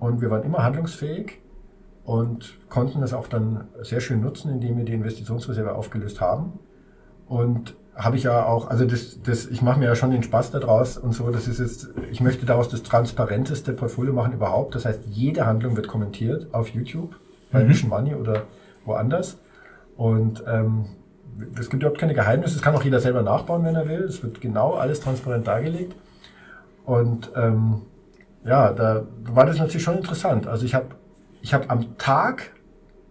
und 0.00 0.22
wir 0.22 0.30
waren 0.30 0.42
immer 0.42 0.64
handlungsfähig 0.64 1.38
und 2.08 2.56
konnten 2.70 3.02
das 3.02 3.12
auch 3.12 3.28
dann 3.28 3.64
sehr 3.82 4.00
schön 4.00 4.22
nutzen, 4.22 4.50
indem 4.50 4.78
wir 4.78 4.86
die 4.86 4.94
Investitionsreserve 4.94 5.74
aufgelöst 5.74 6.22
haben. 6.22 6.58
Und 7.26 7.74
habe 7.94 8.16
ich 8.16 8.22
ja 8.22 8.46
auch, 8.46 8.70
also 8.70 8.86
das, 8.86 9.20
das, 9.22 9.44
ich 9.44 9.60
mache 9.60 9.78
mir 9.78 9.84
ja 9.84 9.94
schon 9.94 10.10
den 10.10 10.22
Spaß 10.22 10.50
daraus 10.52 10.96
und 10.96 11.12
so, 11.12 11.30
das 11.30 11.46
ist 11.46 11.60
jetzt, 11.60 11.90
ich 12.10 12.22
möchte 12.22 12.46
daraus 12.46 12.70
das 12.70 12.82
transparenteste 12.82 13.74
Portfolio 13.74 14.14
machen 14.14 14.32
überhaupt. 14.32 14.74
Das 14.74 14.86
heißt, 14.86 15.00
jede 15.04 15.44
Handlung 15.44 15.76
wird 15.76 15.86
kommentiert 15.86 16.46
auf 16.52 16.68
YouTube, 16.70 17.14
bei 17.52 17.60
mhm. 17.60 17.68
Mission 17.68 17.90
Money 17.90 18.14
oder 18.14 18.44
woanders. 18.86 19.36
Und 19.98 20.42
ähm, 20.46 20.86
es 21.60 21.68
gibt 21.68 21.82
überhaupt 21.82 22.00
keine 22.00 22.14
Geheimnisse, 22.14 22.54
das 22.54 22.62
kann 22.62 22.74
auch 22.74 22.84
jeder 22.84 23.00
selber 23.00 23.20
nachbauen, 23.20 23.64
wenn 23.64 23.74
er 23.74 23.86
will. 23.86 24.04
Es 24.04 24.22
wird 24.22 24.40
genau 24.40 24.76
alles 24.76 25.00
transparent 25.00 25.46
dargelegt. 25.46 25.94
Und 26.86 27.30
ähm, 27.36 27.82
ja, 28.46 28.72
da 28.72 29.04
war 29.30 29.44
das 29.44 29.58
natürlich 29.58 29.82
schon 29.82 29.98
interessant. 29.98 30.46
Also 30.46 30.64
ich 30.64 30.74
habe 30.74 30.86
ich 31.42 31.54
hab 31.54 31.70
am 31.70 31.96
Tag 31.98 32.52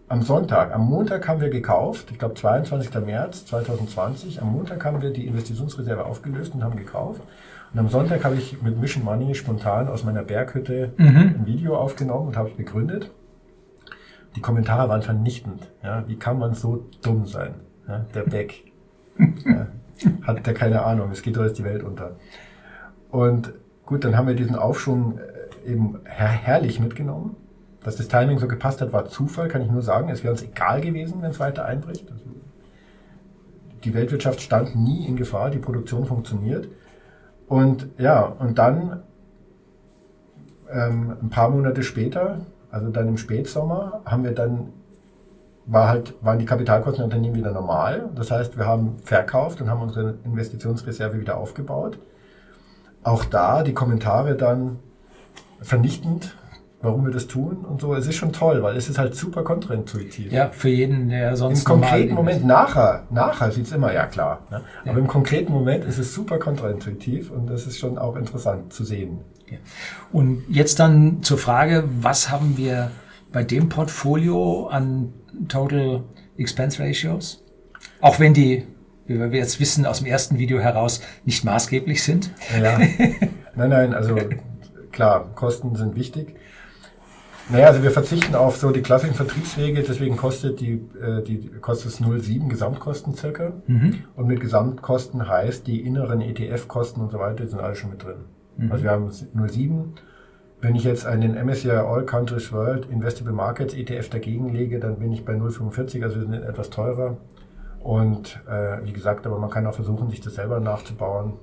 am 0.10 0.22
Sonntag, 0.22 0.74
am 0.74 0.88
Montag 0.90 1.28
haben 1.28 1.42
wir 1.42 1.50
gekauft, 1.50 2.12
ich 2.12 2.20
glaube 2.20 2.36
22. 2.36 2.94
März 3.06 3.46
2020, 3.48 4.42
am 4.42 4.54
Montag 4.54 4.86
haben 4.86 5.02
wir 5.02 5.12
die 5.12 5.28
Investitionsreserve 5.28 6.06
aufgelöst 6.06 6.54
und 6.54 6.64
haben 6.64 6.78
gekauft. 6.78 7.22
Und 7.74 7.80
am 7.80 7.90
Sonntag 7.90 8.24
habe 8.24 8.36
ich 8.36 8.62
mit 8.62 8.80
Mission 8.80 9.04
Money 9.04 9.36
spontan 9.36 9.90
aus 9.90 10.06
meiner 10.06 10.24
Berghütte 10.24 10.94
mhm. 10.96 11.36
ein 11.40 11.46
Video 11.46 11.76
aufgenommen 11.76 12.30
und 12.30 12.38
habe 12.38 12.50
es 12.50 12.56
begründet. 12.56 13.12
Die 14.38 14.42
Kommentare 14.42 14.88
waren 14.88 15.02
vernichtend. 15.02 15.70
Ja, 15.84 16.06
wie 16.08 16.16
kann 16.16 16.40
man 16.40 16.54
so 16.54 16.86
dumm 17.02 17.26
sein? 17.26 17.56
Ja, 17.88 18.06
der 18.16 18.22
Beck 18.22 18.72
ja, 19.18 19.68
hat 20.22 20.48
der 20.48 20.54
keine 20.54 20.84
Ahnung, 20.86 21.12
es 21.12 21.22
geht 21.22 21.36
doch 21.36 21.44
jetzt 21.44 21.58
die 21.58 21.66
Welt 21.66 21.84
unter. 21.84 22.16
Und 23.12 23.52
gut, 23.86 24.06
dann 24.06 24.16
haben 24.16 24.28
wir 24.28 24.36
diesen 24.36 24.56
Aufschwung 24.56 25.18
äh, 25.18 25.70
eben 25.70 26.00
her 26.06 26.28
herrlich 26.28 26.80
mitgenommen 26.80 27.36
dass 27.88 27.96
das 27.96 28.10
Timing 28.10 28.38
so 28.38 28.50
gepasst 28.50 28.82
hat, 28.82 28.92
war 28.92 29.06
Zufall, 29.06 29.48
kann 29.48 29.62
ich 29.62 29.72
nur 29.72 29.82
sagen. 29.82 30.10
Es 30.10 30.22
wäre 30.22 30.34
uns 30.34 30.44
egal 30.44 30.82
gewesen, 30.82 31.22
wenn 31.22 31.32
es 31.32 31.40
weiter 31.40 31.64
einbricht. 31.64 32.12
Also 32.12 32.26
die 33.86 33.94
Weltwirtschaft 33.94 34.42
stand 34.42 34.76
nie 34.76 35.06
in 35.06 35.16
Gefahr, 35.16 35.52
die 35.52 35.58
Produktion 35.58 36.06
funktioniert. 36.06 36.68
Und 37.48 37.88
ja, 37.98 38.24
und 38.26 38.60
dann 38.60 39.04
ähm, 40.70 41.16
ein 41.22 41.30
paar 41.30 41.50
Monate 41.50 41.82
später, 41.82 42.40
also 42.72 42.90
dann 42.90 43.08
im 43.08 43.16
Spätsommer, 43.16 44.02
haben 44.04 44.26
wir 44.26 44.34
dann 44.34 44.74
war 45.66 45.88
halt, 45.88 46.14
waren 46.20 46.40
die 46.40 46.46
Kapitalkosten 46.46 46.98
der 46.98 47.06
Unternehmen 47.06 47.36
wieder 47.36 47.54
normal. 47.54 48.10
Das 48.16 48.32
heißt, 48.32 48.58
wir 48.58 48.66
haben 48.66 48.98
verkauft 49.02 49.62
und 49.62 49.70
haben 49.70 49.82
unsere 49.82 50.16
Investitionsreserve 50.26 51.22
wieder 51.22 51.38
aufgebaut. 51.38 52.00
Auch 53.04 53.24
da 53.24 53.64
die 53.64 53.74
Kommentare 53.74 54.36
dann 54.36 54.80
vernichtend 55.62 56.36
warum 56.82 57.06
wir 57.06 57.12
das 57.12 57.28
tun 57.28 57.66
und 57.66 57.82
so. 57.82 57.94
Es 57.96 58.08
ist 58.08 58.16
schon 58.16 58.32
toll, 58.32 58.62
weil 58.62 58.76
es 58.76 58.90
ist 58.90 58.98
halt 58.98 59.16
super 59.16 59.44
kontraintuitiv. 59.44 60.32
Ja, 60.32 60.50
für 60.50 60.70
jeden, 60.70 61.10
der 61.10 61.36
sonst. 61.36 61.60
Im 61.60 61.66
konkreten 61.66 62.14
Moment, 62.14 62.46
nachher, 62.46 63.04
nachher 63.10 63.52
sieht 63.52 63.66
es 63.66 63.72
immer, 63.72 63.94
ja 63.94 64.06
klar. 64.06 64.42
Ne? 64.52 64.62
Ja. 64.86 64.92
Aber 64.92 65.00
im 65.00 65.08
konkreten 65.08 65.52
Moment 65.52 65.86
ist 65.86 65.98
es 65.98 66.14
super 66.14 66.38
kontraintuitiv 66.38 67.32
und 67.32 67.50
das 67.50 67.66
ist 67.66 67.80
schon 67.80 67.98
auch 67.98 68.16
interessant 68.16 68.74
zu 68.74 68.84
sehen. 68.84 69.20
Ja. 69.50 69.58
Und 70.12 70.44
jetzt 70.50 70.80
dann 70.80 71.24
zur 71.24 71.38
Frage, 71.38 71.86
was 72.02 72.30
haben 72.30 72.58
wir 72.58 72.92
bei 73.32 73.44
dem 73.44 73.70
Portfolio 73.70 74.68
an 74.68 75.14
Total 75.48 76.04
Expense 76.38 76.82
Ratios? 76.82 77.44
Auch 78.02 78.20
wenn 78.20 78.34
die, 78.34 78.66
wie 79.08 79.20
wir 79.20 79.28
jetzt 79.32 79.60
wissen, 79.60 79.86
aus 79.86 80.00
dem 80.00 80.08
ersten 80.08 80.38
Video 80.38 80.60
heraus 80.60 81.02
nicht 81.26 81.44
maßgeblich 81.44 82.04
sind. 82.04 82.32
Ja. 82.62 82.78
nein, 83.56 83.70
nein, 83.70 83.94
also 83.94 84.16
klar, 84.92 85.32
Kosten 85.34 85.76
sind 85.76 85.96
wichtig. 85.96 86.36
Naja, 87.50 87.68
also 87.68 87.82
wir 87.82 87.92
verzichten 87.92 88.36
auf 88.36 88.58
so 88.58 88.72
die 88.72 88.82
klassischen 88.82 89.16
Vertriebswege, 89.16 89.82
deswegen 89.82 90.18
kostet 90.18 90.60
die, 90.60 90.86
äh, 91.02 91.22
die 91.24 91.50
kostet 91.62 91.92
es 91.92 92.02
0,7 92.02 92.50
Gesamtkosten 92.50 93.16
circa. 93.16 93.54
Mhm. 93.68 94.04
Und 94.16 94.28
mit 94.28 94.42
Gesamtkosten 94.42 95.28
heißt, 95.28 95.66
die 95.66 95.82
inneren 95.82 96.22
ETF-Kosten 96.22 97.02
und 97.02 97.12
so 97.12 97.20
weiter 97.20 97.48
sind 97.48 97.62
alle 97.62 97.76
schon 97.76 97.92
mit 97.92 98.04
drin. 98.04 98.26
Mhm. 98.58 98.72
Also 98.72 98.84
wir 98.84 98.92
haben 98.92 99.10
0,7. 99.10 99.94
Wenn 100.60 100.76
ich 100.76 100.84
jetzt 100.84 101.06
einen 101.06 101.36
MSCI 101.36 101.72
All 101.72 102.04
Countries 102.04 102.52
World 102.52 102.88
Investable 102.90 103.34
Markets 103.34 103.74
ETF 103.76 104.10
dagegen 104.10 104.50
lege, 104.50 104.80
dann 104.80 104.98
bin 104.98 105.12
ich 105.12 105.24
bei 105.24 105.34
0,45, 105.34 106.04
also 106.04 106.16
wir 106.16 106.24
sind 106.24 106.34
etwas 106.34 106.70
teurer. 106.70 107.18
Und 107.80 108.42
äh, 108.50 108.84
wie 108.84 108.92
gesagt, 108.92 109.26
aber 109.26 109.38
man 109.38 109.50
kann 109.50 109.66
auch 109.68 109.76
versuchen, 109.76 110.10
sich 110.10 110.20
das 110.20 110.36
selber 110.36 110.60
nachzubauen. 110.60 111.34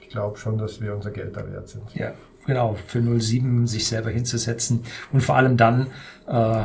Ich 0.00 0.08
glaube 0.08 0.38
schon, 0.38 0.56
dass 0.58 0.80
wir 0.80 0.94
unser 0.94 1.10
Geld 1.10 1.36
da 1.36 1.50
wert 1.50 1.68
sind. 1.68 1.94
Ja, 1.94 2.12
genau, 2.46 2.76
für 2.86 3.02
07 3.20 3.66
sich 3.66 3.86
selber 3.86 4.10
hinzusetzen 4.10 4.84
und 5.12 5.22
vor 5.22 5.36
allem 5.36 5.56
dann 5.56 5.88
äh, 6.26 6.64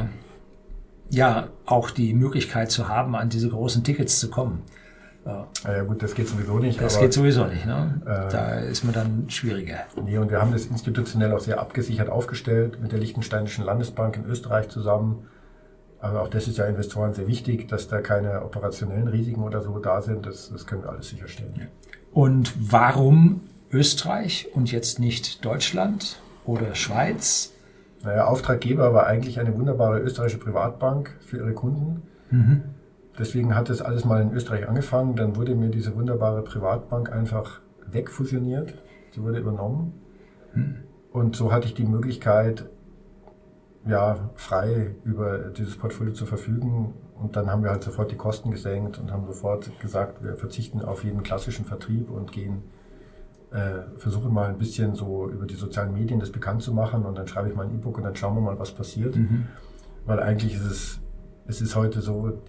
ja 1.10 1.48
auch 1.66 1.92
die 1.92 2.14
Möglichkeit 2.14 2.72
zu 2.72 2.88
haben, 2.88 3.16
an 3.16 3.30
diese 3.30 3.50
großen 3.50 3.84
Tickets 3.84 4.20
zu 4.20 4.30
kommen. 4.30 4.64
Ja, 5.26 5.48
ja 5.66 5.84
gut, 5.84 6.02
das 6.02 6.16
geht 6.16 6.28
sowieso 6.30 6.58
nicht. 6.58 6.82
Das 6.82 6.96
aber, 6.96 7.06
geht 7.06 7.14
sowieso 7.14 7.46
nicht. 7.46 7.66
Ne? 7.66 8.02
Äh, 8.06 8.32
da 8.32 8.60
ist 8.60 8.86
man 8.86 8.94
dann 8.94 9.30
schwieriger. 9.30 9.80
Nee, 10.02 10.18
und 10.18 10.32
wir 10.32 10.40
haben 10.40 10.54
das 10.54 10.66
institutionell 10.68 11.34
auch 11.34 11.42
sehr 11.42 11.60
abgesichert 11.60 12.10
aufgestellt 12.10 12.80
mit 12.82 12.94
der 12.94 13.00
Liechtensteinischen 13.00 13.66
Landesbank 13.66 14.16
in 14.16 14.26
Österreich 14.26 14.70
zusammen. 14.70 15.28
Aber 16.00 16.22
auch 16.22 16.30
das 16.30 16.48
ist 16.48 16.58
ja 16.58 16.66
Investoren 16.66 17.14
sehr 17.14 17.28
wichtig, 17.28 17.68
dass 17.68 17.88
da 17.90 18.02
keine 18.02 18.44
operationellen 18.44 19.08
Risiken 19.08 19.44
oder 19.44 19.62
so 19.62 19.78
da 19.80 20.02
sind. 20.02 20.26
Das, 20.26 20.50
das 20.50 20.66
können 20.66 20.84
wir 20.84 20.92
alles 20.92 21.10
sicherstellen. 21.10 21.68
Und 22.14 22.54
warum 22.58 23.42
Österreich 23.72 24.50
und 24.54 24.72
jetzt 24.72 25.00
nicht 25.00 25.44
Deutschland 25.44 26.20
oder 26.46 26.76
Schweiz? 26.76 27.54
Naja, 28.04 28.26
Auftraggeber 28.26 28.94
war 28.94 29.08
eigentlich 29.08 29.40
eine 29.40 29.56
wunderbare 29.58 30.00
österreichische 30.00 30.40
Privatbank 30.40 31.16
für 31.20 31.38
ihre 31.38 31.54
Kunden. 31.54 32.04
Mhm. 32.30 32.64
Deswegen 33.18 33.56
hat 33.56 33.70
das 33.70 33.82
alles 33.82 34.06
mal 34.06 34.22
in 34.22 34.32
Österreich 34.32 34.68
angefangen. 34.70 35.16
Dann 35.16 35.36
wurde 35.36 35.56
mir 35.56 35.70
diese 35.70 35.96
wunderbare 35.96 36.44
Privatbank 36.44 37.12
einfach 37.12 37.60
wegfusioniert. 37.90 38.76
Sie 39.12 39.24
wurde 39.24 39.40
übernommen. 39.40 39.94
Mhm. 40.54 40.76
Und 41.12 41.36
so 41.36 41.52
hatte 41.52 41.68
ich 41.68 41.74
die 41.74 41.86
Möglichkeit, 41.86 42.66
ja, 43.88 44.30
frei 44.36 44.96
über 45.04 45.50
dieses 45.50 45.78
Portfolio 45.78 46.14
zu 46.14 46.26
verfügen. 46.26 46.94
Und 47.20 47.36
dann 47.36 47.50
haben 47.50 47.64
wir 47.64 47.72
halt 47.72 47.84
sofort 47.84 48.12
die 48.12 48.18
Kosten 48.18 48.52
gesenkt 48.52 49.00
und 49.00 49.12
haben 49.12 49.26
sofort 49.26 49.80
gesagt, 49.80 50.24
wir 50.24 50.36
verzichten 50.36 50.82
auf 50.82 51.04
jeden 51.04 51.24
klassischen 51.24 51.66
Vertrieb 51.66 52.12
und 52.12 52.32
gehen 52.32 52.64
äh, 53.52 53.98
versuche 53.98 54.30
mal 54.30 54.50
ein 54.50 54.58
bisschen 54.58 54.96
so 54.96 55.30
über 55.30 55.46
die 55.46 55.56
sozialen 55.56 55.94
Medien 55.94 56.20
das 56.20 56.32
bekannt 56.32 56.62
zu 56.62 56.74
machen 56.74 57.06
und 57.06 57.18
dann 57.18 57.28
schreibe 57.28 57.50
ich 57.50 57.56
mal 57.56 57.66
ein 57.66 57.74
E-Book 57.74 57.98
und 57.98 58.04
dann 58.04 58.16
schauen 58.16 58.36
wir 58.36 58.42
mal, 58.42 58.60
was 58.60 58.72
passiert. 58.72 59.16
Mhm. 59.16 59.48
Weil 60.06 60.20
eigentlich 60.20 60.56
ist 60.56 60.66
es, 60.66 61.00
es 61.48 61.62
ist 61.62 61.76
heute 61.76 62.02
so, 62.02 62.42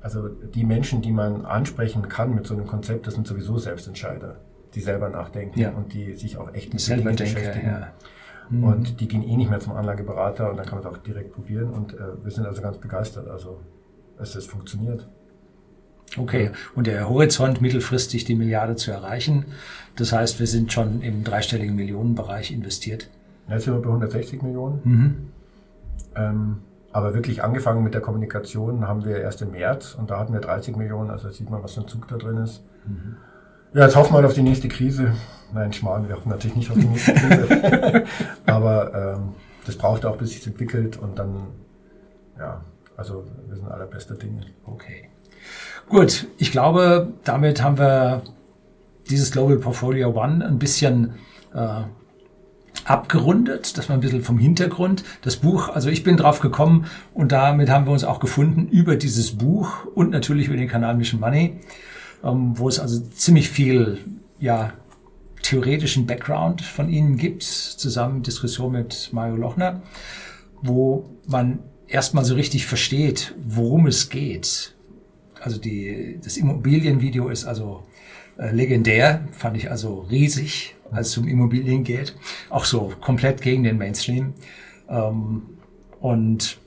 also 0.00 0.28
die 0.28 0.64
Menschen, 0.64 1.02
die 1.02 1.12
man 1.12 1.44
ansprechen 1.44 2.08
kann 2.08 2.34
mit 2.34 2.46
so 2.46 2.54
einem 2.54 2.66
Konzept, 2.66 3.06
das 3.06 3.14
sind 3.14 3.26
sowieso 3.26 3.58
Selbstentscheider, 3.58 4.36
die 4.74 4.80
selber 4.80 5.08
nachdenken 5.08 5.58
ja. 5.58 5.70
und 5.70 5.92
die 5.92 6.14
sich 6.14 6.38
auch 6.38 6.52
echt 6.54 6.72
mit 6.72 6.86
Dingen 6.88 7.16
beschäftigen. 7.16 7.66
Ja. 7.66 7.92
Mhm. 8.48 8.64
Und 8.64 9.00
die 9.00 9.08
gehen 9.08 9.22
eh 9.22 9.36
nicht 9.36 9.50
mehr 9.50 9.60
zum 9.60 9.74
Anlageberater 9.74 10.50
und 10.50 10.56
dann 10.56 10.66
kann 10.66 10.78
man 10.78 10.86
es 10.86 10.94
auch 10.94 11.02
direkt 11.02 11.32
probieren 11.32 11.70
und 11.70 11.94
äh, 11.94 12.22
wir 12.22 12.30
sind 12.30 12.46
also 12.46 12.62
ganz 12.62 12.78
begeistert. 12.78 13.28
Also 13.28 13.60
es, 14.18 14.34
es 14.34 14.46
funktioniert. 14.46 15.08
Okay, 16.16 16.50
und 16.74 16.86
der 16.86 17.08
Horizont 17.08 17.60
mittelfristig 17.60 18.24
die 18.24 18.34
Milliarde 18.34 18.76
zu 18.76 18.90
erreichen. 18.90 19.46
Das 19.96 20.12
heißt, 20.12 20.38
wir 20.38 20.46
sind 20.46 20.72
schon 20.72 21.02
im 21.02 21.24
dreistelligen 21.24 21.74
Millionenbereich 21.74 22.52
investiert. 22.52 23.10
Jetzt 23.48 23.64
sind 23.64 23.74
wir 23.74 23.80
bei 23.80 23.88
160 23.88 24.42
Millionen. 24.42 24.80
Mhm. 24.84 25.14
Ähm, 26.14 26.56
aber 26.92 27.14
wirklich 27.14 27.44
angefangen 27.44 27.84
mit 27.84 27.94
der 27.94 28.00
Kommunikation 28.00 28.88
haben 28.88 29.04
wir 29.04 29.18
erst 29.18 29.42
im 29.42 29.50
März 29.50 29.94
und 29.94 30.10
da 30.10 30.18
hatten 30.18 30.32
wir 30.32 30.40
30 30.40 30.76
Millionen, 30.76 31.10
also 31.10 31.28
sieht 31.30 31.50
man, 31.50 31.62
was 31.62 31.74
für 31.74 31.82
ein 31.82 31.88
Zug 31.88 32.08
da 32.08 32.16
drin 32.16 32.38
ist. 32.38 32.62
Mhm. 32.86 33.16
Ja, 33.74 33.84
jetzt 33.84 33.96
hoffen 33.96 34.14
wir 34.14 34.24
auf 34.24 34.32
die 34.32 34.42
nächste 34.42 34.68
Krise. 34.68 35.12
Nein, 35.52 35.72
Schmarrn, 35.72 36.08
wir 36.08 36.16
hoffen 36.16 36.30
natürlich 36.30 36.56
nicht 36.56 36.70
auf 36.70 36.78
die 36.78 36.86
nächste 36.86 37.12
Krise. 37.12 38.04
aber 38.46 38.94
ähm, 39.18 39.34
das 39.66 39.76
braucht 39.76 40.06
auch, 40.06 40.16
bis 40.16 40.30
sich 40.30 40.46
entwickelt 40.46 40.96
und 40.96 41.18
dann, 41.18 41.48
ja, 42.38 42.62
also 42.96 43.24
wir 43.46 43.56
sind 43.56 43.68
allerbester 43.68 44.14
Dinge. 44.14 44.40
Okay. 44.64 45.10
Gut, 45.88 46.26
ich 46.36 46.50
glaube, 46.50 47.12
damit 47.22 47.62
haben 47.62 47.78
wir 47.78 48.22
dieses 49.08 49.30
Global 49.30 49.56
Portfolio 49.58 50.10
One 50.20 50.44
ein 50.44 50.58
bisschen 50.58 51.14
äh, 51.54 51.82
abgerundet, 52.84 53.78
dass 53.78 53.88
man 53.88 53.98
ein 53.98 54.00
bisschen 54.00 54.22
vom 54.22 54.38
Hintergrund 54.38 55.04
das 55.22 55.36
Buch, 55.36 55.68
also 55.68 55.88
ich 55.88 56.02
bin 56.02 56.16
drauf 56.16 56.40
gekommen 56.40 56.86
und 57.14 57.30
damit 57.30 57.70
haben 57.70 57.86
wir 57.86 57.92
uns 57.92 58.02
auch 58.02 58.18
gefunden 58.18 58.66
über 58.68 58.96
dieses 58.96 59.38
Buch 59.38 59.86
und 59.94 60.10
natürlich 60.10 60.48
über 60.48 60.56
den 60.56 60.68
Kanal 60.68 60.96
Mission 60.96 61.20
Money, 61.20 61.60
ähm, 62.24 62.58
wo 62.58 62.68
es 62.68 62.80
also 62.80 63.00
ziemlich 63.00 63.48
viel, 63.48 63.98
ja, 64.40 64.72
theoretischen 65.42 66.06
Background 66.06 66.62
von 66.62 66.88
Ihnen 66.88 67.16
gibt, 67.16 67.44
zusammen 67.44 68.24
Diskussion 68.24 68.72
mit 68.72 69.10
Mario 69.12 69.36
Lochner, 69.36 69.82
wo 70.62 71.08
man 71.28 71.60
erstmal 71.86 72.24
so 72.24 72.34
richtig 72.34 72.66
versteht, 72.66 73.34
worum 73.46 73.86
es 73.86 74.08
geht, 74.08 74.75
also 75.42 75.58
die, 75.58 76.18
das 76.22 76.36
Immobilienvideo 76.36 77.28
ist 77.28 77.44
also 77.44 77.84
äh, 78.38 78.52
legendär, 78.52 79.26
fand 79.32 79.56
ich 79.56 79.70
also 79.70 80.00
riesig, 80.10 80.74
als 80.90 81.08
es 81.08 81.18
um 81.18 81.28
Immobilien 81.28 81.84
geht. 81.84 82.16
Auch 82.50 82.64
so 82.64 82.92
komplett 83.00 83.40
gegen 83.42 83.64
den 83.64 83.78
Mainstream. 83.78 84.34
Ähm, 84.88 85.42
und 86.00 86.58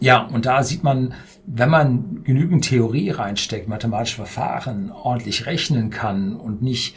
ja, 0.00 0.22
und 0.26 0.46
da 0.46 0.62
sieht 0.62 0.82
man, 0.82 1.14
wenn 1.46 1.70
man 1.70 2.24
genügend 2.24 2.64
Theorie 2.64 3.10
reinsteckt, 3.10 3.68
mathematische 3.68 4.16
Verfahren 4.16 4.90
ordentlich 4.90 5.46
rechnen 5.46 5.90
kann 5.90 6.34
und 6.34 6.62
nicht 6.62 6.96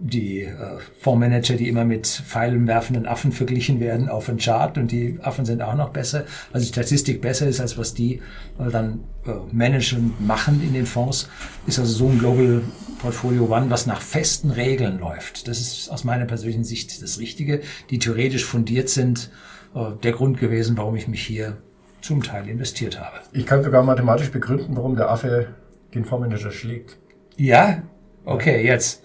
die 0.00 0.44
äh, 0.44 0.78
Fondsmanager, 1.00 1.56
die 1.56 1.68
immer 1.68 1.84
mit 1.84 2.06
pfeilenwerfenden 2.06 3.06
Affen 3.06 3.32
verglichen 3.32 3.80
werden 3.80 4.08
auf 4.08 4.28
ein 4.30 4.38
Chart 4.38 4.78
und 4.78 4.90
die 4.90 5.18
Affen 5.20 5.44
sind 5.44 5.60
auch 5.60 5.74
noch 5.74 5.90
besser, 5.90 6.24
also 6.52 6.64
die 6.64 6.72
Statistik 6.72 7.20
besser 7.20 7.46
ist, 7.46 7.60
als 7.60 7.76
was 7.76 7.92
die 7.92 8.22
äh, 8.58 8.70
dann 8.70 9.00
äh, 9.26 9.32
managen, 9.52 10.14
machen 10.20 10.62
in 10.62 10.72
den 10.72 10.86
Fonds, 10.86 11.28
ist 11.66 11.78
also 11.78 11.92
so 11.92 12.08
ein 12.08 12.18
Global 12.18 12.62
Portfolio 13.00 13.44
One, 13.44 13.68
was 13.68 13.86
nach 13.86 14.00
festen 14.00 14.50
Regeln 14.50 14.98
läuft. 14.98 15.46
Das 15.48 15.60
ist 15.60 15.90
aus 15.90 16.04
meiner 16.04 16.24
persönlichen 16.24 16.64
Sicht 16.64 17.02
das 17.02 17.18
Richtige, 17.18 17.60
die 17.90 17.98
theoretisch 17.98 18.46
fundiert 18.46 18.88
sind, 18.88 19.30
äh, 19.74 19.80
der 20.02 20.12
Grund 20.12 20.38
gewesen, 20.38 20.78
warum 20.78 20.96
ich 20.96 21.08
mich 21.08 21.22
hier 21.26 21.58
zum 22.00 22.22
Teil 22.22 22.48
investiert 22.48 22.98
habe. 22.98 23.18
Ich 23.32 23.44
kann 23.44 23.62
sogar 23.62 23.82
mathematisch 23.82 24.30
begründen, 24.30 24.76
warum 24.76 24.96
der 24.96 25.10
Affe 25.10 25.48
den 25.94 26.06
Fondsmanager 26.06 26.52
schlägt. 26.52 26.96
Ja, 27.36 27.82
Okay, 28.24 28.64
jetzt. 28.64 29.02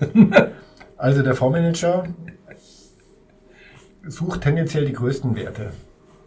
also 0.98 1.24
der 1.24 1.36
Fondsmanager 1.36 2.08
sucht 4.04 4.42
tendenziell 4.42 4.86
die 4.86 4.94
größten 4.94 5.36
Werte, 5.36 5.72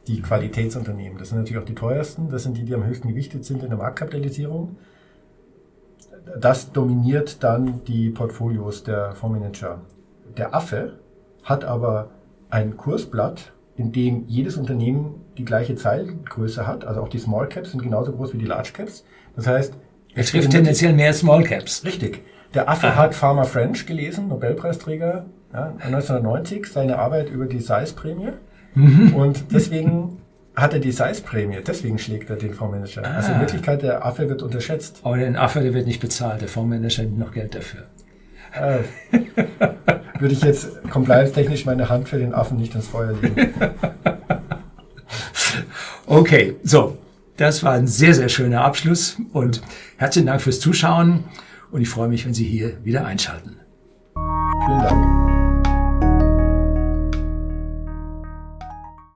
die 0.06 0.20
Qualitätsunternehmen. 0.20 1.18
Das 1.18 1.28
sind 1.28 1.38
natürlich 1.38 1.62
auch 1.62 1.66
die 1.66 1.74
teuersten, 1.74 2.30
das 2.30 2.42
sind 2.42 2.56
die, 2.56 2.64
die 2.64 2.74
am 2.74 2.84
höchsten 2.84 3.08
gewichtet 3.08 3.44
sind 3.44 3.62
in 3.62 3.70
der 3.70 3.78
Marktkapitalisierung. 3.78 4.76
Das 6.38 6.72
dominiert 6.72 7.42
dann 7.42 7.82
die 7.84 8.10
Portfolios 8.10 8.82
der 8.82 9.14
Fondsmanager. 9.14 9.80
Der 10.36 10.54
Affe 10.54 10.98
hat 11.42 11.64
aber 11.64 12.10
ein 12.50 12.76
Kursblatt, 12.76 13.52
in 13.76 13.92
dem 13.92 14.24
jedes 14.26 14.56
Unternehmen 14.56 15.24
die 15.38 15.44
gleiche 15.44 15.74
Zeilgröße 15.74 16.66
hat. 16.66 16.84
Also 16.84 17.00
auch 17.00 17.08
die 17.08 17.18
Small 17.18 17.48
Caps 17.48 17.70
sind 17.70 17.82
genauso 17.82 18.12
groß 18.12 18.34
wie 18.34 18.38
die 18.38 18.46
Large 18.46 18.70
Caps. 18.74 19.04
Das 19.36 19.46
heißt, 19.46 19.74
er 20.14 20.24
trifft 20.24 20.50
tendenziell 20.50 20.92
mehr 20.92 21.14
Small 21.14 21.44
Caps. 21.44 21.84
Richtig. 21.84 22.22
Der 22.54 22.68
Affe 22.68 22.88
Aha. 22.88 22.96
hat 22.96 23.14
Farmer 23.14 23.44
French 23.44 23.86
gelesen, 23.86 24.28
Nobelpreisträger 24.28 25.26
ja, 25.52 25.72
1990, 25.84 26.66
seine 26.66 26.98
Arbeit 26.98 27.30
über 27.30 27.46
die 27.46 27.60
Size-Prämie. 27.60 28.32
Mhm. 28.74 29.14
Und 29.14 29.52
deswegen 29.52 30.18
hat 30.56 30.74
er 30.74 30.80
die 30.80 30.90
Size-Prämie, 30.90 31.58
deswegen 31.64 31.98
schlägt 31.98 32.28
er 32.28 32.36
den 32.36 32.54
Fondsmanager. 32.54 33.02
Ah. 33.04 33.16
Also 33.16 33.32
in 33.32 33.40
Wirklichkeit, 33.40 33.82
der 33.82 34.04
Affe 34.04 34.28
wird 34.28 34.42
unterschätzt. 34.42 35.00
Aber 35.04 35.16
der 35.16 35.40
Affe, 35.40 35.60
der 35.60 35.74
wird 35.74 35.86
nicht 35.86 36.00
bezahlt, 36.00 36.40
der 36.40 36.48
Fondsmanager 36.48 37.02
nimmt 37.02 37.18
noch 37.18 37.32
Geld 37.32 37.54
dafür. 37.54 37.82
Äh, 38.52 38.80
würde 40.18 40.34
ich 40.34 40.42
jetzt 40.42 40.82
compliance-technisch 40.90 41.66
meine 41.66 41.88
Hand 41.88 42.08
für 42.08 42.18
den 42.18 42.34
Affen 42.34 42.58
nicht 42.58 42.74
ins 42.74 42.88
Feuer 42.88 43.12
legen. 43.12 43.46
okay, 46.06 46.56
so. 46.64 46.96
Das 47.36 47.62
war 47.62 47.72
ein 47.72 47.86
sehr, 47.86 48.12
sehr 48.12 48.28
schöner 48.28 48.64
Abschluss 48.64 49.16
und 49.32 49.62
herzlichen 49.96 50.26
Dank 50.26 50.42
fürs 50.42 50.60
Zuschauen 50.60 51.24
und 51.70 51.80
ich 51.80 51.88
freue 51.88 52.08
mich, 52.08 52.24
wenn 52.26 52.34
Sie 52.34 52.44
hier 52.44 52.84
wieder 52.84 53.04
einschalten. 53.04 53.56
Vielen 54.66 54.80
Dank. 54.80 55.29